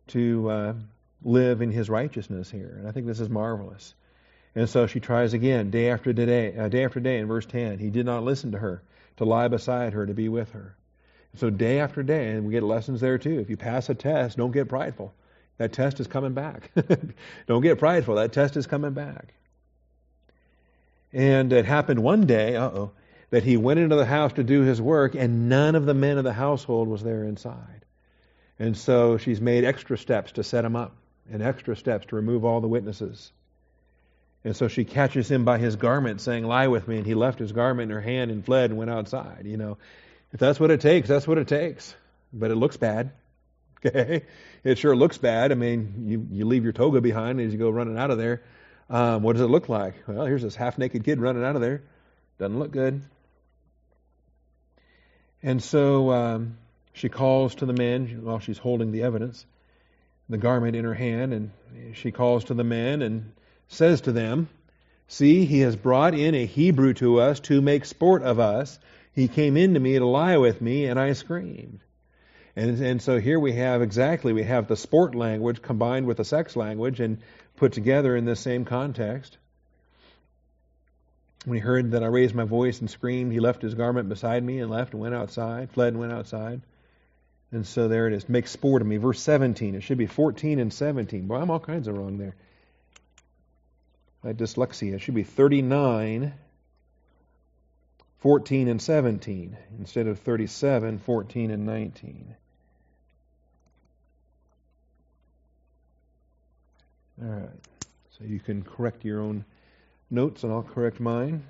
to 0.09 0.51
uh, 0.51 0.75
live 1.23 1.63
in 1.63 1.71
his 1.71 1.89
righteousness 1.89 2.51
here. 2.51 2.75
And 2.79 2.89
I 2.89 2.91
think 2.93 3.07
this 3.07 3.21
is 3.21 3.29
marvelous. 3.29 3.95
And 4.57 4.69
so 4.69 4.87
she 4.87 5.01
tries 5.01 5.35
again, 5.35 5.71
day 5.71 5.91
after 5.91 6.13
day, 6.13 6.57
uh, 6.57 6.69
day 6.69 6.85
after 6.85 7.01
day. 7.01 7.19
In 7.19 7.27
verse 7.27 7.47
ten, 7.47 7.79
he 7.79 7.91
did 7.91 8.07
not 8.07 8.25
listen 8.25 8.53
to 8.53 8.59
her, 8.59 8.83
to 9.17 9.25
lie 9.25 9.49
beside 9.49 9.93
her, 9.93 10.07
to 10.07 10.15
be 10.15 10.29
with 10.29 10.51
her. 10.53 10.77
So 11.37 11.51
day 11.51 11.81
after 11.81 12.03
day, 12.03 12.31
and 12.31 12.47
we 12.47 12.53
get 12.53 12.63
lessons 12.63 13.01
there 13.01 13.19
too. 13.19 13.41
If 13.41 13.51
you 13.51 13.57
pass 13.57 13.89
a 13.89 13.95
test, 13.95 14.37
don't 14.37 14.53
get 14.53 14.69
prideful. 14.69 15.13
That 15.59 15.73
test 15.73 16.01
is 16.01 16.07
coming 16.07 16.33
back. 16.33 16.71
Don't 17.47 17.63
get 17.63 17.79
prideful. 17.79 18.17
That 18.17 18.33
test 18.33 18.57
is 18.57 18.67
coming 18.67 18.93
back. 18.93 19.35
And 21.13 21.53
it 21.53 21.65
happened 21.65 22.01
one 22.01 22.27
day, 22.27 22.57
uh 22.57 22.71
oh, 22.71 22.91
that 23.31 23.45
he 23.45 23.57
went 23.57 23.81
into 23.81 23.97
the 23.97 24.05
house 24.05 24.33
to 24.35 24.45
do 24.45 24.63
his 24.63 24.81
work, 24.81 25.15
and 25.15 25.49
none 25.49 25.75
of 25.75 25.87
the 25.87 25.95
men 25.95 26.19
of 26.19 26.25
the 26.25 26.33
household 26.33 26.89
was 26.89 27.03
there 27.03 27.25
inside. 27.25 27.85
And 28.59 28.77
so 28.77 29.17
she's 29.17 29.41
made 29.41 29.65
extra 29.65 29.97
steps 29.97 30.33
to 30.33 30.45
set 30.45 30.65
him 30.65 30.77
up, 30.77 30.97
and 31.31 31.43
extra 31.43 31.77
steps 31.77 32.07
to 32.07 32.17
remove 32.17 32.45
all 32.45 32.61
the 32.61 32.69
witnesses. 32.69 33.33
And 34.45 34.55
so 34.55 34.69
she 34.69 34.85
catches 34.85 35.31
him 35.31 35.45
by 35.45 35.59
his 35.59 35.77
garment, 35.77 36.21
saying, 36.21 36.45
Lie 36.45 36.69
with 36.69 36.87
me. 36.87 36.99
And 36.99 37.07
he 37.07 37.15
left 37.15 37.39
his 37.39 37.53
garment 37.53 37.91
in 37.91 37.95
her 37.95 38.03
hand 38.03 38.31
and 38.31 38.45
fled 38.45 38.71
and 38.71 38.79
went 38.79 38.91
outside. 38.91 39.47
You 39.47 39.57
know, 39.57 39.79
if 40.33 40.41
that's 40.41 40.61
what 40.61 40.71
it 40.71 40.81
takes, 40.81 41.09
that's 41.09 41.27
what 41.27 41.39
it 41.39 41.49
takes. 41.49 41.95
But 42.33 42.51
it 42.51 42.57
looks 42.57 42.77
bad. 42.77 43.13
Okay? 43.87 44.23
It 44.63 44.79
sure 44.79 44.97
looks 44.97 45.19
bad. 45.19 45.53
I 45.53 45.57
mean, 45.57 46.07
you, 46.07 46.27
you 46.31 46.47
leave 46.47 46.65
your 46.65 46.73
toga 46.73 47.03
behind 47.03 47.41
as 47.41 47.53
you 47.53 47.59
go 47.59 47.69
running 47.69 47.99
out 47.99 48.11
of 48.11 48.17
there. 48.17 48.43
Um, 48.89 49.23
what 49.23 49.35
does 49.35 49.43
it 49.43 49.51
look 49.51 49.69
like? 49.69 49.95
Well, 50.07 50.25
here's 50.25 50.43
this 50.43 50.57
half 50.57 50.79
naked 50.79 51.05
kid 51.05 51.21
running 51.21 51.45
out 51.45 51.55
of 51.55 51.61
there. 51.61 51.83
Doesn't 52.39 52.59
look 52.59 52.71
good. 52.71 53.03
And 55.43 55.63
so 55.63 56.11
um, 56.11 56.57
she 56.95 57.11
calls 57.11 57.57
to 57.57 57.67
the 57.67 57.75
men 57.75 58.25
while 58.25 58.39
she's 58.39 58.57
holding 58.57 58.91
the 58.91 59.03
evidence, 59.03 59.45
the 60.31 60.39
garment 60.39 60.77
in 60.77 60.85
her 60.85 60.95
hand, 60.95 61.35
and 61.35 61.51
she 61.95 62.11
calls 62.11 62.45
to 62.45 62.55
the 62.55 62.65
men 62.65 63.03
and 63.03 63.33
says 63.69 64.01
to 64.03 64.13
them, 64.13 64.49
See, 65.07 65.45
he 65.45 65.61
has 65.61 65.77
brought 65.77 66.15
in 66.15 66.35
a 66.35 66.47
Hebrew 66.47 66.95
to 66.95 67.21
us 67.21 67.41
to 67.41 67.61
make 67.61 67.85
sport 67.85 68.23
of 68.23 68.41
us. 68.41 68.79
He 69.13 69.29
came 69.29 69.59
in 69.59 69.75
to 69.75 69.81
me 69.81 69.99
to 69.99 70.07
lie 70.07 70.39
with 70.39 70.63
me, 70.63 70.87
and 70.87 70.99
I 70.99 71.13
screamed. 71.13 71.81
And, 72.57 72.81
and 72.81 73.03
so 73.03 73.19
here 73.19 73.41
we 73.41 73.53
have 73.53 73.83
exactly, 73.83 74.33
we 74.33 74.45
have 74.45 74.69
the 74.69 74.77
sport 74.77 75.15
language 75.15 75.61
combined 75.61 76.07
with 76.07 76.19
the 76.19 76.25
sex 76.25 76.55
language 76.55 77.01
and 77.01 77.19
put 77.57 77.73
together 77.73 78.15
in 78.17 78.25
this 78.25 78.41
same 78.41 78.65
context. 78.65 79.39
When 81.45 81.57
he 81.57 81.61
heard 81.61 81.91
that 81.91 82.03
I 82.03 82.07
raised 82.07 82.35
my 82.35 82.45
voice 82.45 82.81
and 82.81 82.89
screamed, 82.89 83.33
he 83.33 83.41
left 83.41 83.61
his 83.61 83.75
garment 83.75 84.09
beside 84.09 84.43
me 84.43 84.61
and 84.61 84.71
left 84.71 84.93
and 84.93 85.03
went 85.03 85.15
outside, 85.15 85.71
fled 85.73 85.89
and 85.89 86.01
went 86.01 86.13
outside. 86.13 86.63
And 87.51 87.67
so 87.67 87.89
there 87.89 88.07
it 88.07 88.15
is. 88.15 88.29
Make 88.29 88.47
sport 88.47 88.83
of 88.83 88.89
me. 88.89 88.97
Verse 88.97 89.21
17. 89.21 89.75
It 89.75 89.83
should 89.83 89.99
be 89.99 90.07
14 90.07 90.59
and 90.59 90.73
17. 90.73 91.27
Boy, 91.27 91.37
I'm 91.37 91.51
all 91.51 91.61
kinds 91.61 91.87
of 91.87 91.97
wrong 91.97 92.19
there. 92.19 92.35
My 94.23 94.33
dyslexia. 94.33 94.95
It 94.95 95.01
should 95.01 95.15
be 95.15 95.23
39, 95.23 96.33
14 98.21 98.69
and 98.69 98.81
17 98.81 99.57
instead 99.79 100.07
of 100.07 100.19
37, 100.21 100.99
14 100.99 101.51
and 101.51 101.67
19. 101.67 102.35
All 107.23 107.29
right. 107.29 107.51
So 108.19 108.25
you 108.25 108.41
can 108.41 108.63
correct 108.63 109.05
your 109.05 109.21
own 109.21 109.45
notes 110.11 110.43
and 110.43 110.53
I'll 110.53 110.63
correct 110.63 111.01
mine. 111.01 111.45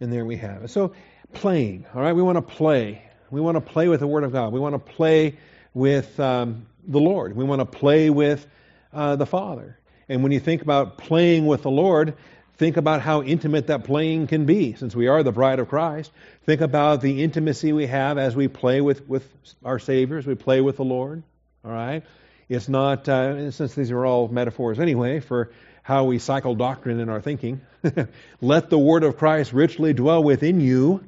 And 0.00 0.12
there 0.12 0.24
we 0.24 0.36
have 0.36 0.64
it. 0.64 0.70
So 0.70 0.92
playing, 1.32 1.86
all 1.94 2.02
right? 2.02 2.12
We 2.12 2.22
want 2.22 2.36
to 2.36 2.42
play. 2.42 3.02
We 3.30 3.40
want 3.40 3.56
to 3.56 3.60
play 3.60 3.88
with 3.88 4.00
the 4.00 4.06
Word 4.06 4.24
of 4.24 4.32
God. 4.32 4.52
We 4.52 4.60
want 4.60 4.74
to 4.74 4.92
play 4.92 5.38
with 5.72 6.18
um, 6.20 6.66
the 6.86 7.00
Lord. 7.00 7.36
We 7.36 7.44
want 7.44 7.60
to 7.60 7.66
play 7.66 8.10
with 8.10 8.46
uh, 8.92 9.16
the 9.16 9.26
Father. 9.26 9.78
And 10.08 10.22
when 10.22 10.32
you 10.32 10.40
think 10.40 10.62
about 10.62 10.98
playing 10.98 11.46
with 11.46 11.62
the 11.62 11.70
Lord, 11.70 12.14
think 12.56 12.76
about 12.76 13.00
how 13.00 13.22
intimate 13.22 13.68
that 13.68 13.84
playing 13.84 14.26
can 14.26 14.46
be. 14.46 14.74
Since 14.74 14.94
we 14.94 15.08
are 15.08 15.22
the 15.22 15.32
bride 15.32 15.58
of 15.58 15.68
Christ, 15.68 16.12
think 16.44 16.60
about 16.60 17.00
the 17.00 17.22
intimacy 17.22 17.72
we 17.72 17.86
have 17.86 18.18
as 18.18 18.36
we 18.36 18.48
play 18.48 18.80
with, 18.80 19.08
with 19.08 19.28
our 19.64 19.78
Savior, 19.78 20.18
as 20.18 20.26
we 20.26 20.34
play 20.34 20.60
with 20.60 20.76
the 20.76 20.84
Lord. 20.84 21.22
All 21.64 21.70
right? 21.70 22.02
It's 22.48 22.68
not, 22.68 23.08
uh, 23.08 23.50
since 23.50 23.74
these 23.74 23.90
are 23.90 24.04
all 24.04 24.28
metaphors 24.28 24.78
anyway, 24.78 25.20
for 25.20 25.50
how 25.82 26.04
we 26.04 26.18
cycle 26.18 26.54
doctrine 26.54 27.00
in 27.00 27.08
our 27.08 27.20
thinking. 27.20 27.60
Let 28.40 28.70
the 28.70 28.78
Word 28.78 29.04
of 29.04 29.16
Christ 29.16 29.52
richly 29.52 29.92
dwell 29.92 30.22
within 30.22 30.60
you 30.60 31.04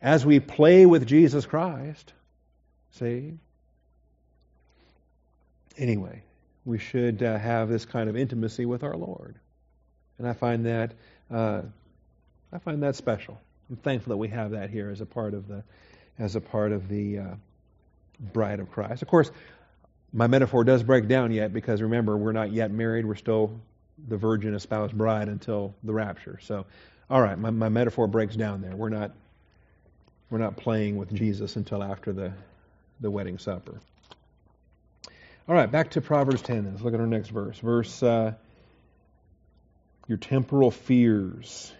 as 0.00 0.24
we 0.24 0.40
play 0.40 0.86
with 0.86 1.06
Jesus 1.06 1.46
Christ. 1.46 2.12
See? 2.92 3.34
Anyway, 5.76 6.22
we 6.64 6.78
should 6.78 7.22
uh, 7.22 7.38
have 7.38 7.68
this 7.68 7.84
kind 7.84 8.08
of 8.08 8.16
intimacy 8.16 8.66
with 8.66 8.82
our 8.82 8.96
Lord. 8.96 9.36
And 10.18 10.26
I 10.26 10.32
find 10.32 10.66
that 10.66 10.92
uh, 11.30 11.62
I 12.52 12.58
find 12.58 12.82
that 12.82 12.96
special. 12.96 13.38
I'm 13.68 13.76
thankful 13.76 14.10
that 14.10 14.16
we 14.16 14.28
have 14.28 14.52
that 14.52 14.70
here 14.70 14.90
as 14.90 15.00
a 15.00 15.06
part 15.06 15.34
of 15.34 15.48
the 15.48 15.62
as 16.18 16.36
a 16.36 16.40
part 16.40 16.72
of 16.72 16.88
the 16.88 17.18
uh, 17.18 17.34
bride 18.32 18.60
of 18.60 18.70
Christ. 18.70 19.02
Of 19.02 19.08
course, 19.08 19.30
my 20.16 20.26
metaphor 20.26 20.64
does 20.64 20.82
break 20.82 21.08
down 21.08 21.30
yet 21.30 21.52
because 21.52 21.82
remember 21.82 22.16
we're 22.16 22.32
not 22.32 22.50
yet 22.50 22.70
married. 22.70 23.04
We're 23.04 23.16
still 23.16 23.60
the 24.08 24.16
virgin 24.16 24.54
espoused 24.54 24.96
bride 24.96 25.28
until 25.28 25.74
the 25.84 25.92
rapture. 25.92 26.38
So, 26.40 26.64
all 27.10 27.20
right, 27.20 27.38
my, 27.38 27.50
my 27.50 27.68
metaphor 27.68 28.06
breaks 28.06 28.34
down 28.34 28.62
there. 28.62 28.74
We're 28.74 28.88
not 28.88 29.12
we're 30.30 30.38
not 30.38 30.56
playing 30.56 30.96
with 30.96 31.12
Jesus 31.12 31.56
until 31.56 31.82
after 31.82 32.14
the 32.14 32.32
the 32.98 33.10
wedding 33.10 33.36
supper. 33.36 33.78
All 35.46 35.54
right, 35.54 35.70
back 35.70 35.90
to 35.92 36.00
Proverbs 36.00 36.40
10. 36.40 36.64
Let's 36.64 36.82
look 36.82 36.94
at 36.94 37.00
our 37.00 37.06
next 37.06 37.28
verse. 37.28 37.58
Verse, 37.58 38.02
uh, 38.02 38.32
your 40.08 40.16
temporal 40.16 40.70
fears. 40.70 41.70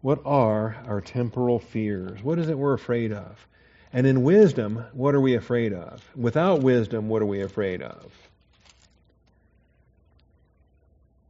What 0.00 0.22
are 0.26 0.76
our 0.88 1.00
temporal 1.00 1.60
fears? 1.60 2.20
What 2.20 2.40
is 2.40 2.48
it 2.48 2.58
we're 2.58 2.74
afraid 2.74 3.12
of? 3.12 3.46
And 3.92 4.06
in 4.06 4.22
wisdom, 4.22 4.84
what 4.92 5.14
are 5.14 5.20
we 5.20 5.34
afraid 5.34 5.72
of? 5.72 6.02
Without 6.14 6.60
wisdom, 6.60 7.08
what 7.08 7.22
are 7.22 7.26
we 7.26 7.42
afraid 7.42 7.82
of? 7.82 8.12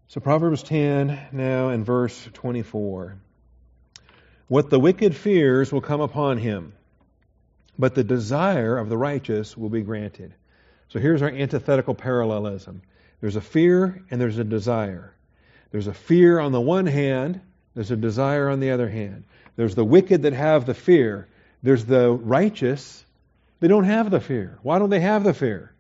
So, 0.09 0.21
Proverbs 0.21 0.63
10 0.63 1.29
now 1.33 1.69
in 1.69 1.85
verse 1.85 2.29
24. 2.33 3.17
What 4.49 4.71
the 4.71 4.81
wicked 4.81 5.15
fears 5.15 5.71
will 5.71 5.83
come 5.83 6.01
upon 6.01 6.39
him 6.39 6.73
but 7.79 7.95
the 7.95 8.05
desire 8.05 8.77
of 8.77 8.89
the 8.89 8.97
righteous 8.97 9.57
will 9.57 9.69
be 9.69 9.83
granted. 9.83 10.35
So 10.89 10.99
here's 10.99 11.23
our 11.23 11.31
antithetical 11.31 11.95
parallelism 11.95 12.83
there's 13.21 13.37
a 13.37 13.41
fear 13.41 14.03
and 14.11 14.21
there's 14.21 14.39
a 14.39 14.45
desire. 14.45 15.15
There's 15.71 15.87
a 15.87 15.95
fear 15.95 16.39
on 16.39 16.53
the 16.53 16.61
one 16.61 16.87
hand, 16.87 17.41
there's 17.75 17.91
a 17.91 17.97
desire 17.97 18.49
on 18.49 18.61
the 18.61 18.71
other 18.71 18.89
hand. 18.89 19.25
There's 19.57 19.75
the 19.75 19.85
wicked 19.85 20.23
that 20.23 20.33
have 20.33 20.67
the 20.67 20.75
fear, 20.75 21.29
there's 21.63 21.85
the 21.85 22.11
righteous, 22.11 23.05
they 23.61 23.69
don't 23.69 23.85
have 23.85 24.11
the 24.11 24.21
fear. 24.21 24.59
Why 24.63 24.79
don't 24.79 24.91
they 24.91 25.01
have 25.01 25.25
the 25.25 25.35
fear? 25.35 25.73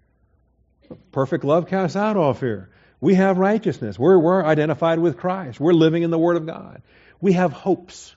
Perfect 1.12 1.45
love 1.45 1.68
casts 1.68 1.97
out 1.97 2.16
all 2.16 2.35
fear. 2.35 2.70
We 3.01 3.14
have 3.14 3.39
righteousness. 3.39 3.99
We're, 3.99 4.18
we're 4.18 4.45
identified 4.45 4.99
with 4.99 5.16
Christ. 5.16 5.61
We're 5.61 5.72
living 5.72 6.03
in 6.03 6.11
the 6.11 6.18
Word 6.18 6.37
of 6.37 6.47
God. 6.47 6.83
We 7.20 7.33
have 7.33 7.53
hopes. 7.53 8.14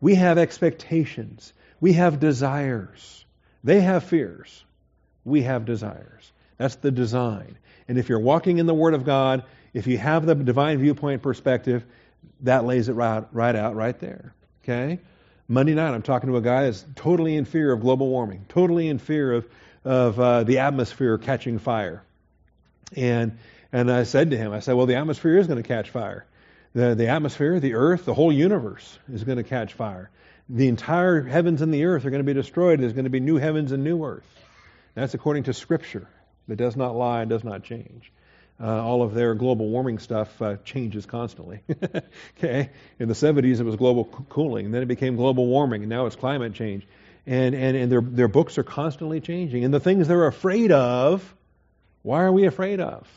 We 0.00 0.14
have 0.14 0.38
expectations. 0.38 1.52
We 1.80 1.94
have 1.94 2.20
desires. 2.20 3.24
They 3.62 3.80
have 3.80 4.04
fears. 4.04 4.64
We 5.24 5.42
have 5.42 5.64
desires. 5.64 6.32
That's 6.56 6.76
the 6.76 6.90
design. 6.90 7.58
And 7.88 7.98
if 7.98 8.08
you're 8.08 8.20
walking 8.20 8.58
in 8.58 8.66
the 8.66 8.74
Word 8.74 8.94
of 8.94 9.04
God, 9.04 9.44
if 9.74 9.86
you 9.86 9.98
have 9.98 10.24
the 10.24 10.34
divine 10.34 10.78
viewpoint 10.78 11.22
perspective, 11.22 11.84
that 12.40 12.64
lays 12.64 12.88
it 12.88 12.94
right, 12.94 13.24
right 13.32 13.56
out 13.56 13.74
right 13.74 13.98
there. 13.98 14.34
Okay? 14.62 15.00
Monday 15.46 15.74
night, 15.74 15.94
I'm 15.94 16.02
talking 16.02 16.30
to 16.30 16.36
a 16.36 16.42
guy 16.42 16.64
that's 16.64 16.84
totally 16.96 17.36
in 17.36 17.44
fear 17.44 17.72
of 17.72 17.80
global 17.80 18.08
warming, 18.08 18.46
totally 18.48 18.88
in 18.88 18.98
fear 18.98 19.32
of, 19.32 19.46
of 19.84 20.18
uh, 20.18 20.44
the 20.44 20.58
atmosphere 20.60 21.18
catching 21.18 21.58
fire. 21.58 22.02
And, 22.96 23.38
and 23.72 23.90
I 23.90 24.04
said 24.04 24.30
to 24.30 24.36
him, 24.36 24.52
I 24.52 24.60
said, 24.60 24.74
well, 24.74 24.86
the 24.86 24.96
atmosphere 24.96 25.38
is 25.38 25.46
going 25.46 25.62
to 25.62 25.68
catch 25.68 25.90
fire. 25.90 26.24
The, 26.74 26.94
the 26.94 27.08
atmosphere, 27.08 27.60
the 27.60 27.74
earth, 27.74 28.04
the 28.04 28.14
whole 28.14 28.32
universe 28.32 28.98
is 29.12 29.24
going 29.24 29.38
to 29.38 29.44
catch 29.44 29.74
fire 29.74 30.10
the 30.48 30.68
entire 30.68 31.22
heavens 31.22 31.62
and 31.62 31.72
the 31.72 31.84
earth 31.84 32.04
are 32.04 32.10
going 32.10 32.20
to 32.20 32.26
be 32.26 32.34
destroyed. 32.34 32.80
There's 32.80 32.92
going 32.92 33.04
to 33.04 33.10
be 33.10 33.20
new 33.20 33.36
heavens 33.36 33.72
and 33.72 33.82
new 33.82 34.04
earth. 34.04 34.26
That's 34.94 35.14
according 35.14 35.44
to 35.44 35.54
Scripture. 35.54 36.06
That 36.48 36.56
does 36.56 36.76
not 36.76 36.94
lie 36.94 37.22
and 37.22 37.30
does 37.30 37.44
not 37.44 37.62
change. 37.62 38.12
Uh, 38.60 38.82
all 38.82 39.02
of 39.02 39.14
their 39.14 39.34
global 39.34 39.68
warming 39.68 39.98
stuff 39.98 40.40
uh, 40.40 40.56
changes 40.64 41.06
constantly. 41.06 41.60
okay, 42.38 42.70
in 43.00 43.08
the 43.08 43.14
70s 43.14 43.58
it 43.58 43.64
was 43.64 43.74
global 43.74 44.04
cooling, 44.04 44.66
and 44.66 44.74
then 44.74 44.82
it 44.82 44.86
became 44.86 45.16
global 45.16 45.46
warming, 45.46 45.82
and 45.82 45.90
now 45.90 46.06
it's 46.06 46.14
climate 46.14 46.54
change. 46.54 46.86
And 47.26 47.54
and 47.54 47.76
and 47.76 47.90
their 47.90 48.00
their 48.00 48.28
books 48.28 48.58
are 48.58 48.62
constantly 48.62 49.20
changing, 49.20 49.64
and 49.64 49.74
the 49.74 49.80
things 49.80 50.08
they're 50.08 50.26
afraid 50.26 50.70
of. 50.70 51.34
Why 52.02 52.22
are 52.22 52.32
we 52.32 52.44
afraid 52.44 52.80
of? 52.80 53.08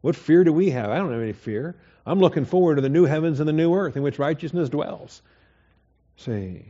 What 0.00 0.16
fear 0.16 0.42
do 0.42 0.52
we 0.52 0.70
have? 0.70 0.90
I 0.90 0.98
don't 0.98 1.12
have 1.12 1.22
any 1.22 1.32
fear. 1.32 1.76
I'm 2.04 2.18
looking 2.18 2.44
forward 2.44 2.74
to 2.74 2.82
the 2.82 2.88
new 2.88 3.04
heavens 3.04 3.38
and 3.38 3.48
the 3.48 3.52
new 3.52 3.72
earth 3.74 3.96
in 3.96 4.02
which 4.02 4.18
righteousness 4.18 4.68
dwells. 4.68 5.22
See. 6.16 6.64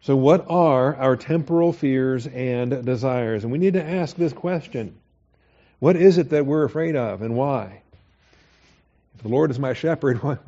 So, 0.00 0.16
what 0.16 0.46
are 0.48 0.96
our 0.96 1.16
temporal 1.16 1.72
fears 1.72 2.26
and 2.26 2.84
desires? 2.84 3.44
And 3.44 3.52
we 3.52 3.58
need 3.58 3.74
to 3.74 3.84
ask 3.84 4.16
this 4.16 4.32
question 4.32 4.96
What 5.82 5.96
is 5.96 6.16
it 6.16 6.30
that 6.30 6.46
we're 6.46 6.62
afraid 6.62 6.94
of 6.94 7.22
and 7.22 7.34
why? 7.34 7.82
If 9.16 9.22
the 9.22 9.28
Lord 9.28 9.50
is 9.50 9.58
my 9.58 9.72
shepherd, 9.72 10.22
what, 10.22 10.38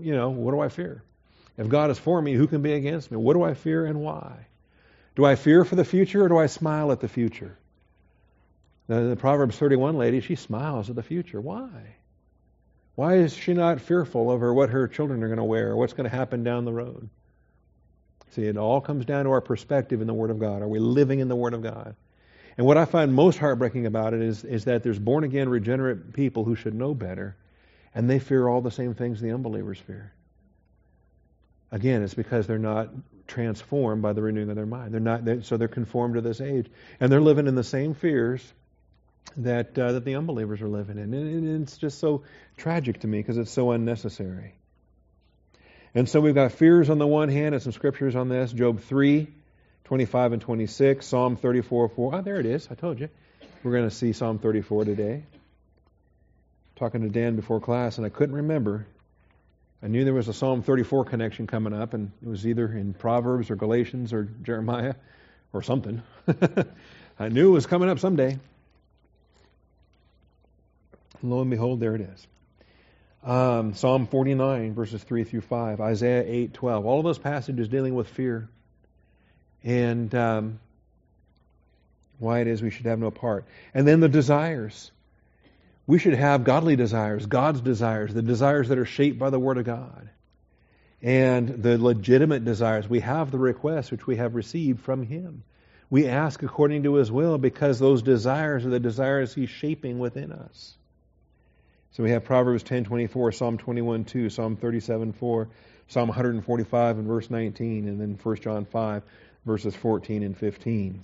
you 0.00 0.16
know, 0.16 0.30
what 0.30 0.50
do 0.50 0.58
I 0.58 0.68
fear? 0.68 1.04
If 1.56 1.68
God 1.68 1.92
is 1.92 1.98
for 2.00 2.20
me, 2.20 2.32
who 2.32 2.48
can 2.48 2.60
be 2.60 2.72
against 2.72 3.08
me? 3.08 3.16
What 3.16 3.34
do 3.34 3.44
I 3.44 3.54
fear 3.54 3.86
and 3.86 4.00
why? 4.00 4.48
Do 5.14 5.24
I 5.24 5.36
fear 5.36 5.64
for 5.64 5.76
the 5.76 5.84
future 5.84 6.24
or 6.24 6.28
do 6.28 6.38
I 6.38 6.46
smile 6.46 6.90
at 6.90 6.98
the 6.98 7.06
future? 7.06 7.56
The, 8.88 9.16
Proverbs 9.16 9.56
31 9.56 9.96
lady, 9.96 10.20
she 10.20 10.34
smiles 10.34 10.90
at 10.90 10.96
the 10.96 11.04
future. 11.04 11.40
Why? 11.40 11.94
Why 12.96 13.18
is 13.18 13.32
she 13.32 13.54
not 13.54 13.80
fearful 13.80 14.28
over 14.28 14.52
what 14.52 14.70
her 14.70 14.88
children 14.88 15.22
are 15.22 15.28
going 15.28 15.36
to 15.36 15.44
wear 15.44 15.70
or 15.70 15.76
what's 15.76 15.92
going 15.92 16.10
to 16.10 16.16
happen 16.16 16.42
down 16.42 16.64
the 16.64 16.72
road? 16.72 17.08
See, 18.32 18.42
it 18.42 18.56
all 18.56 18.80
comes 18.80 19.04
down 19.04 19.26
to 19.26 19.30
our 19.30 19.40
perspective 19.40 20.00
in 20.00 20.08
the 20.08 20.14
Word 20.14 20.30
of 20.30 20.40
God. 20.40 20.62
Are 20.62 20.68
we 20.68 20.80
living 20.80 21.20
in 21.20 21.28
the 21.28 21.36
Word 21.36 21.54
of 21.54 21.62
God? 21.62 21.94
And 22.56 22.66
what 22.66 22.76
I 22.76 22.84
find 22.84 23.12
most 23.12 23.38
heartbreaking 23.38 23.86
about 23.86 24.14
it 24.14 24.22
is, 24.22 24.44
is 24.44 24.64
that 24.66 24.82
there's 24.82 24.98
born 24.98 25.24
again, 25.24 25.48
regenerate 25.48 26.12
people 26.12 26.44
who 26.44 26.54
should 26.54 26.74
know 26.74 26.94
better, 26.94 27.36
and 27.94 28.08
they 28.08 28.18
fear 28.18 28.46
all 28.46 28.60
the 28.60 28.70
same 28.70 28.94
things 28.94 29.20
the 29.20 29.32
unbelievers 29.32 29.78
fear. 29.78 30.12
Again, 31.72 32.02
it's 32.02 32.14
because 32.14 32.46
they're 32.46 32.58
not 32.58 32.90
transformed 33.26 34.02
by 34.02 34.12
the 34.12 34.22
renewing 34.22 34.50
of 34.50 34.56
their 34.56 34.66
mind. 34.66 34.92
They're 34.92 35.00
not, 35.00 35.24
they're, 35.24 35.42
so 35.42 35.56
they're 35.56 35.68
conformed 35.68 36.14
to 36.14 36.20
this 36.20 36.40
age, 36.40 36.70
and 37.00 37.10
they're 37.10 37.20
living 37.20 37.46
in 37.46 37.56
the 37.56 37.64
same 37.64 37.94
fears 37.94 38.40
that 39.38 39.76
uh, 39.78 39.92
that 39.92 40.04
the 40.04 40.14
unbelievers 40.14 40.60
are 40.60 40.68
living 40.68 40.98
in. 40.98 41.14
And, 41.14 41.48
and 41.48 41.62
it's 41.62 41.76
just 41.76 41.98
so 41.98 42.22
tragic 42.56 43.00
to 43.00 43.06
me 43.06 43.18
because 43.18 43.38
it's 43.38 43.50
so 43.50 43.72
unnecessary. 43.72 44.54
And 45.94 46.08
so 46.08 46.20
we've 46.20 46.34
got 46.34 46.52
fears 46.52 46.90
on 46.90 46.98
the 46.98 47.06
one 47.06 47.28
hand 47.28 47.54
and 47.54 47.62
some 47.62 47.72
scriptures 47.72 48.16
on 48.16 48.28
this. 48.28 48.52
Job 48.52 48.80
3, 48.80 49.28
25 49.84 50.32
and 50.32 50.40
26, 50.42 51.06
Psalm 51.06 51.36
34, 51.36 51.90
4. 51.90 52.14
Oh, 52.14 52.22
there 52.22 52.40
it 52.40 52.46
is. 52.46 52.68
I 52.70 52.74
told 52.74 52.98
you. 52.98 53.10
We're 53.62 53.72
going 53.72 53.88
to 53.88 53.94
see 53.94 54.14
Psalm 54.14 54.38
34 54.38 54.86
today. 54.86 55.24
Talking 56.76 57.02
to 57.02 57.10
Dan 57.10 57.36
before 57.36 57.60
class, 57.60 57.98
and 57.98 58.06
I 58.06 58.08
couldn't 58.08 58.34
remember. 58.34 58.86
I 59.82 59.88
knew 59.88 60.04
there 60.04 60.14
was 60.14 60.28
a 60.28 60.32
Psalm 60.32 60.62
34 60.62 61.04
connection 61.04 61.46
coming 61.46 61.74
up, 61.74 61.92
and 61.92 62.10
it 62.22 62.28
was 62.28 62.46
either 62.46 62.66
in 62.66 62.94
Proverbs 62.94 63.50
or 63.50 63.56
Galatians 63.56 64.14
or 64.14 64.24
Jeremiah 64.42 64.94
or 65.52 65.62
something. 65.62 66.02
I 67.18 67.28
knew 67.28 67.50
it 67.50 67.52
was 67.52 67.66
coming 67.66 67.90
up 67.90 67.98
someday. 67.98 68.38
lo 71.22 71.42
and 71.42 71.50
behold, 71.50 71.80
there 71.80 71.94
it 71.94 72.00
is. 72.00 72.26
Um, 73.22 73.74
Psalm 73.74 74.06
49, 74.06 74.72
verses 74.74 75.02
3 75.02 75.24
through 75.24 75.42
5, 75.42 75.80
Isaiah 75.82 76.24
8, 76.26 76.54
12. 76.54 76.86
All 76.86 76.98
of 77.00 77.04
those 77.04 77.18
passages 77.18 77.68
dealing 77.68 77.94
with 77.94 78.08
fear 78.08 78.48
and 79.64 80.14
um, 80.14 80.60
why 82.18 82.40
it 82.40 82.46
is 82.46 82.62
we 82.62 82.70
should 82.70 82.86
have 82.86 82.98
no 82.98 83.10
part. 83.10 83.46
And 83.72 83.88
then 83.88 84.00
the 84.00 84.08
desires. 84.08 84.90
We 85.86 85.98
should 85.98 86.14
have 86.14 86.44
godly 86.44 86.76
desires, 86.76 87.26
God's 87.26 87.60
desires, 87.60 88.14
the 88.14 88.22
desires 88.22 88.68
that 88.68 88.78
are 88.78 88.86
shaped 88.86 89.18
by 89.18 89.30
the 89.30 89.38
Word 89.38 89.58
of 89.58 89.64
God. 89.64 90.08
And 91.02 91.62
the 91.62 91.76
legitimate 91.76 92.44
desires. 92.44 92.88
We 92.88 93.00
have 93.00 93.30
the 93.30 93.38
requests 93.38 93.90
which 93.90 94.06
we 94.06 94.16
have 94.16 94.34
received 94.34 94.80
from 94.80 95.02
Him. 95.02 95.42
We 95.90 96.06
ask 96.06 96.42
according 96.42 96.84
to 96.84 96.94
His 96.94 97.12
will 97.12 97.36
because 97.36 97.78
those 97.78 98.02
desires 98.02 98.64
are 98.64 98.70
the 98.70 98.80
desires 98.80 99.34
He's 99.34 99.50
shaping 99.50 99.98
within 99.98 100.32
us. 100.32 100.74
So 101.92 102.02
we 102.02 102.10
have 102.10 102.24
Proverbs 102.24 102.64
10:24, 102.64 103.34
Psalm 103.34 103.58
21:2, 103.58 104.32
Psalm 104.32 104.56
37:4, 104.56 105.48
Psalm 105.88 106.08
145 106.08 106.98
and 106.98 107.06
verse 107.06 107.30
19, 107.30 107.86
and 107.86 108.00
then 108.00 108.18
1 108.20 108.36
John 108.36 108.64
5 108.64 109.02
verses 109.44 109.74
14 109.74 110.22
and 110.22 110.36
15. 110.36 111.02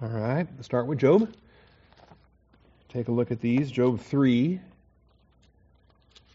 All 0.00 0.08
right, 0.08 0.46
let's 0.56 0.66
start 0.66 0.86
with 0.86 0.98
Job. 0.98 1.32
Take 2.88 3.08
a 3.08 3.12
look 3.12 3.30
at 3.30 3.40
these. 3.40 3.70
Job 3.70 4.00
3. 4.00 4.60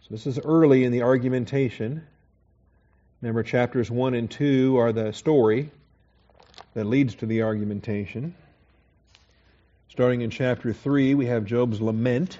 So 0.01 0.07
this 0.09 0.28
is 0.28 0.39
early 0.39 0.84
in 0.84 0.91
the 0.91 1.01
argumentation. 1.01 2.03
Remember, 3.22 3.41
chapters 3.41 3.89
1 3.89 4.14
and 4.14 4.30
2 4.30 4.78
are 4.78 4.91
the 4.91 5.14
story 5.14 5.72
that 6.74 6.86
leads 6.86 7.16
to 7.16 7.26
the 7.26 7.43
argumentation. 7.43 8.36
Starting 9.88 10.22
in 10.22 10.30
chapter 10.30 10.74
3, 10.74 11.14
we 11.14 11.28
have 11.28 11.45
Job's 11.45 11.80
lament. 11.80 12.39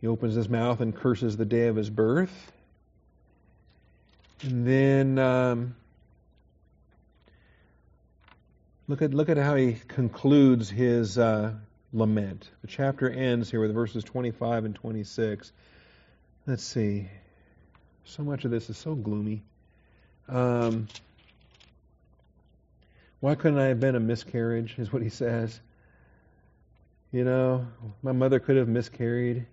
He 0.00 0.06
opens 0.06 0.34
his 0.34 0.48
mouth 0.48 0.80
and 0.80 0.94
curses 0.94 1.36
the 1.36 1.44
day 1.44 1.68
of 1.68 1.76
his 1.76 1.88
birth. 1.88 2.52
And 4.42 4.66
then 4.66 5.18
um, 5.18 5.76
look 8.88 9.02
at 9.02 9.14
look 9.14 9.28
at 9.28 9.36
how 9.36 9.54
he 9.54 9.74
concludes 9.88 10.68
his 10.68 11.18
uh, 11.18 11.52
lament. 11.92 12.50
The 12.62 12.68
chapter 12.68 13.08
ends 13.08 13.50
here 13.50 13.60
with 13.60 13.72
verses 13.72 14.04
25 14.04 14.64
and 14.64 14.74
26. 14.74 15.52
Let's 16.46 16.64
see. 16.64 17.08
So 18.04 18.22
much 18.22 18.44
of 18.44 18.50
this 18.50 18.68
is 18.68 18.76
so 18.76 18.94
gloomy. 18.94 19.42
Um, 20.28 20.88
why 23.20 23.34
couldn't 23.34 23.58
I 23.58 23.66
have 23.66 23.80
been 23.80 23.94
a 23.94 24.00
miscarriage? 24.00 24.74
Is 24.78 24.92
what 24.92 25.02
he 25.02 25.08
says. 25.08 25.58
You 27.12 27.24
know, 27.24 27.66
my 28.02 28.12
mother 28.12 28.40
could 28.40 28.56
have 28.56 28.68
miscarried. 28.68 29.46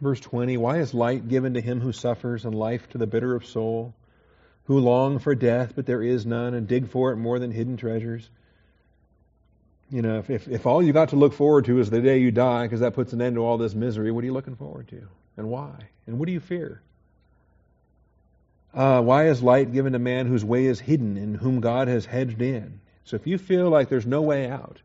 Verse 0.00 0.20
20 0.20 0.58
Why 0.58 0.78
is 0.78 0.94
light 0.94 1.28
given 1.28 1.54
to 1.54 1.60
him 1.60 1.80
who 1.80 1.90
suffers, 1.90 2.44
and 2.44 2.54
life 2.54 2.88
to 2.90 2.98
the 2.98 3.06
bitter 3.06 3.34
of 3.34 3.46
soul, 3.46 3.94
who 4.64 4.78
long 4.78 5.18
for 5.18 5.34
death, 5.34 5.72
but 5.74 5.86
there 5.86 6.02
is 6.02 6.24
none, 6.24 6.54
and 6.54 6.66
dig 6.66 6.88
for 6.88 7.12
it 7.12 7.16
more 7.16 7.38
than 7.38 7.50
hidden 7.50 7.76
treasures? 7.76 8.28
You 9.90 10.02
know, 10.02 10.18
if, 10.18 10.30
if, 10.30 10.48
if 10.48 10.66
all 10.66 10.82
you 10.82 10.92
got 10.92 11.10
to 11.10 11.16
look 11.16 11.34
forward 11.34 11.66
to 11.66 11.78
is 11.78 11.90
the 11.90 12.00
day 12.00 12.18
you 12.18 12.30
die, 12.30 12.64
because 12.64 12.80
that 12.80 12.94
puts 12.94 13.12
an 13.12 13.20
end 13.20 13.36
to 13.36 13.44
all 13.44 13.58
this 13.58 13.74
misery, 13.74 14.10
what 14.10 14.24
are 14.24 14.26
you 14.26 14.32
looking 14.32 14.56
forward 14.56 14.88
to? 14.88 15.02
And 15.36 15.48
why? 15.48 15.72
And 16.06 16.18
what 16.18 16.26
do 16.26 16.32
you 16.32 16.40
fear? 16.40 16.80
Uh, 18.72 19.00
why 19.02 19.28
is 19.28 19.42
light 19.42 19.72
given 19.72 19.92
to 19.92 19.98
man 19.98 20.26
whose 20.26 20.44
way 20.44 20.66
is 20.66 20.80
hidden, 20.80 21.16
and 21.16 21.36
whom 21.36 21.60
God 21.60 21.88
has 21.88 22.06
hedged 22.06 22.42
in? 22.42 22.80
So 23.04 23.16
if 23.16 23.26
you 23.26 23.38
feel 23.38 23.68
like 23.68 23.88
there's 23.88 24.06
no 24.06 24.22
way 24.22 24.48
out, 24.50 24.80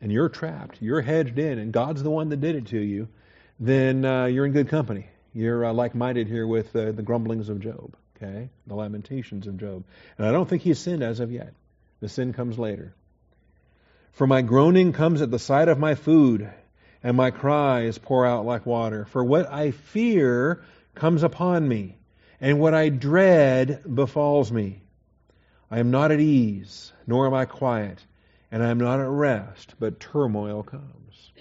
and 0.00 0.10
you're 0.10 0.28
trapped, 0.28 0.80
you're 0.80 1.02
hedged 1.02 1.38
in, 1.38 1.58
and 1.58 1.72
God's 1.72 2.02
the 2.02 2.10
one 2.10 2.30
that 2.30 2.40
did 2.40 2.56
it 2.56 2.66
to 2.68 2.78
you, 2.78 3.08
then 3.60 4.04
uh, 4.04 4.26
you're 4.26 4.46
in 4.46 4.52
good 4.52 4.68
company. 4.68 5.06
You're 5.34 5.66
uh, 5.66 5.72
like 5.72 5.94
minded 5.94 6.26
here 6.26 6.46
with 6.46 6.74
uh, 6.74 6.92
the 6.92 7.02
grumblings 7.02 7.48
of 7.48 7.60
Job, 7.60 7.94
okay? 8.20 8.50
The 8.66 8.74
lamentations 8.74 9.46
of 9.46 9.58
Job. 9.58 9.84
And 10.16 10.26
I 10.26 10.32
don't 10.32 10.48
think 10.48 10.62
he's 10.62 10.78
sinned 10.78 11.02
as 11.02 11.20
of 11.20 11.32
yet. 11.32 11.52
The 12.00 12.08
sin 12.08 12.32
comes 12.32 12.58
later. 12.58 12.94
For 14.12 14.26
my 14.26 14.42
groaning 14.42 14.92
comes 14.92 15.22
at 15.22 15.30
the 15.30 15.38
sight 15.38 15.68
of 15.68 15.78
my 15.78 15.94
food, 15.94 16.50
and 17.02 17.16
my 17.16 17.30
cries 17.30 17.98
pour 17.98 18.26
out 18.26 18.44
like 18.44 18.66
water. 18.66 19.04
For 19.04 19.22
what 19.22 19.50
I 19.50 19.70
fear 19.70 20.62
comes 20.94 21.22
upon 21.22 21.66
me, 21.66 21.96
and 22.40 22.60
what 22.60 22.74
I 22.74 22.88
dread 22.88 23.82
befalls 23.92 24.50
me. 24.50 24.80
I 25.70 25.78
am 25.80 25.90
not 25.90 26.12
at 26.12 26.20
ease, 26.20 26.92
nor 27.06 27.26
am 27.26 27.34
I 27.34 27.44
quiet, 27.44 27.98
and 28.50 28.62
I 28.62 28.70
am 28.70 28.78
not 28.78 29.00
at 29.00 29.08
rest, 29.08 29.74
but 29.78 30.00
turmoil 30.00 30.62
comes. 30.62 31.32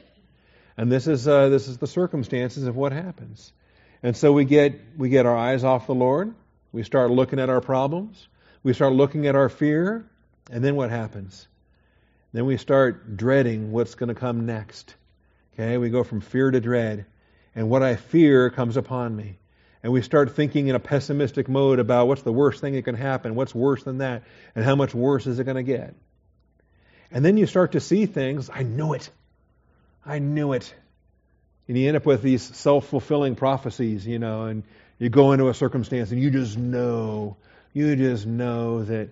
And 0.75 0.91
this 0.91 1.07
is 1.07 1.27
uh, 1.27 1.49
this 1.49 1.67
is 1.67 1.77
the 1.77 1.87
circumstances 1.87 2.65
of 2.65 2.75
what 2.75 2.91
happens. 2.91 3.51
And 4.03 4.15
so 4.15 4.31
we 4.31 4.45
get 4.45 4.79
we 4.97 5.09
get 5.09 5.25
our 5.25 5.35
eyes 5.35 5.63
off 5.63 5.87
the 5.87 5.95
Lord. 5.95 6.35
We 6.77 6.83
start 6.83 7.09
looking 7.09 7.39
at 7.39 7.49
our 7.49 7.59
problems. 7.59 8.27
We 8.61 8.71
start 8.71 8.93
looking 8.93 9.25
at 9.25 9.35
our 9.35 9.49
fear, 9.49 10.05
and 10.51 10.63
then 10.63 10.75
what 10.75 10.91
happens? 10.91 11.47
Then 12.33 12.45
we 12.45 12.57
start 12.57 13.17
dreading 13.17 13.71
what's 13.71 13.95
going 13.95 14.09
to 14.09 14.13
come 14.13 14.45
next. 14.45 14.93
Okay, 15.55 15.79
we 15.79 15.89
go 15.89 16.03
from 16.03 16.21
fear 16.21 16.51
to 16.51 16.61
dread, 16.61 17.07
and 17.55 17.67
what 17.67 17.81
I 17.81 17.95
fear 17.95 18.51
comes 18.51 18.77
upon 18.77 19.15
me. 19.15 19.39
And 19.81 19.91
we 19.91 20.03
start 20.03 20.35
thinking 20.35 20.67
in 20.67 20.75
a 20.75 20.79
pessimistic 20.79 21.49
mode 21.49 21.79
about 21.79 22.09
what's 22.09 22.21
the 22.21 22.31
worst 22.31 22.61
thing 22.61 22.75
that 22.75 22.83
can 22.83 22.93
happen, 22.93 23.33
what's 23.33 23.55
worse 23.55 23.81
than 23.81 23.97
that, 23.97 24.21
and 24.53 24.63
how 24.63 24.75
much 24.75 24.93
worse 24.93 25.25
is 25.25 25.39
it 25.39 25.45
going 25.45 25.57
to 25.57 25.63
get. 25.63 25.95
And 27.09 27.25
then 27.25 27.37
you 27.37 27.47
start 27.47 27.71
to 27.71 27.79
see 27.79 28.05
things, 28.05 28.51
I 28.53 28.61
knew 28.61 28.93
it. 28.93 29.09
I 30.05 30.19
knew 30.19 30.53
it. 30.53 30.71
And 31.67 31.75
you 31.75 31.87
end 31.87 31.97
up 31.97 32.05
with 32.05 32.21
these 32.21 32.43
self 32.43 32.87
fulfilling 32.87 33.35
prophecies, 33.35 34.05
you 34.05 34.19
know, 34.19 34.43
and 34.43 34.61
you 34.99 35.09
go 35.09 35.31
into 35.31 35.47
a 35.49 35.53
circumstance 35.53 36.11
and 36.11 36.21
you 36.21 36.31
just 36.31 36.57
know, 36.57 37.37
you 37.73 37.95
just 37.95 38.25
know 38.25 38.83
that, 38.83 39.09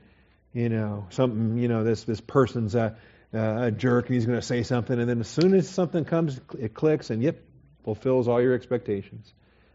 you 0.53 0.69
know, 0.69 1.05
something, 1.09 1.57
you 1.57 1.67
know, 1.67 1.83
this, 1.83 2.03
this 2.03 2.21
person's 2.21 2.75
a, 2.75 2.95
a 3.33 3.71
jerk 3.71 4.07
and 4.07 4.15
he's 4.15 4.25
going 4.25 4.39
to 4.39 4.45
say 4.45 4.63
something. 4.63 4.99
And 4.99 5.09
then 5.09 5.19
as 5.19 5.27
soon 5.27 5.53
as 5.53 5.69
something 5.69 6.05
comes, 6.05 6.39
it 6.57 6.73
clicks 6.73 7.09
and, 7.09 7.21
yep, 7.21 7.39
fulfills 7.83 8.27
all 8.27 8.41
your 8.41 8.53
expectations. 8.53 9.31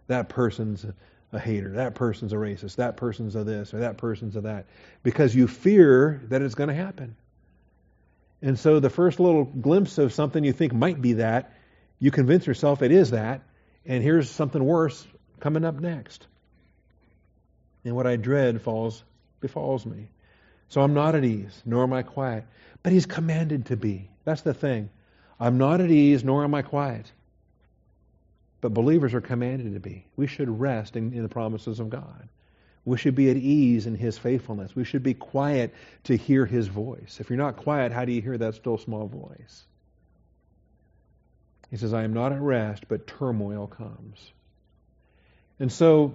That 0.09 0.29
person's 0.29 0.85
a 1.33 1.39
hater. 1.39 1.75
That 1.75 1.95
person's 1.95 2.33
a 2.33 2.37
racist. 2.37 2.77
That 2.77 2.97
person's 2.97 3.37
a 3.37 3.45
this 3.45 3.73
or 3.73 3.81
that 3.81 3.99
person's 3.99 4.35
a 4.35 4.41
that. 4.43 4.67
Because 5.03 5.35
you 5.35 5.47
fear 5.47 6.21
that 6.29 6.43
it's 6.43 6.57
going 6.57 6.71
to 6.71 6.75
happen. 6.75 7.15
And 8.43 8.59
so 8.59 8.81
the 8.81 8.91
first 8.91 9.21
little 9.21 9.45
glimpse 9.45 9.99
of 9.99 10.13
something 10.13 10.43
you 10.43 10.53
think 10.53 10.73
might 10.73 11.01
be 11.01 11.15
that, 11.15 11.53
you 11.99 12.11
convince 12.11 12.47
yourself 12.47 12.83
it 12.83 12.91
is 12.91 13.11
that, 13.11 13.43
and 13.85 14.03
here's 14.03 14.31
something 14.31 14.65
worse 14.65 15.07
coming 15.41 15.65
up 15.65 15.81
next. 15.81 16.27
And 17.85 17.97
what 17.97 18.07
I 18.07 18.17
dread 18.17 18.61
falls 18.61 19.03
befalls 19.41 19.87
me. 19.87 20.09
So 20.69 20.83
I'm 20.83 20.95
not 20.95 21.15
at 21.15 21.25
ease, 21.25 21.63
nor 21.65 21.83
am 21.83 21.93
I 21.93 22.03
quiet. 22.03 22.45
But 22.83 22.93
he's 22.93 23.07
commanded 23.07 23.67
to 23.67 23.77
be. 23.77 24.09
That's 24.25 24.43
the 24.43 24.55
thing. 24.55 24.91
I'm 25.39 25.59
not 25.59 25.81
at 25.81 25.91
ease, 25.91 26.23
nor 26.23 26.45
am 26.45 26.55
I 26.55 26.63
quiet. 26.63 27.11
But 28.61 28.75
believers 28.75 29.15
are 29.15 29.21
commanded 29.21 29.73
to 29.75 29.81
be. 29.81 30.07
We 30.17 30.27
should 30.27 30.61
rest 30.61 30.97
in, 30.97 31.13
in 31.13 31.23
the 31.23 31.29
promises 31.29 31.81
of 31.81 31.91
God. 31.91 32.29
We 32.85 32.99
should 32.99 33.15
be 33.15 33.31
at 33.31 33.37
ease 33.37 33.87
in 33.87 33.95
His 33.95 34.19
faithfulness. 34.19 34.77
We 34.77 34.85
should 34.85 35.03
be 35.03 35.15
quiet 35.15 35.75
to 36.05 36.17
hear 36.17 36.47
His 36.47 36.69
voice. 36.69 37.19
If 37.21 37.31
you're 37.31 37.39
not 37.39 37.57
quiet, 37.57 37.93
how 37.93 38.05
do 38.05 38.13
you 38.13 38.23
hear 38.23 38.39
that 38.39 38.55
still 38.55 38.79
small 38.79 39.07
voice? 39.07 39.65
He 41.71 41.77
says, 41.77 41.95
I 41.95 42.03
am 42.03 42.13
not 42.13 42.33
at 42.33 42.41
rest, 42.41 42.85
but 42.89 43.07
turmoil 43.07 43.67
comes. 43.67 44.33
And 45.61 45.71
so, 45.71 46.15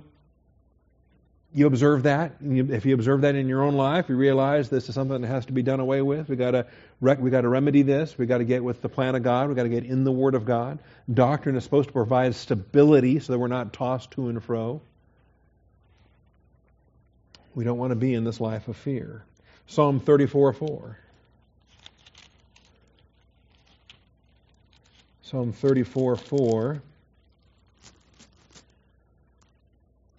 you 1.56 1.68
observe 1.68 2.04
that. 2.04 2.34
If 2.42 2.86
you 2.86 2.94
observe 2.96 3.22
that 3.22 3.36
in 3.36 3.48
your 3.48 3.64
own 3.64 3.76
life, 3.76 4.10
you 4.10 4.18
realize 4.18 4.70
this 4.70 4.90
is 4.90 4.96
something 4.96 5.22
that 5.22 5.28
has 5.28 5.46
to 5.46 5.54
be 5.54 5.64
done 5.64 5.80
away 5.80 6.02
with. 6.02 6.28
We 6.28 6.36
got 6.36 6.52
to 6.52 6.66
we 7.00 7.32
got 7.32 7.42
to 7.42 7.48
remedy 7.48 7.82
this. 7.82 8.18
We 8.18 8.26
got 8.26 8.40
to 8.40 8.44
get 8.44 8.62
with 8.62 8.82
the 8.82 8.90
plan 8.90 9.16
of 9.16 9.24
God. 9.24 9.48
We 9.48 9.56
got 9.56 9.64
to 9.64 9.70
get 9.70 9.86
in 9.86 10.04
the 10.04 10.12
Word 10.12 10.36
of 10.36 10.44
God. 10.44 10.80
Doctrine 11.12 11.56
is 11.56 11.64
supposed 11.64 11.88
to 11.88 11.94
provide 11.94 12.36
stability 12.36 13.22
so 13.22 13.32
that 13.32 13.40
we're 13.40 13.48
not 13.48 13.72
tossed 13.72 14.12
to 14.12 14.28
and 14.28 14.44
fro. 14.44 14.82
We 17.54 17.64
don't 17.64 17.78
want 17.78 17.92
to 17.92 17.96
be 17.96 18.14
in 18.14 18.26
this 18.26 18.42
life 18.42 18.68
of 18.68 18.76
fear. 18.76 19.24
Psalm 19.68 20.02
34 20.02 20.52
4. 20.52 21.00
Psalm 25.22 25.54
34 25.54 26.18
4. 26.18 26.82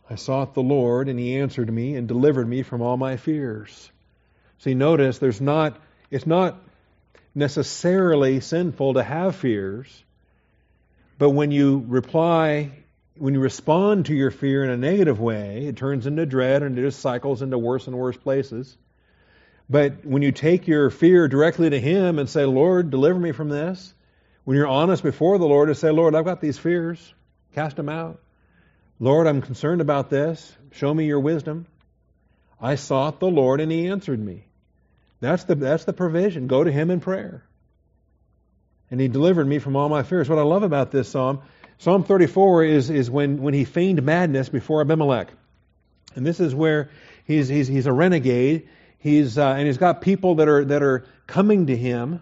I 0.09 0.14
sought 0.14 0.54
the 0.54 0.62
Lord, 0.62 1.09
and 1.09 1.18
he 1.18 1.36
answered 1.36 1.72
me 1.72 1.96
and 1.96 2.07
delivered 2.07 2.48
me 2.48 2.62
from 2.62 2.80
all 2.80 2.96
my 2.96 3.16
fears. 3.16 3.90
See, 4.59 4.74
notice 4.74 5.18
there's 5.18 5.40
not, 5.40 5.78
it's 6.11 6.26
not 6.26 6.59
necessarily 7.34 8.40
sinful 8.40 8.94
to 8.94 9.02
have 9.02 9.36
fears, 9.36 10.04
but 11.18 11.30
when 11.30 11.50
you 11.50 11.84
reply, 11.88 12.70
when 13.18 13.34
you 13.34 13.40
respond 13.40 14.07
to 14.07 14.14
your 14.14 14.30
fear 14.30 14.64
in 14.64 14.70
a 14.70 14.76
negative 14.76 15.18
way, 15.18 15.66
it 15.66 15.76
turns 15.76 16.07
into 16.07 16.24
dread 16.24 16.62
and 16.62 16.78
it 16.78 16.82
just 16.82 17.00
cycles 17.00 17.42
into 17.42 17.59
worse 17.59 17.86
and 17.86 17.96
worse 17.96 18.16
places. 18.16 18.76
But 19.68 20.07
when 20.07 20.22
you 20.22 20.30
take 20.30 20.68
your 20.68 20.90
fear 20.90 21.26
directly 21.26 21.70
to 21.70 21.80
Him 21.80 22.18
and 22.18 22.28
say, 22.28 22.44
Lord, 22.44 22.90
deliver 22.90 23.18
me 23.18 23.32
from 23.32 23.48
this, 23.48 23.92
when 24.44 24.57
you're 24.57 24.68
honest 24.68 25.02
before 25.02 25.38
the 25.38 25.46
Lord 25.46 25.68
and 25.68 25.76
say, 25.76 25.90
Lord, 25.90 26.14
I've 26.14 26.24
got 26.24 26.40
these 26.40 26.59
fears, 26.59 27.12
cast 27.52 27.76
them 27.76 27.88
out. 27.88 28.20
Lord, 28.99 29.26
I'm 29.26 29.42
concerned 29.42 29.80
about 29.80 30.11
this. 30.11 30.55
Show 30.72 30.92
me 30.92 31.07
your 31.07 31.20
wisdom. 31.20 31.66
I 32.61 32.76
sought 32.76 33.20
the 33.20 33.26
Lord 33.26 33.61
and 33.61 33.70
He 33.70 33.88
answered 33.88 34.18
me. 34.18 34.44
That's 35.20 35.44
the, 35.44 35.55
that's 35.55 35.84
the 35.84 35.92
provision. 35.92 36.47
Go 36.47 36.64
to 36.64 36.72
Him 36.72 36.90
in 36.90 37.01
prayer. 37.01 37.44
And 38.90 39.01
He 39.01 39.09
delivered 39.09 39.47
me 39.47 39.59
from 39.59 39.76
all 39.76 39.88
my 39.88 40.03
fears. 40.03 40.28
What 40.28 40.38
I 40.38 40.42
love 40.42 40.62
about 40.62 40.90
this 40.90 41.09
psalm, 41.09 41.42
Psalm 41.78 42.05
34 42.05 42.64
is, 42.64 42.90
is 42.90 43.11
when, 43.11 43.42
when 43.42 43.53
he 43.53 43.64
feigned 43.64 44.03
madness 44.03 44.49
before 44.49 44.80
Abimelech. 44.80 45.28
And 46.14 46.24
this 46.24 46.40
is 46.40 46.55
where 46.55 46.90
he's, 47.26 47.49
he's, 47.49 47.68
he's 47.68 47.86
a 47.86 47.92
renegade 47.92 48.68
He's, 49.07 49.38
uh, 49.38 49.51
and 49.51 49.68
he's 49.68 49.78
got 49.78 50.01
people 50.01 50.34
that 50.36 50.49
are, 50.49 50.64
that 50.64 50.82
are 50.82 51.05
coming 51.28 51.66
to 51.66 51.76
him. 51.76 52.20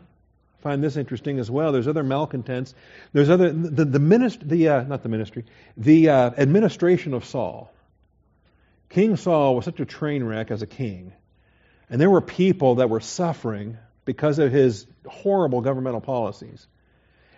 Find 0.64 0.82
this 0.82 0.96
interesting 0.96 1.38
as 1.40 1.50
well. 1.50 1.72
There's 1.72 1.86
other 1.86 2.02
malcontents. 2.02 2.74
There's 3.12 3.28
other, 3.28 3.52
the, 3.52 3.84
the 3.84 3.98
ministry, 3.98 4.48
the, 4.48 4.68
uh, 4.70 4.82
not 4.84 5.02
the 5.02 5.10
ministry, 5.10 5.44
the 5.76 6.08
uh, 6.08 6.30
administration 6.38 7.12
of 7.12 7.26
Saul. 7.26 7.70
King 8.88 9.18
Saul 9.18 9.56
was 9.56 9.66
such 9.66 9.80
a 9.80 9.84
train 9.84 10.24
wreck 10.24 10.50
as 10.50 10.62
a 10.62 10.66
king. 10.66 11.12
And 11.90 12.00
there 12.00 12.08
were 12.08 12.22
people 12.22 12.76
that 12.76 12.88
were 12.88 13.00
suffering 13.00 13.76
because 14.06 14.38
of 14.38 14.52
his 14.52 14.86
horrible 15.06 15.60
governmental 15.60 16.00
policies. 16.00 16.66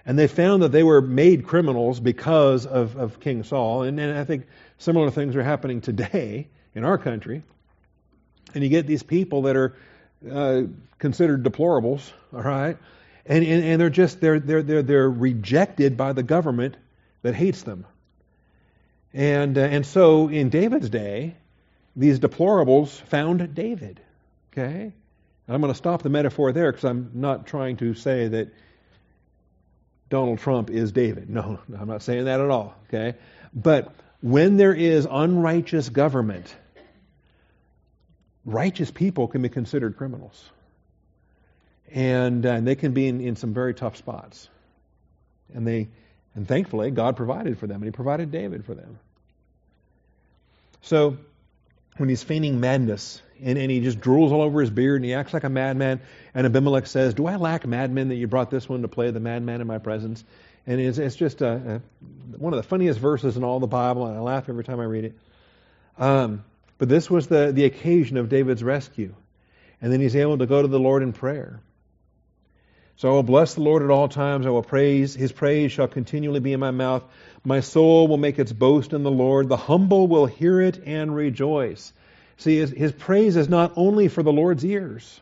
And 0.05 0.17
they 0.17 0.29
found 0.29 0.63
that 0.63 0.71
they 0.71 0.85
were 0.85 1.01
made 1.01 1.49
criminals 1.49 1.99
because 1.99 2.65
of, 2.65 2.97
of 2.97 3.19
King 3.19 3.43
Saul. 3.43 3.83
And, 3.83 3.99
and 3.99 4.17
I 4.17 4.23
think 4.23 4.47
similar 4.79 5.11
things 5.11 5.35
are 5.35 5.43
happening 5.43 5.81
today 5.81 6.47
in 6.77 6.85
our 6.85 6.97
country. 6.97 7.43
And 8.55 8.63
you 8.63 8.71
get 8.71 8.87
these 8.87 9.03
people 9.03 9.43
that 9.43 9.57
are 9.57 9.75
uh, 10.31 10.63
considered 11.01 11.43
deplorables, 11.43 12.09
all 12.33 12.43
right? 12.43 12.77
And, 13.29 13.45
and, 13.45 13.65
and 13.65 13.81
they're 13.81 13.91
just, 13.91 14.21
they're, 14.21 14.39
they're, 14.39 14.63
they're, 14.63 14.83
they're 14.83 15.11
rejected 15.11 15.97
by 15.97 16.13
the 16.13 16.23
government 16.23 16.77
that 17.23 17.35
hates 17.35 17.63
them. 17.63 17.87
And, 19.13 19.59
uh, 19.59 19.63
and 19.63 19.85
so 19.85 20.29
in 20.29 20.49
David's 20.49 20.91
day, 20.91 21.35
these 21.97 22.21
deplorables 22.21 22.89
found 22.89 23.55
David. 23.55 24.01
Okay? 24.53 24.93
I'm 25.49 25.61
going 25.61 25.73
to 25.73 25.77
stop 25.77 26.03
the 26.03 26.09
metaphor 26.09 26.53
there 26.53 26.71
because 26.71 26.85
I'm 26.85 27.11
not 27.15 27.47
trying 27.47 27.79
to 27.79 27.95
say 27.95 28.29
that 28.29 28.49
Donald 30.09 30.39
Trump 30.39 30.71
is 30.71 30.93
David. 30.93 31.31
No, 31.31 31.59
I'm 31.79 31.89
not 31.89 32.03
saying 32.03 32.27
that 32.27 32.41
at 32.41 32.51
all. 32.51 32.75
Okay? 32.89 33.19
But 33.55 33.93
when 34.21 34.57
there 34.57 34.75
is 34.75 35.07
unrighteous 35.11 35.89
government, 35.89 36.55
righteous 38.45 38.91
people 38.91 39.29
can 39.29 39.43
be 39.43 39.49
considered 39.49 39.97
criminals. 39.97 40.51
And, 41.93 42.45
uh, 42.45 42.51
and 42.51 42.67
they 42.67 42.75
can 42.75 42.93
be 42.93 43.09
in, 43.09 43.21
in 43.21 43.37
some 43.37 43.55
very 43.55 43.75
tough 43.75 43.97
spots. 43.97 44.49
And 45.55 45.67
they 45.67 45.89
and 46.35 46.47
thankfully 46.47 46.91
God 46.91 47.17
provided 47.17 47.59
for 47.59 47.67
them, 47.67 47.77
and 47.77 47.85
He 47.85 47.91
provided 47.91 48.31
David 48.31 48.65
for 48.65 48.75
them. 48.75 48.99
So 50.83 51.17
when 51.97 52.09
he's 52.09 52.23
feigning 52.23 52.61
madness 52.61 53.21
and, 53.43 53.59
and 53.59 53.71
he 53.71 53.81
just 53.81 54.01
drools 54.01 54.31
all 54.31 54.43
over 54.43 54.61
his 54.61 54.71
beard 54.71 54.97
and 54.97 55.05
he 55.05 55.15
acts 55.15 55.35
like 55.35 55.45
a 55.45 55.49
madman, 55.49 56.01
and 56.35 56.47
Abimelech 56.47 56.87
says, 56.87 57.15
Do 57.15 57.27
I 57.27 57.37
lack 57.37 57.67
madmen 57.67 58.09
that 58.09 58.17
you 58.17 58.27
brought 58.27 58.51
this 58.51 58.69
one 58.69 58.83
to 58.83 58.89
play 58.89 59.11
the 59.11 59.21
madman 59.21 59.61
in 59.61 59.67
my 59.67 59.79
presence? 59.79 60.23
And 60.67 60.81
it's, 60.81 60.99
it's 60.99 61.17
just 61.17 61.43
a, 61.43 61.81
a, 61.81 62.37
one 62.39 62.53
of 62.53 62.57
the 62.59 62.69
funniest 62.69 62.99
verses 62.99 63.37
in 63.37 63.45
all 63.45 63.61
the 63.61 63.67
Bible, 63.67 64.07
and 64.07 64.17
I 64.17 64.21
laugh 64.21 64.49
every 64.49 64.65
time 64.65 64.81
I 64.81 64.85
read 64.85 65.05
it. 65.05 65.19
Um, 65.99 66.45
but 66.79 66.89
this 66.89 67.11
was 67.11 67.29
the, 67.29 67.53
the 67.53 67.65
occasion 67.65 68.17
of 68.17 68.29
David's 68.29 68.63
rescue. 68.63 69.15
And 69.81 69.93
then 69.93 70.01
he's 70.01 70.17
able 70.17 70.39
to 70.39 70.47
go 70.47 70.63
to 70.63 70.69
the 70.69 70.81
Lord 70.81 71.03
in 71.03 71.13
prayer. 71.13 71.61
So 72.97 73.11
I 73.11 73.13
will 73.13 73.23
bless 73.23 73.55
the 73.55 73.63
Lord 73.63 73.83
at 73.83 73.91
all 73.91 74.09
times. 74.09 74.47
I 74.47 74.51
will 74.51 74.63
praise. 74.63 75.15
His 75.15 75.31
praise 75.31 75.71
shall 75.71 75.87
continually 75.87 76.41
be 76.41 76.55
in 76.55 76.61
my 76.61 76.71
mouth. 76.71 77.05
My 77.45 77.61
soul 77.61 78.09
will 78.09 78.17
make 78.17 78.39
its 78.39 78.53
boast 78.53 78.95
in 78.95 79.03
the 79.03 79.11
Lord. 79.11 79.49
The 79.49 79.57
humble 79.57 80.09
will 80.09 80.25
hear 80.25 80.63
it 80.63 80.83
and 80.87 81.15
rejoice. 81.15 81.93
See, 82.39 82.57
his, 82.57 82.71
his 82.71 82.93
praise 82.93 83.37
is 83.37 83.51
not 83.51 83.75
only 83.77 84.09
for 84.09 84.23
the 84.23 84.33
Lord's 84.33 84.65
ears. 84.65 85.21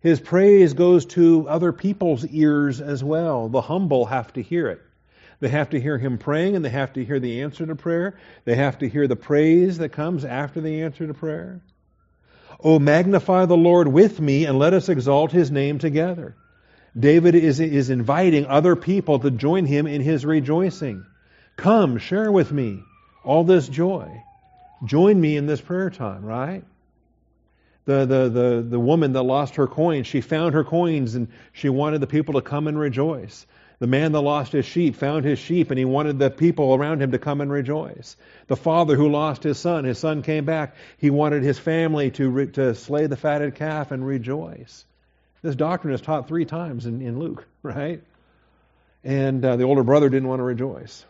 His 0.00 0.20
praise 0.20 0.74
goes 0.74 1.06
to 1.06 1.48
other 1.48 1.72
people's 1.72 2.24
ears 2.24 2.80
as 2.80 3.02
well. 3.02 3.48
The 3.48 3.60
humble 3.60 4.06
have 4.06 4.32
to 4.34 4.42
hear 4.42 4.68
it. 4.68 4.80
They 5.40 5.48
have 5.48 5.70
to 5.70 5.80
hear 5.80 5.98
him 5.98 6.18
praying 6.18 6.54
and 6.54 6.64
they 6.64 6.70
have 6.70 6.92
to 6.92 7.04
hear 7.04 7.18
the 7.18 7.42
answer 7.42 7.66
to 7.66 7.74
prayer. 7.74 8.16
They 8.44 8.54
have 8.54 8.78
to 8.78 8.88
hear 8.88 9.08
the 9.08 9.16
praise 9.16 9.78
that 9.78 9.88
comes 9.90 10.24
after 10.24 10.60
the 10.60 10.82
answer 10.82 11.06
to 11.06 11.14
prayer. 11.14 11.60
Oh, 12.60 12.78
magnify 12.78 13.46
the 13.46 13.56
Lord 13.56 13.88
with 13.88 14.20
me 14.20 14.46
and 14.46 14.58
let 14.58 14.72
us 14.72 14.88
exalt 14.88 15.32
his 15.32 15.50
name 15.50 15.78
together. 15.78 16.36
David 16.98 17.34
is, 17.34 17.60
is 17.60 17.90
inviting 17.90 18.46
other 18.46 18.74
people 18.74 19.18
to 19.18 19.30
join 19.30 19.66
him 19.66 19.86
in 19.86 20.00
his 20.00 20.24
rejoicing. 20.24 21.04
Come, 21.56 21.98
share 21.98 22.32
with 22.32 22.50
me 22.50 22.82
all 23.22 23.44
this 23.44 23.68
joy. 23.68 24.22
Join 24.84 25.20
me 25.20 25.36
in 25.36 25.46
this 25.46 25.60
prayer 25.60 25.90
time, 25.90 26.24
right? 26.24 26.64
The, 27.84 28.04
the, 28.04 28.28
the, 28.28 28.66
the 28.68 28.80
woman 28.80 29.12
that 29.12 29.22
lost 29.22 29.56
her 29.56 29.66
coins, 29.66 30.06
she 30.06 30.20
found 30.20 30.54
her 30.54 30.64
coins 30.64 31.14
and 31.14 31.28
she 31.52 31.68
wanted 31.68 32.00
the 32.00 32.06
people 32.06 32.34
to 32.34 32.40
come 32.42 32.66
and 32.66 32.78
rejoice. 32.78 33.46
The 33.78 33.86
man 33.86 34.12
that 34.12 34.20
lost 34.22 34.52
his 34.52 34.64
sheep 34.64 34.96
found 34.96 35.24
his 35.24 35.38
sheep 35.38 35.70
and 35.70 35.78
he 35.78 35.84
wanted 35.84 36.18
the 36.18 36.30
people 36.30 36.74
around 36.74 37.02
him 37.02 37.12
to 37.12 37.18
come 37.18 37.42
and 37.42 37.52
rejoice. 37.52 38.16
The 38.46 38.56
father 38.56 38.96
who 38.96 39.10
lost 39.10 39.42
his 39.42 39.58
son, 39.58 39.84
his 39.84 39.98
son 39.98 40.22
came 40.22 40.46
back. 40.46 40.74
He 40.96 41.10
wanted 41.10 41.42
his 41.42 41.58
family 41.58 42.10
to, 42.12 42.30
re- 42.30 42.46
to 42.52 42.74
slay 42.74 43.06
the 43.06 43.16
fatted 43.16 43.54
calf 43.54 43.92
and 43.92 44.06
rejoice. 44.06 44.84
This 45.46 45.54
doctrine 45.54 45.94
is 45.94 46.00
taught 46.00 46.26
three 46.26 46.44
times 46.44 46.86
in, 46.86 47.00
in 47.00 47.20
Luke, 47.20 47.46
right? 47.62 48.02
And 49.04 49.44
uh, 49.44 49.54
the 49.54 49.62
older 49.62 49.84
brother 49.84 50.08
didn't 50.08 50.28
want 50.28 50.40
to 50.40 50.42
rejoice. 50.42 51.04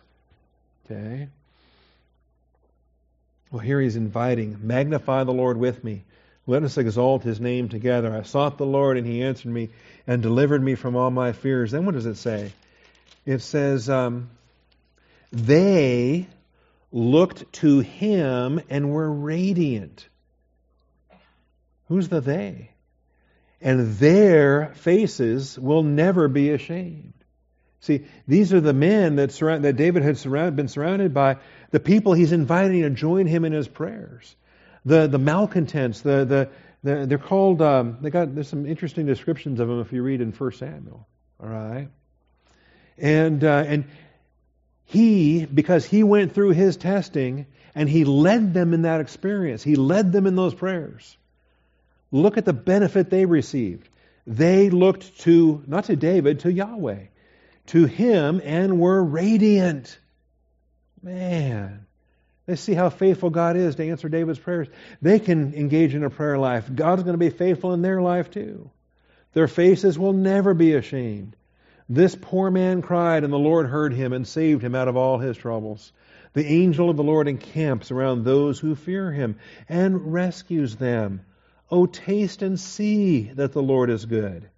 Okay? 0.85 1.29
Well, 3.51 3.61
here 3.61 3.81
he's 3.81 3.97
inviting, 3.97 4.59
magnify 4.61 5.25
the 5.25 5.33
Lord 5.33 5.57
with 5.57 5.83
me. 5.83 6.05
Let 6.47 6.65
us 6.65 6.77
exalt 6.77 7.23
his 7.23 7.41
name 7.41 7.71
together. 7.71 8.15
I 8.15 8.25
sought 8.25 8.59
the 8.59 8.67
Lord, 8.67 8.99
and 8.99 9.07
he 9.07 9.23
answered 9.23 9.51
me 9.51 9.71
and 10.07 10.21
delivered 10.21 10.63
me 10.63 10.75
from 10.75 10.97
all 10.97 11.11
my 11.11 11.33
fears. 11.33 11.71
Then 11.71 11.87
what 11.87 11.95
does 11.95 12.05
it 12.05 12.17
say? 12.17 12.53
It 13.25 13.39
says, 13.39 13.89
um, 13.89 14.29
They 15.33 16.27
looked 16.93 17.51
to 17.55 17.79
him 17.79 18.61
and 18.69 18.91
were 18.93 19.11
radiant. 19.11 20.07
Who's 21.89 22.11
the 22.11 22.21
they? 22.21 22.76
And 23.61 23.97
their 23.97 24.73
faces 24.75 25.59
will 25.59 25.83
never 25.83 26.29
be 26.29 26.51
ashamed. 26.51 27.15
See, 27.81 28.05
these 28.27 28.53
are 28.53 28.61
the 28.61 28.73
men 28.73 29.17
that, 29.17 29.33
surround, 29.33 29.65
that 29.65 29.77
David 29.77 30.03
had 30.03 30.19
surround, 30.19 30.57
been 30.57 30.69
surrounded 30.69 31.15
by, 31.15 31.37
the 31.71 31.81
people 31.81 32.13
he's 32.13 32.33
inviting 32.33 32.83
to 32.83 32.91
join 32.91 33.27
him 33.27 33.45
in 33.45 33.53
his 33.53 33.69
prayers 33.69 34.35
the, 34.87 35.09
the 35.09 35.19
malcontents, 35.19 36.01
the, 36.01 36.25
the, 36.25 36.49
the 36.83 37.07
they're 37.07 37.19
called, 37.19 37.61
um, 37.61 37.99
they 38.01 38.09
got, 38.09 38.35
there's 38.35 38.49
some 38.49 38.65
interesting 38.65 39.05
descriptions 39.05 39.61
of 39.61 39.69
them 39.69 39.81
if 39.81 39.93
you 39.93 40.03
read 40.03 40.21
in 40.21 40.31
1 40.31 40.53
Samuel. 40.53 41.07
All 41.43 41.49
right? 41.49 41.89
And, 42.97 43.43
uh, 43.45 43.65
and 43.67 43.85
he, 44.85 45.45
because 45.45 45.85
he 45.85 46.05
went 46.05 46.33
through 46.35 46.51
his 46.51 46.77
testing 46.77 47.47
and 47.75 47.89
he 47.89 48.05
led 48.05 48.55
them 48.55 48.73
in 48.73 48.83
that 48.83 49.01
experience, 49.01 49.63
he 49.63 49.75
led 49.75 50.13
them 50.13 50.27
in 50.27 50.37
those 50.37 50.55
prayers. 50.55 51.19
Look 52.11 52.39
at 52.39 52.45
the 52.45 52.53
benefit 52.53 53.11
they 53.11 53.27
received. 53.27 53.89
They 54.27 54.71
looked 54.71 55.21
to, 55.21 55.63
not 55.67 55.85
to 55.85 55.97
David, 55.97 56.41
to 56.41 56.53
Yahweh, 56.53 57.07
to 57.67 57.85
him 57.87 58.41
and 58.45 58.81
were 58.81 59.03
radiant. 59.03 59.99
Man, 61.03 61.87
they 62.47 62.57
see 62.57 62.75
how 62.75 62.91
faithful 62.91 63.31
God 63.31 63.57
is 63.57 63.77
to 63.77 63.89
answer 63.89 64.09
David's 64.09 64.39
prayers. 64.39 64.69
They 65.03 65.19
can 65.19 65.55
engage 65.55 65.95
in 65.95 66.05
a 66.05 66.11
prayer 66.11 66.39
life. 66.39 66.69
God's 66.73 67.03
going 67.03 67.15
to 67.15 67.19
be 67.19 67.31
faithful 67.31 67.73
in 67.73 67.83
their 67.83 68.01
life 68.01 68.31
too. 68.31 68.71
Their 69.33 69.49
faces 69.49 69.99
will 69.99 70.13
never 70.13 70.55
be 70.55 70.75
ashamed. 70.75 71.37
This 71.89 72.17
poor 72.21 72.51
man 72.51 72.83
cried, 72.83 73.23
and 73.23 73.33
the 73.33 73.39
Lord 73.39 73.67
heard 73.67 73.93
him 73.93 74.13
and 74.13 74.27
saved 74.27 74.63
him 74.63 74.75
out 74.75 74.89
of 74.89 74.97
all 74.97 75.19
his 75.19 75.37
troubles. 75.37 75.93
The 76.33 76.47
angel 76.47 76.91
of 76.91 76.97
the 76.97 77.05
Lord 77.05 77.29
encamps 77.29 77.91
around 77.91 78.25
those 78.25 78.59
who 78.59 78.75
fear 78.75 79.13
him 79.13 79.39
and 79.69 80.13
rescues 80.13 80.77
them. 80.77 81.21
Oh, 81.71 81.87
taste 81.87 82.43
and 82.43 82.59
see 82.59 83.23
that 83.35 83.53
the 83.53 83.63
Lord 83.63 83.91
is 83.91 84.05
good. 84.05 84.49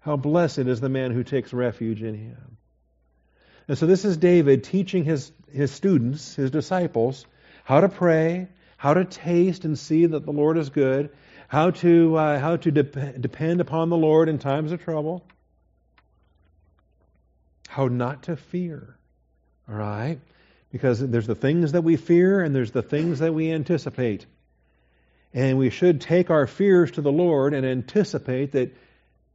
How 0.00 0.16
blessed 0.16 0.58
is 0.60 0.80
the 0.80 0.88
man 0.88 1.10
who 1.10 1.24
takes 1.24 1.52
refuge 1.52 2.02
in 2.02 2.14
him. 2.14 2.56
And 3.68 3.76
so 3.76 3.86
this 3.86 4.04
is 4.04 4.16
David 4.16 4.64
teaching 4.64 5.04
his, 5.04 5.32
his 5.52 5.72
students, 5.72 6.36
his 6.36 6.50
disciples, 6.50 7.26
how 7.64 7.80
to 7.80 7.88
pray, 7.88 8.48
how 8.76 8.94
to 8.94 9.04
taste 9.04 9.64
and 9.64 9.78
see 9.78 10.06
that 10.06 10.24
the 10.24 10.32
Lord 10.32 10.56
is 10.56 10.70
good, 10.70 11.10
how 11.48 11.70
to, 11.70 12.16
uh, 12.16 12.38
how 12.38 12.56
to 12.56 12.70
dep- 12.70 13.20
depend 13.20 13.60
upon 13.60 13.88
the 13.88 13.96
Lord 13.96 14.28
in 14.28 14.38
times 14.38 14.72
of 14.72 14.82
trouble, 14.82 15.24
how 17.68 17.88
not 17.88 18.24
to 18.24 18.36
fear. 18.36 18.96
All 19.68 19.74
right? 19.74 20.20
Because 20.70 21.00
there's 21.00 21.26
the 21.26 21.34
things 21.34 21.72
that 21.72 21.82
we 21.82 21.96
fear 21.96 22.40
and 22.40 22.54
there's 22.54 22.70
the 22.70 22.82
things 22.82 23.18
that 23.18 23.34
we 23.34 23.50
anticipate. 23.50 24.26
And 25.36 25.58
we 25.58 25.68
should 25.68 26.00
take 26.00 26.30
our 26.30 26.46
fears 26.46 26.92
to 26.92 27.02
the 27.02 27.12
Lord 27.12 27.52
and 27.52 27.66
anticipate 27.66 28.52
that 28.52 28.74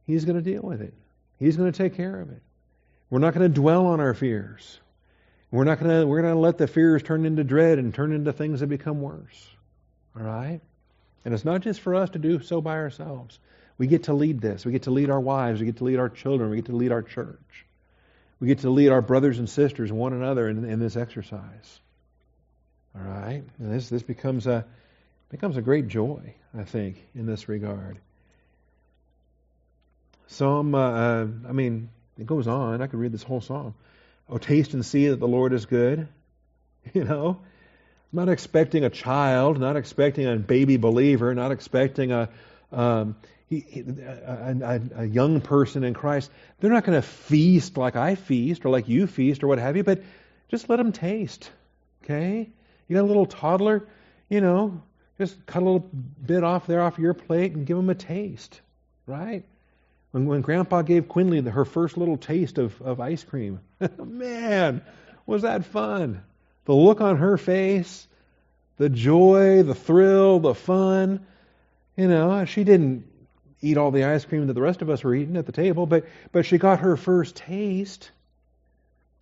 He's 0.04 0.24
going 0.24 0.36
to 0.36 0.42
deal 0.42 0.60
with 0.60 0.82
it. 0.82 0.92
He's 1.38 1.56
going 1.56 1.70
to 1.70 1.78
take 1.78 1.96
care 1.96 2.20
of 2.20 2.28
it. 2.28 2.42
We're 3.08 3.20
not 3.20 3.34
going 3.34 3.48
to 3.48 3.60
dwell 3.60 3.86
on 3.86 4.00
our 4.00 4.12
fears. 4.12 4.80
We're 5.52 5.62
not 5.62 5.78
going 5.78 6.00
to 6.00 6.06
we're 6.06 6.20
going 6.20 6.34
to 6.34 6.40
let 6.40 6.58
the 6.58 6.66
fears 6.66 7.04
turn 7.04 7.24
into 7.24 7.44
dread 7.44 7.78
and 7.78 7.94
turn 7.94 8.12
into 8.12 8.32
things 8.32 8.60
that 8.60 8.66
become 8.66 9.00
worse. 9.00 9.48
All 10.16 10.24
right? 10.24 10.60
And 11.24 11.34
it's 11.34 11.44
not 11.44 11.60
just 11.60 11.80
for 11.80 11.94
us 11.94 12.10
to 12.10 12.18
do 12.18 12.42
so 12.42 12.60
by 12.60 12.78
ourselves. 12.78 13.38
We 13.78 13.86
get 13.86 14.04
to 14.04 14.12
lead 14.12 14.40
this. 14.40 14.64
We 14.64 14.72
get 14.72 14.82
to 14.82 14.90
lead 14.90 15.08
our 15.08 15.20
wives. 15.20 15.60
We 15.60 15.66
get 15.66 15.76
to 15.76 15.84
lead 15.84 16.00
our 16.00 16.08
children. 16.08 16.50
We 16.50 16.56
get 16.56 16.66
to 16.66 16.76
lead 16.76 16.90
our 16.90 17.02
church. 17.02 17.64
We 18.40 18.48
get 18.48 18.60
to 18.60 18.70
lead 18.70 18.88
our 18.88 19.02
brothers 19.02 19.38
and 19.38 19.48
sisters 19.48 19.92
one 19.92 20.14
another 20.14 20.48
in, 20.48 20.64
in 20.64 20.80
this 20.80 20.96
exercise. 20.96 21.80
All 22.96 23.02
right? 23.02 23.44
And 23.60 23.72
this, 23.72 23.88
this 23.88 24.02
becomes 24.02 24.48
a, 24.48 24.64
becomes 25.32 25.56
a 25.56 25.62
great 25.62 25.88
joy, 25.88 26.34
I 26.56 26.64
think, 26.64 27.02
in 27.14 27.24
this 27.24 27.48
regard. 27.48 27.96
Psalm, 30.26 30.74
uh, 30.74 30.78
uh, 30.78 31.26
I 31.48 31.52
mean, 31.52 31.88
it 32.18 32.26
goes 32.26 32.46
on. 32.46 32.82
I 32.82 32.86
could 32.86 33.00
read 33.00 33.12
this 33.12 33.22
whole 33.22 33.40
psalm. 33.40 33.74
Oh, 34.28 34.36
taste 34.36 34.74
and 34.74 34.84
see 34.84 35.08
that 35.08 35.18
the 35.18 35.26
Lord 35.26 35.52
is 35.52 35.66
good. 35.66 36.06
You 36.94 37.04
know, 37.04 37.38
not 38.12 38.28
expecting 38.28 38.82
a 38.82 38.90
child, 38.90 39.60
not 39.60 39.76
expecting 39.76 40.26
a 40.26 40.34
baby 40.34 40.78
believer, 40.78 41.32
not 41.32 41.52
expecting 41.52 42.10
a, 42.10 42.28
um, 42.72 43.14
a, 43.52 43.84
a, 44.64 44.80
a, 44.96 45.04
young 45.04 45.40
person 45.40 45.84
in 45.84 45.94
Christ. 45.94 46.28
They're 46.58 46.72
not 46.72 46.82
going 46.82 47.00
to 47.00 47.06
feast 47.06 47.76
like 47.76 47.94
I 47.94 48.16
feast 48.16 48.64
or 48.64 48.70
like 48.70 48.88
you 48.88 49.06
feast 49.06 49.44
or 49.44 49.46
what 49.46 49.60
have 49.60 49.76
you, 49.76 49.84
but 49.84 50.02
just 50.48 50.68
let 50.68 50.78
them 50.78 50.90
taste. 50.90 51.52
Okay? 52.02 52.50
You 52.88 52.96
got 52.96 53.02
a 53.02 53.06
little 53.06 53.26
toddler, 53.26 53.86
you 54.28 54.40
know, 54.40 54.82
just 55.22 55.46
cut 55.46 55.62
a 55.62 55.64
little 55.64 55.88
bit 56.26 56.42
off 56.42 56.66
there 56.66 56.82
off 56.82 56.98
your 56.98 57.14
plate 57.14 57.52
and 57.52 57.64
give 57.64 57.76
them 57.76 57.90
a 57.90 57.94
taste, 57.94 58.60
right? 59.06 59.44
When, 60.10 60.26
when 60.26 60.40
Grandpa 60.40 60.82
gave 60.82 61.08
Quinley 61.08 61.40
the, 61.40 61.52
her 61.52 61.64
first 61.64 61.96
little 61.96 62.16
taste 62.16 62.58
of, 62.58 62.80
of 62.82 63.00
ice 63.00 63.22
cream, 63.22 63.60
man, 64.04 64.82
was 65.24 65.42
that 65.42 65.64
fun! 65.64 66.22
The 66.64 66.74
look 66.74 67.00
on 67.00 67.18
her 67.18 67.38
face, 67.38 68.06
the 68.78 68.88
joy, 68.88 69.62
the 69.62 69.76
thrill, 69.76 70.40
the 70.40 70.54
fun. 70.54 71.24
You 71.96 72.08
know, 72.08 72.44
she 72.44 72.64
didn't 72.64 73.06
eat 73.60 73.76
all 73.76 73.92
the 73.92 74.04
ice 74.04 74.24
cream 74.24 74.48
that 74.48 74.54
the 74.54 74.60
rest 74.60 74.82
of 74.82 74.90
us 74.90 75.04
were 75.04 75.14
eating 75.14 75.36
at 75.36 75.46
the 75.46 75.52
table, 75.52 75.86
but, 75.86 76.04
but 76.32 76.46
she 76.46 76.58
got 76.58 76.80
her 76.80 76.96
first 76.96 77.36
taste. 77.36 78.10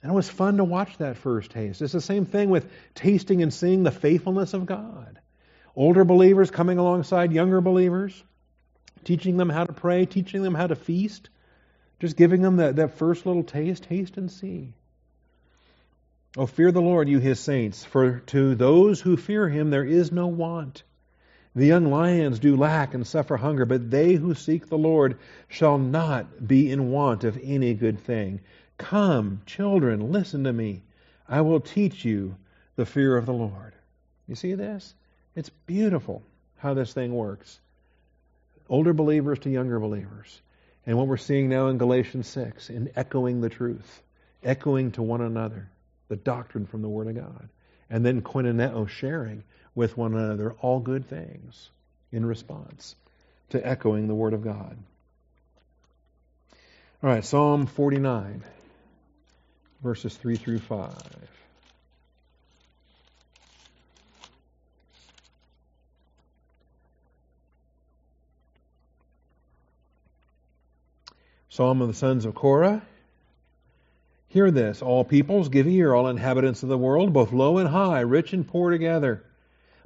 And 0.03 0.13
it 0.13 0.15
was 0.15 0.31
fun 0.31 0.57
to 0.57 0.65
watch 0.65 0.97
that 0.97 1.19
first 1.19 1.51
taste. 1.51 1.83
It's 1.83 1.93
the 1.93 2.01
same 2.01 2.25
thing 2.25 2.49
with 2.49 2.71
tasting 2.95 3.43
and 3.43 3.53
seeing 3.53 3.83
the 3.83 3.91
faithfulness 3.91 4.55
of 4.55 4.65
God. 4.65 5.21
Older 5.81 6.05
believers 6.05 6.51
coming 6.51 6.77
alongside 6.77 7.33
younger 7.33 7.63
believers 7.63 8.23
teaching 9.03 9.39
them 9.39 9.49
how 9.49 9.65
to 9.65 9.73
pray, 9.73 10.05
teaching 10.05 10.43
them 10.43 10.55
how 10.55 10.67
to 10.67 10.77
feast, 10.77 11.31
just 12.01 12.19
giving 12.19 12.43
them 12.43 12.57
that, 12.57 12.77
that 12.77 12.99
first 12.99 13.25
little 13.25 13.43
taste, 13.43 13.85
taste 13.85 14.19
and 14.19 14.31
see. 14.31 14.75
Oh, 16.37 16.45
fear 16.45 16.71
the 16.71 16.83
Lord, 16.83 17.09
you 17.09 17.19
his 17.19 17.41
saints, 17.41 17.83
for 17.83 18.19
to 18.27 18.55
those 18.55 19.01
who 19.01 19.17
fear 19.17 19.49
him 19.49 19.71
there 19.71 19.83
is 19.83 20.13
no 20.13 20.27
want. 20.27 20.83
The 21.57 21.69
young 21.69 21.87
lions 21.87 22.41
do 22.41 22.59
lack 22.59 22.93
and 22.93 23.07
suffer 23.07 23.39
hunger, 23.39 23.65
but 23.65 23.91
they 23.91 24.17
who 24.17 24.35
seek 24.35 24.67
the 24.67 24.77
Lord 24.77 25.17
shall 25.49 25.79
not 25.79 26.47
be 26.47 26.71
in 26.71 26.91
want 26.91 27.25
of 27.25 27.41
any 27.43 27.73
good 27.73 28.01
thing. 28.01 28.41
Come, 28.77 29.41
children, 29.47 30.13
listen 30.13 30.45
to 30.45 30.53
me. 30.53 30.83
I 31.27 31.41
will 31.41 31.61
teach 31.61 32.05
you 32.05 32.37
the 32.77 32.85
fear 32.85 33.17
of 33.17 33.25
the 33.25 33.33
Lord. 33.33 33.73
You 34.29 34.35
see 34.35 34.53
this? 34.53 34.95
It's 35.41 35.49
beautiful 35.65 36.23
how 36.59 36.75
this 36.75 36.93
thing 36.93 37.15
works 37.15 37.59
older 38.69 38.93
believers 38.93 39.39
to 39.39 39.49
younger 39.49 39.81
believers. 39.81 40.39
And 40.85 40.99
what 40.99 41.07
we're 41.07 41.17
seeing 41.17 41.49
now 41.49 41.69
in 41.69 41.79
Galatians 41.79 42.29
6, 42.29 42.69
in 42.69 42.91
echoing 42.95 43.41
the 43.41 43.49
truth, 43.49 44.03
echoing 44.43 44.93
to 44.93 45.03
one 45.03 45.23
another 45.23 45.71
the 46.09 46.17
doctrine 46.17 46.67
from 46.67 46.83
the 46.83 46.91
Word 46.91 47.07
of 47.07 47.15
God. 47.15 47.49
And 47.89 48.05
then 48.05 48.21
koinoneo, 48.21 48.87
sharing 48.87 49.43
with 49.75 49.97
one 49.97 50.15
another 50.15 50.53
all 50.61 50.79
good 50.79 51.09
things 51.09 51.71
in 52.13 52.27
response 52.27 52.95
to 53.49 53.67
echoing 53.67 54.09
the 54.09 54.15
Word 54.15 54.35
of 54.35 54.45
God. 54.45 54.77
All 57.03 57.09
right, 57.09 57.25
Psalm 57.25 57.65
49, 57.65 58.45
verses 59.83 60.15
3 60.17 60.37
through 60.37 60.59
5. 60.59 61.40
Psalm 71.53 71.83
of 71.83 71.89
the 71.89 71.95
sons 71.95 72.25
of 72.25 72.33
Korah. 72.33 72.81
Hear 74.29 74.53
this, 74.53 74.83
all 74.83 75.05
peoples, 75.05 75.49
give 75.49 75.67
ear, 75.67 75.93
all 75.93 76.07
inhabitants 76.07 76.63
of 76.63 76.69
the 76.69 76.79
world, 76.79 77.13
both 77.13 77.33
low 77.33 77.59
and 77.59 77.69
high, 77.69 78.03
rich 78.03 78.33
and 78.33 78.47
poor 78.47 78.71
together. 78.71 79.25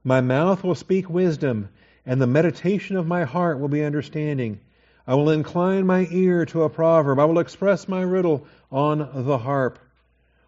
My 0.05 0.21
mouth 0.21 0.63
will 0.63 0.75
speak 0.75 1.09
wisdom, 1.09 1.71
and 2.05 2.21
the 2.21 2.27
meditation 2.27 2.97
of 2.97 3.07
my 3.07 3.25
heart 3.25 3.59
will 3.59 3.69
be 3.69 3.83
understanding. 3.83 4.61
I 5.07 5.15
will 5.15 5.31
incline 5.31 5.87
my 5.87 6.07
ear 6.11 6.45
to 6.47 6.65
a 6.65 6.69
proverb. 6.69 7.19
I 7.19 7.25
will 7.25 7.39
express 7.39 7.89
my 7.89 8.03
riddle 8.03 8.47
on 8.71 8.99
the 9.25 9.39
harp. 9.39 9.79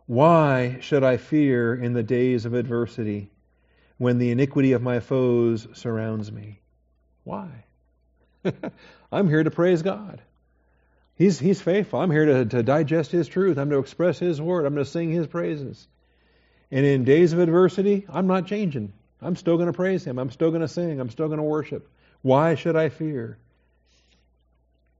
Why 0.04 0.80
should 0.80 1.02
I 1.02 1.16
fear 1.16 1.74
in 1.74 1.94
the 1.94 2.02
days 2.02 2.44
of 2.44 2.52
adversity, 2.52 3.30
when 3.96 4.18
the 4.18 4.32
iniquity 4.32 4.72
of 4.72 4.82
my 4.82 5.00
foes 5.00 5.66
surrounds 5.72 6.30
me? 6.30 6.60
Why? 7.24 7.64
I'm 9.10 9.30
here 9.30 9.44
to 9.44 9.50
praise 9.50 9.80
God. 9.80 10.20
He's, 11.16 11.38
he's 11.38 11.60
faithful. 11.60 12.00
I'm 12.00 12.10
here 12.10 12.26
to, 12.26 12.44
to 12.44 12.62
digest 12.62 13.10
His 13.10 13.26
truth. 13.26 13.58
I'm 13.58 13.70
to 13.70 13.78
express 13.78 14.18
His 14.18 14.40
word. 14.40 14.66
I'm 14.66 14.74
going 14.74 14.84
to 14.84 14.90
sing 14.90 15.10
His 15.10 15.26
praises. 15.26 15.88
And 16.70 16.84
in 16.84 17.04
days 17.04 17.32
of 17.32 17.38
adversity, 17.38 18.06
I'm 18.08 18.26
not 18.26 18.46
changing. 18.46 18.92
I'm 19.22 19.36
still 19.36 19.56
going 19.56 19.68
to 19.68 19.72
praise 19.72 20.04
Him. 20.04 20.18
I'm 20.18 20.30
still 20.30 20.50
going 20.50 20.60
to 20.60 20.68
sing. 20.68 21.00
I'm 21.00 21.10
still 21.10 21.28
going 21.28 21.38
to 21.38 21.44
worship. 21.44 21.88
Why 22.22 22.54
should 22.54 22.76
I 22.76 22.90
fear? 22.90 23.38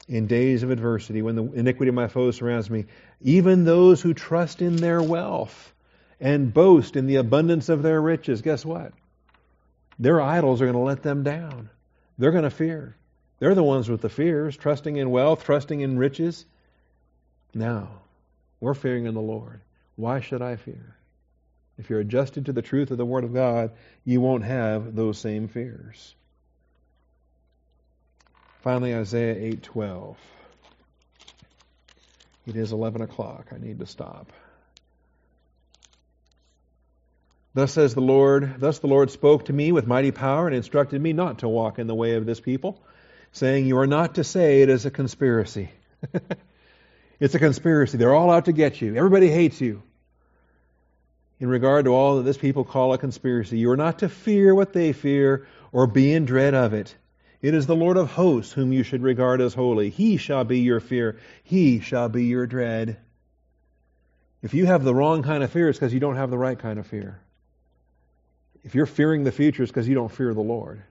In 0.09 0.27
days 0.27 0.63
of 0.63 0.71
adversity, 0.71 1.21
when 1.21 1.35
the 1.35 1.53
iniquity 1.53 1.89
of 1.89 1.95
my 1.97 2.07
foes 2.07 2.37
surrounds 2.37 2.71
me, 2.71 2.87
even 3.21 3.65
those 3.65 4.01
who 4.01 4.15
trust 4.15 4.63
in 4.63 4.77
their 4.77 5.03
wealth 5.03 5.75
and 6.21 6.55
boast 6.55 6.95
in 6.97 7.07
the 7.07 7.17
abundance 7.17 7.69
of 7.69 7.83
their 7.83 8.01
riches, 8.01 8.41
guess 8.41 8.65
what? 8.65 8.93
Their 9.99 10.21
idols 10.21 10.63
are 10.63 10.67
going 10.67 10.77
to 10.77 10.81
let 10.81 11.03
them 11.03 11.25
down. 11.25 11.71
They're 12.19 12.31
going 12.31 12.45
to 12.45 12.51
fear. 12.51 12.97
They're 13.39 13.55
the 13.55 13.63
ones 13.63 13.89
with 13.89 14.01
the 14.01 14.09
fears, 14.09 14.57
trusting 14.57 14.97
in 14.97 15.11
wealth, 15.11 15.45
trusting 15.45 15.81
in 15.81 15.99
riches. 15.99 16.45
Now, 17.55 17.89
we're 18.61 18.75
fearing 18.75 19.07
in 19.07 19.15
the 19.15 19.21
Lord. 19.21 19.61
Why 19.97 20.21
should 20.21 20.43
I 20.43 20.57
fear? 20.57 20.97
If 21.79 21.91
you're 21.91 22.01
adjusted 22.01 22.47
to 22.47 22.53
the 22.53 22.63
truth 22.63 22.91
of 22.91 22.99
the 22.99 23.05
Word 23.05 23.25
of 23.25 23.35
God, 23.35 23.73
you 24.05 24.21
won't 24.21 24.45
have 24.45 24.95
those 24.95 25.19
same 25.19 25.49
fears. 25.49 26.15
Finally, 28.63 28.95
Isaiah 28.95 29.35
8:12. 29.35 30.17
It 32.47 32.57
is 32.57 32.73
11 32.73 33.03
o'clock. 33.03 33.53
I 33.53 33.59
need 33.59 33.81
to 33.81 33.87
stop. 33.87 34.33
Thus 37.55 37.73
says 37.73 37.95
the 37.95 38.01
Lord, 38.01 38.57
thus 38.59 38.79
the 38.79 38.87
Lord 38.87 39.11
spoke 39.11 39.47
to 39.47 39.53
me 39.53 39.73
with 39.73 39.87
mighty 39.87 40.11
power 40.11 40.47
and 40.47 40.55
instructed 40.55 41.01
me 41.01 41.13
not 41.13 41.39
to 41.39 41.49
walk 41.49 41.79
in 41.79 41.87
the 41.87 41.95
way 41.95 42.15
of 42.15 42.27
this 42.27 42.41
people 42.41 42.81
saying, 43.37 43.67
You 43.67 43.79
are 43.79 43.87
not 43.87 44.17
to 44.17 44.25
say 44.25 44.63
it 44.63 44.69
is 44.69 44.87
a 44.87 44.91
conspiracy. 44.91 45.71
it's 47.21 47.35
a 47.35 47.39
conspiracy. 47.39 47.99
They're 47.99 48.15
all 48.15 48.31
out 48.31 48.47
to 48.47 48.53
get 48.53 48.81
you. 48.81 48.97
Everybody 48.97 49.31
hates 49.31 49.61
you. 49.61 49.83
In 51.39 51.49
regard 51.49 51.85
to 51.85 51.95
all 51.95 52.17
that 52.17 52.23
this 52.23 52.39
people 52.39 52.65
call 52.65 52.95
a 52.95 52.99
conspiracy, 52.99 53.59
you 53.59 53.71
are 53.71 53.77
not 53.77 53.99
to 53.99 54.09
fear 54.09 54.55
what 54.55 54.73
they 54.73 54.93
fear 54.93 55.47
or 55.71 55.87
be 55.87 56.13
in 56.13 56.25
dread 56.25 56.55
of 56.55 56.73
it. 56.73 56.95
It 57.43 57.53
is 57.53 57.67
the 57.67 57.77
Lord 57.77 57.99
of 57.99 58.11
hosts 58.11 58.53
whom 58.53 58.73
you 58.73 58.83
should 58.83 59.03
regard 59.03 59.43
as 59.43 59.53
holy. 59.53 59.91
He 59.91 60.17
shall 60.17 60.45
be 60.45 60.61
your 60.61 60.81
fear. 60.81 61.19
He 61.45 61.81
shall 61.81 62.09
be 62.09 62.25
your 62.25 62.47
dread. 62.47 62.97
If 64.43 64.55
you 64.55 64.65
have 64.67 64.83
the 64.83 64.95
wrong 64.95 65.23
kind 65.23 65.43
of 65.43 65.51
fear, 65.51 65.69
it's 65.69 65.79
because 65.79 65.93
you 65.93 66.01
don't 66.01 66.17
have 66.17 66.31
the 66.31 66.39
right 66.39 66.59
kind 66.59 66.79
of 66.79 66.87
fear. 66.87 67.21
If 68.65 68.75
you're 68.75 68.87
fearing 68.87 69.25
the 69.25 69.33
future, 69.33 69.63
it's 69.63 69.71
because 69.71 69.87
you 69.87 69.95
don't 69.95 70.11
fear 70.11 70.33
the 70.33 70.41
Lord. 70.41 70.83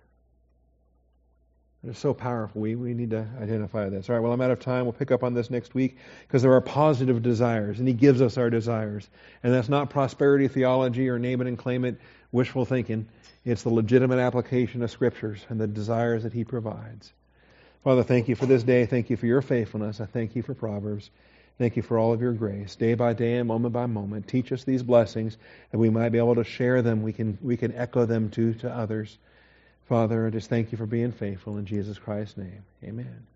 They're 1.86 1.93
so 1.93 2.13
powerful. 2.13 2.61
We, 2.61 2.75
we 2.75 2.93
need 2.93 3.11
to 3.11 3.27
identify 3.39 3.89
this. 3.89 4.09
All 4.09 4.15
right, 4.15 4.21
well, 4.21 4.33
I'm 4.33 4.41
out 4.41 4.51
of 4.51 4.59
time. 4.59 4.86
We'll 4.86 4.93
pick 4.93 5.11
up 5.11 5.23
on 5.23 5.36
this 5.36 5.51
next 5.51 5.75
week 5.75 5.97
because 6.27 6.41
there 6.41 6.53
are 6.53 6.61
positive 6.61 7.21
desires, 7.21 7.77
and 7.77 7.88
He 7.88 7.93
gives 7.93 8.21
us 8.21 8.38
our 8.38 8.49
desires. 8.49 9.07
And 9.43 9.53
that's 9.53 9.69
not 9.69 9.91
prosperity 9.91 10.47
theology 10.47 11.07
or 11.07 11.19
name 11.19 11.41
it 11.41 11.47
and 11.47 11.57
claim 11.57 11.86
it. 11.86 11.97
wishful 12.31 12.65
thinking. 12.65 13.07
It's 13.45 13.61
the 13.61 13.69
legitimate 13.69 14.17
application 14.17 14.81
of 14.81 14.89
Scriptures 14.89 15.45
and 15.49 15.61
the 15.61 15.67
desires 15.67 16.23
that 16.23 16.33
He 16.33 16.43
provides. 16.43 17.13
Father, 17.83 18.01
thank 18.01 18.27
you 18.27 18.36
for 18.36 18.47
this 18.47 18.63
day. 18.63 18.88
Thank 18.88 19.11
you 19.11 19.17
for 19.17 19.27
your 19.27 19.43
faithfulness. 19.43 20.01
I 20.01 20.07
thank 20.07 20.36
you 20.36 20.41
for 20.41 20.55
Proverbs. 20.55 21.11
Thank 21.59 21.77
you 21.77 21.83
for 21.83 21.99
all 21.99 22.11
of 22.11 22.19
your 22.19 22.33
grace, 22.33 22.75
day 22.75 22.95
by 22.95 23.13
day 23.13 23.38
and 23.38 23.47
moment 23.47 23.73
by 23.73 23.86
moment. 23.86 24.27
Teach 24.27 24.51
us 24.51 24.63
these 24.63 24.81
blessings 24.83 25.38
that 25.71 25.77
we 25.77 25.89
might 25.89 26.09
be 26.09 26.17
able 26.17 26.36
to 26.36 26.43
share 26.43 26.81
them. 26.81 27.03
We 27.03 27.13
can, 27.13 27.38
we 27.41 27.55
can 27.55 27.73
echo 27.75 28.05
them 28.05 28.29
to, 28.31 28.55
to 28.55 28.69
others. 28.69 29.19
Father, 29.88 30.25
I 30.25 30.29
just 30.31 30.49
thank 30.49 30.71
you 30.71 30.77
for 30.77 30.88
being 30.88 31.11
faithful 31.11 31.57
in 31.57 31.65
Jesus 31.65 31.99
Christ's 31.99 32.38
name. 32.38 32.63
Amen. 32.83 33.27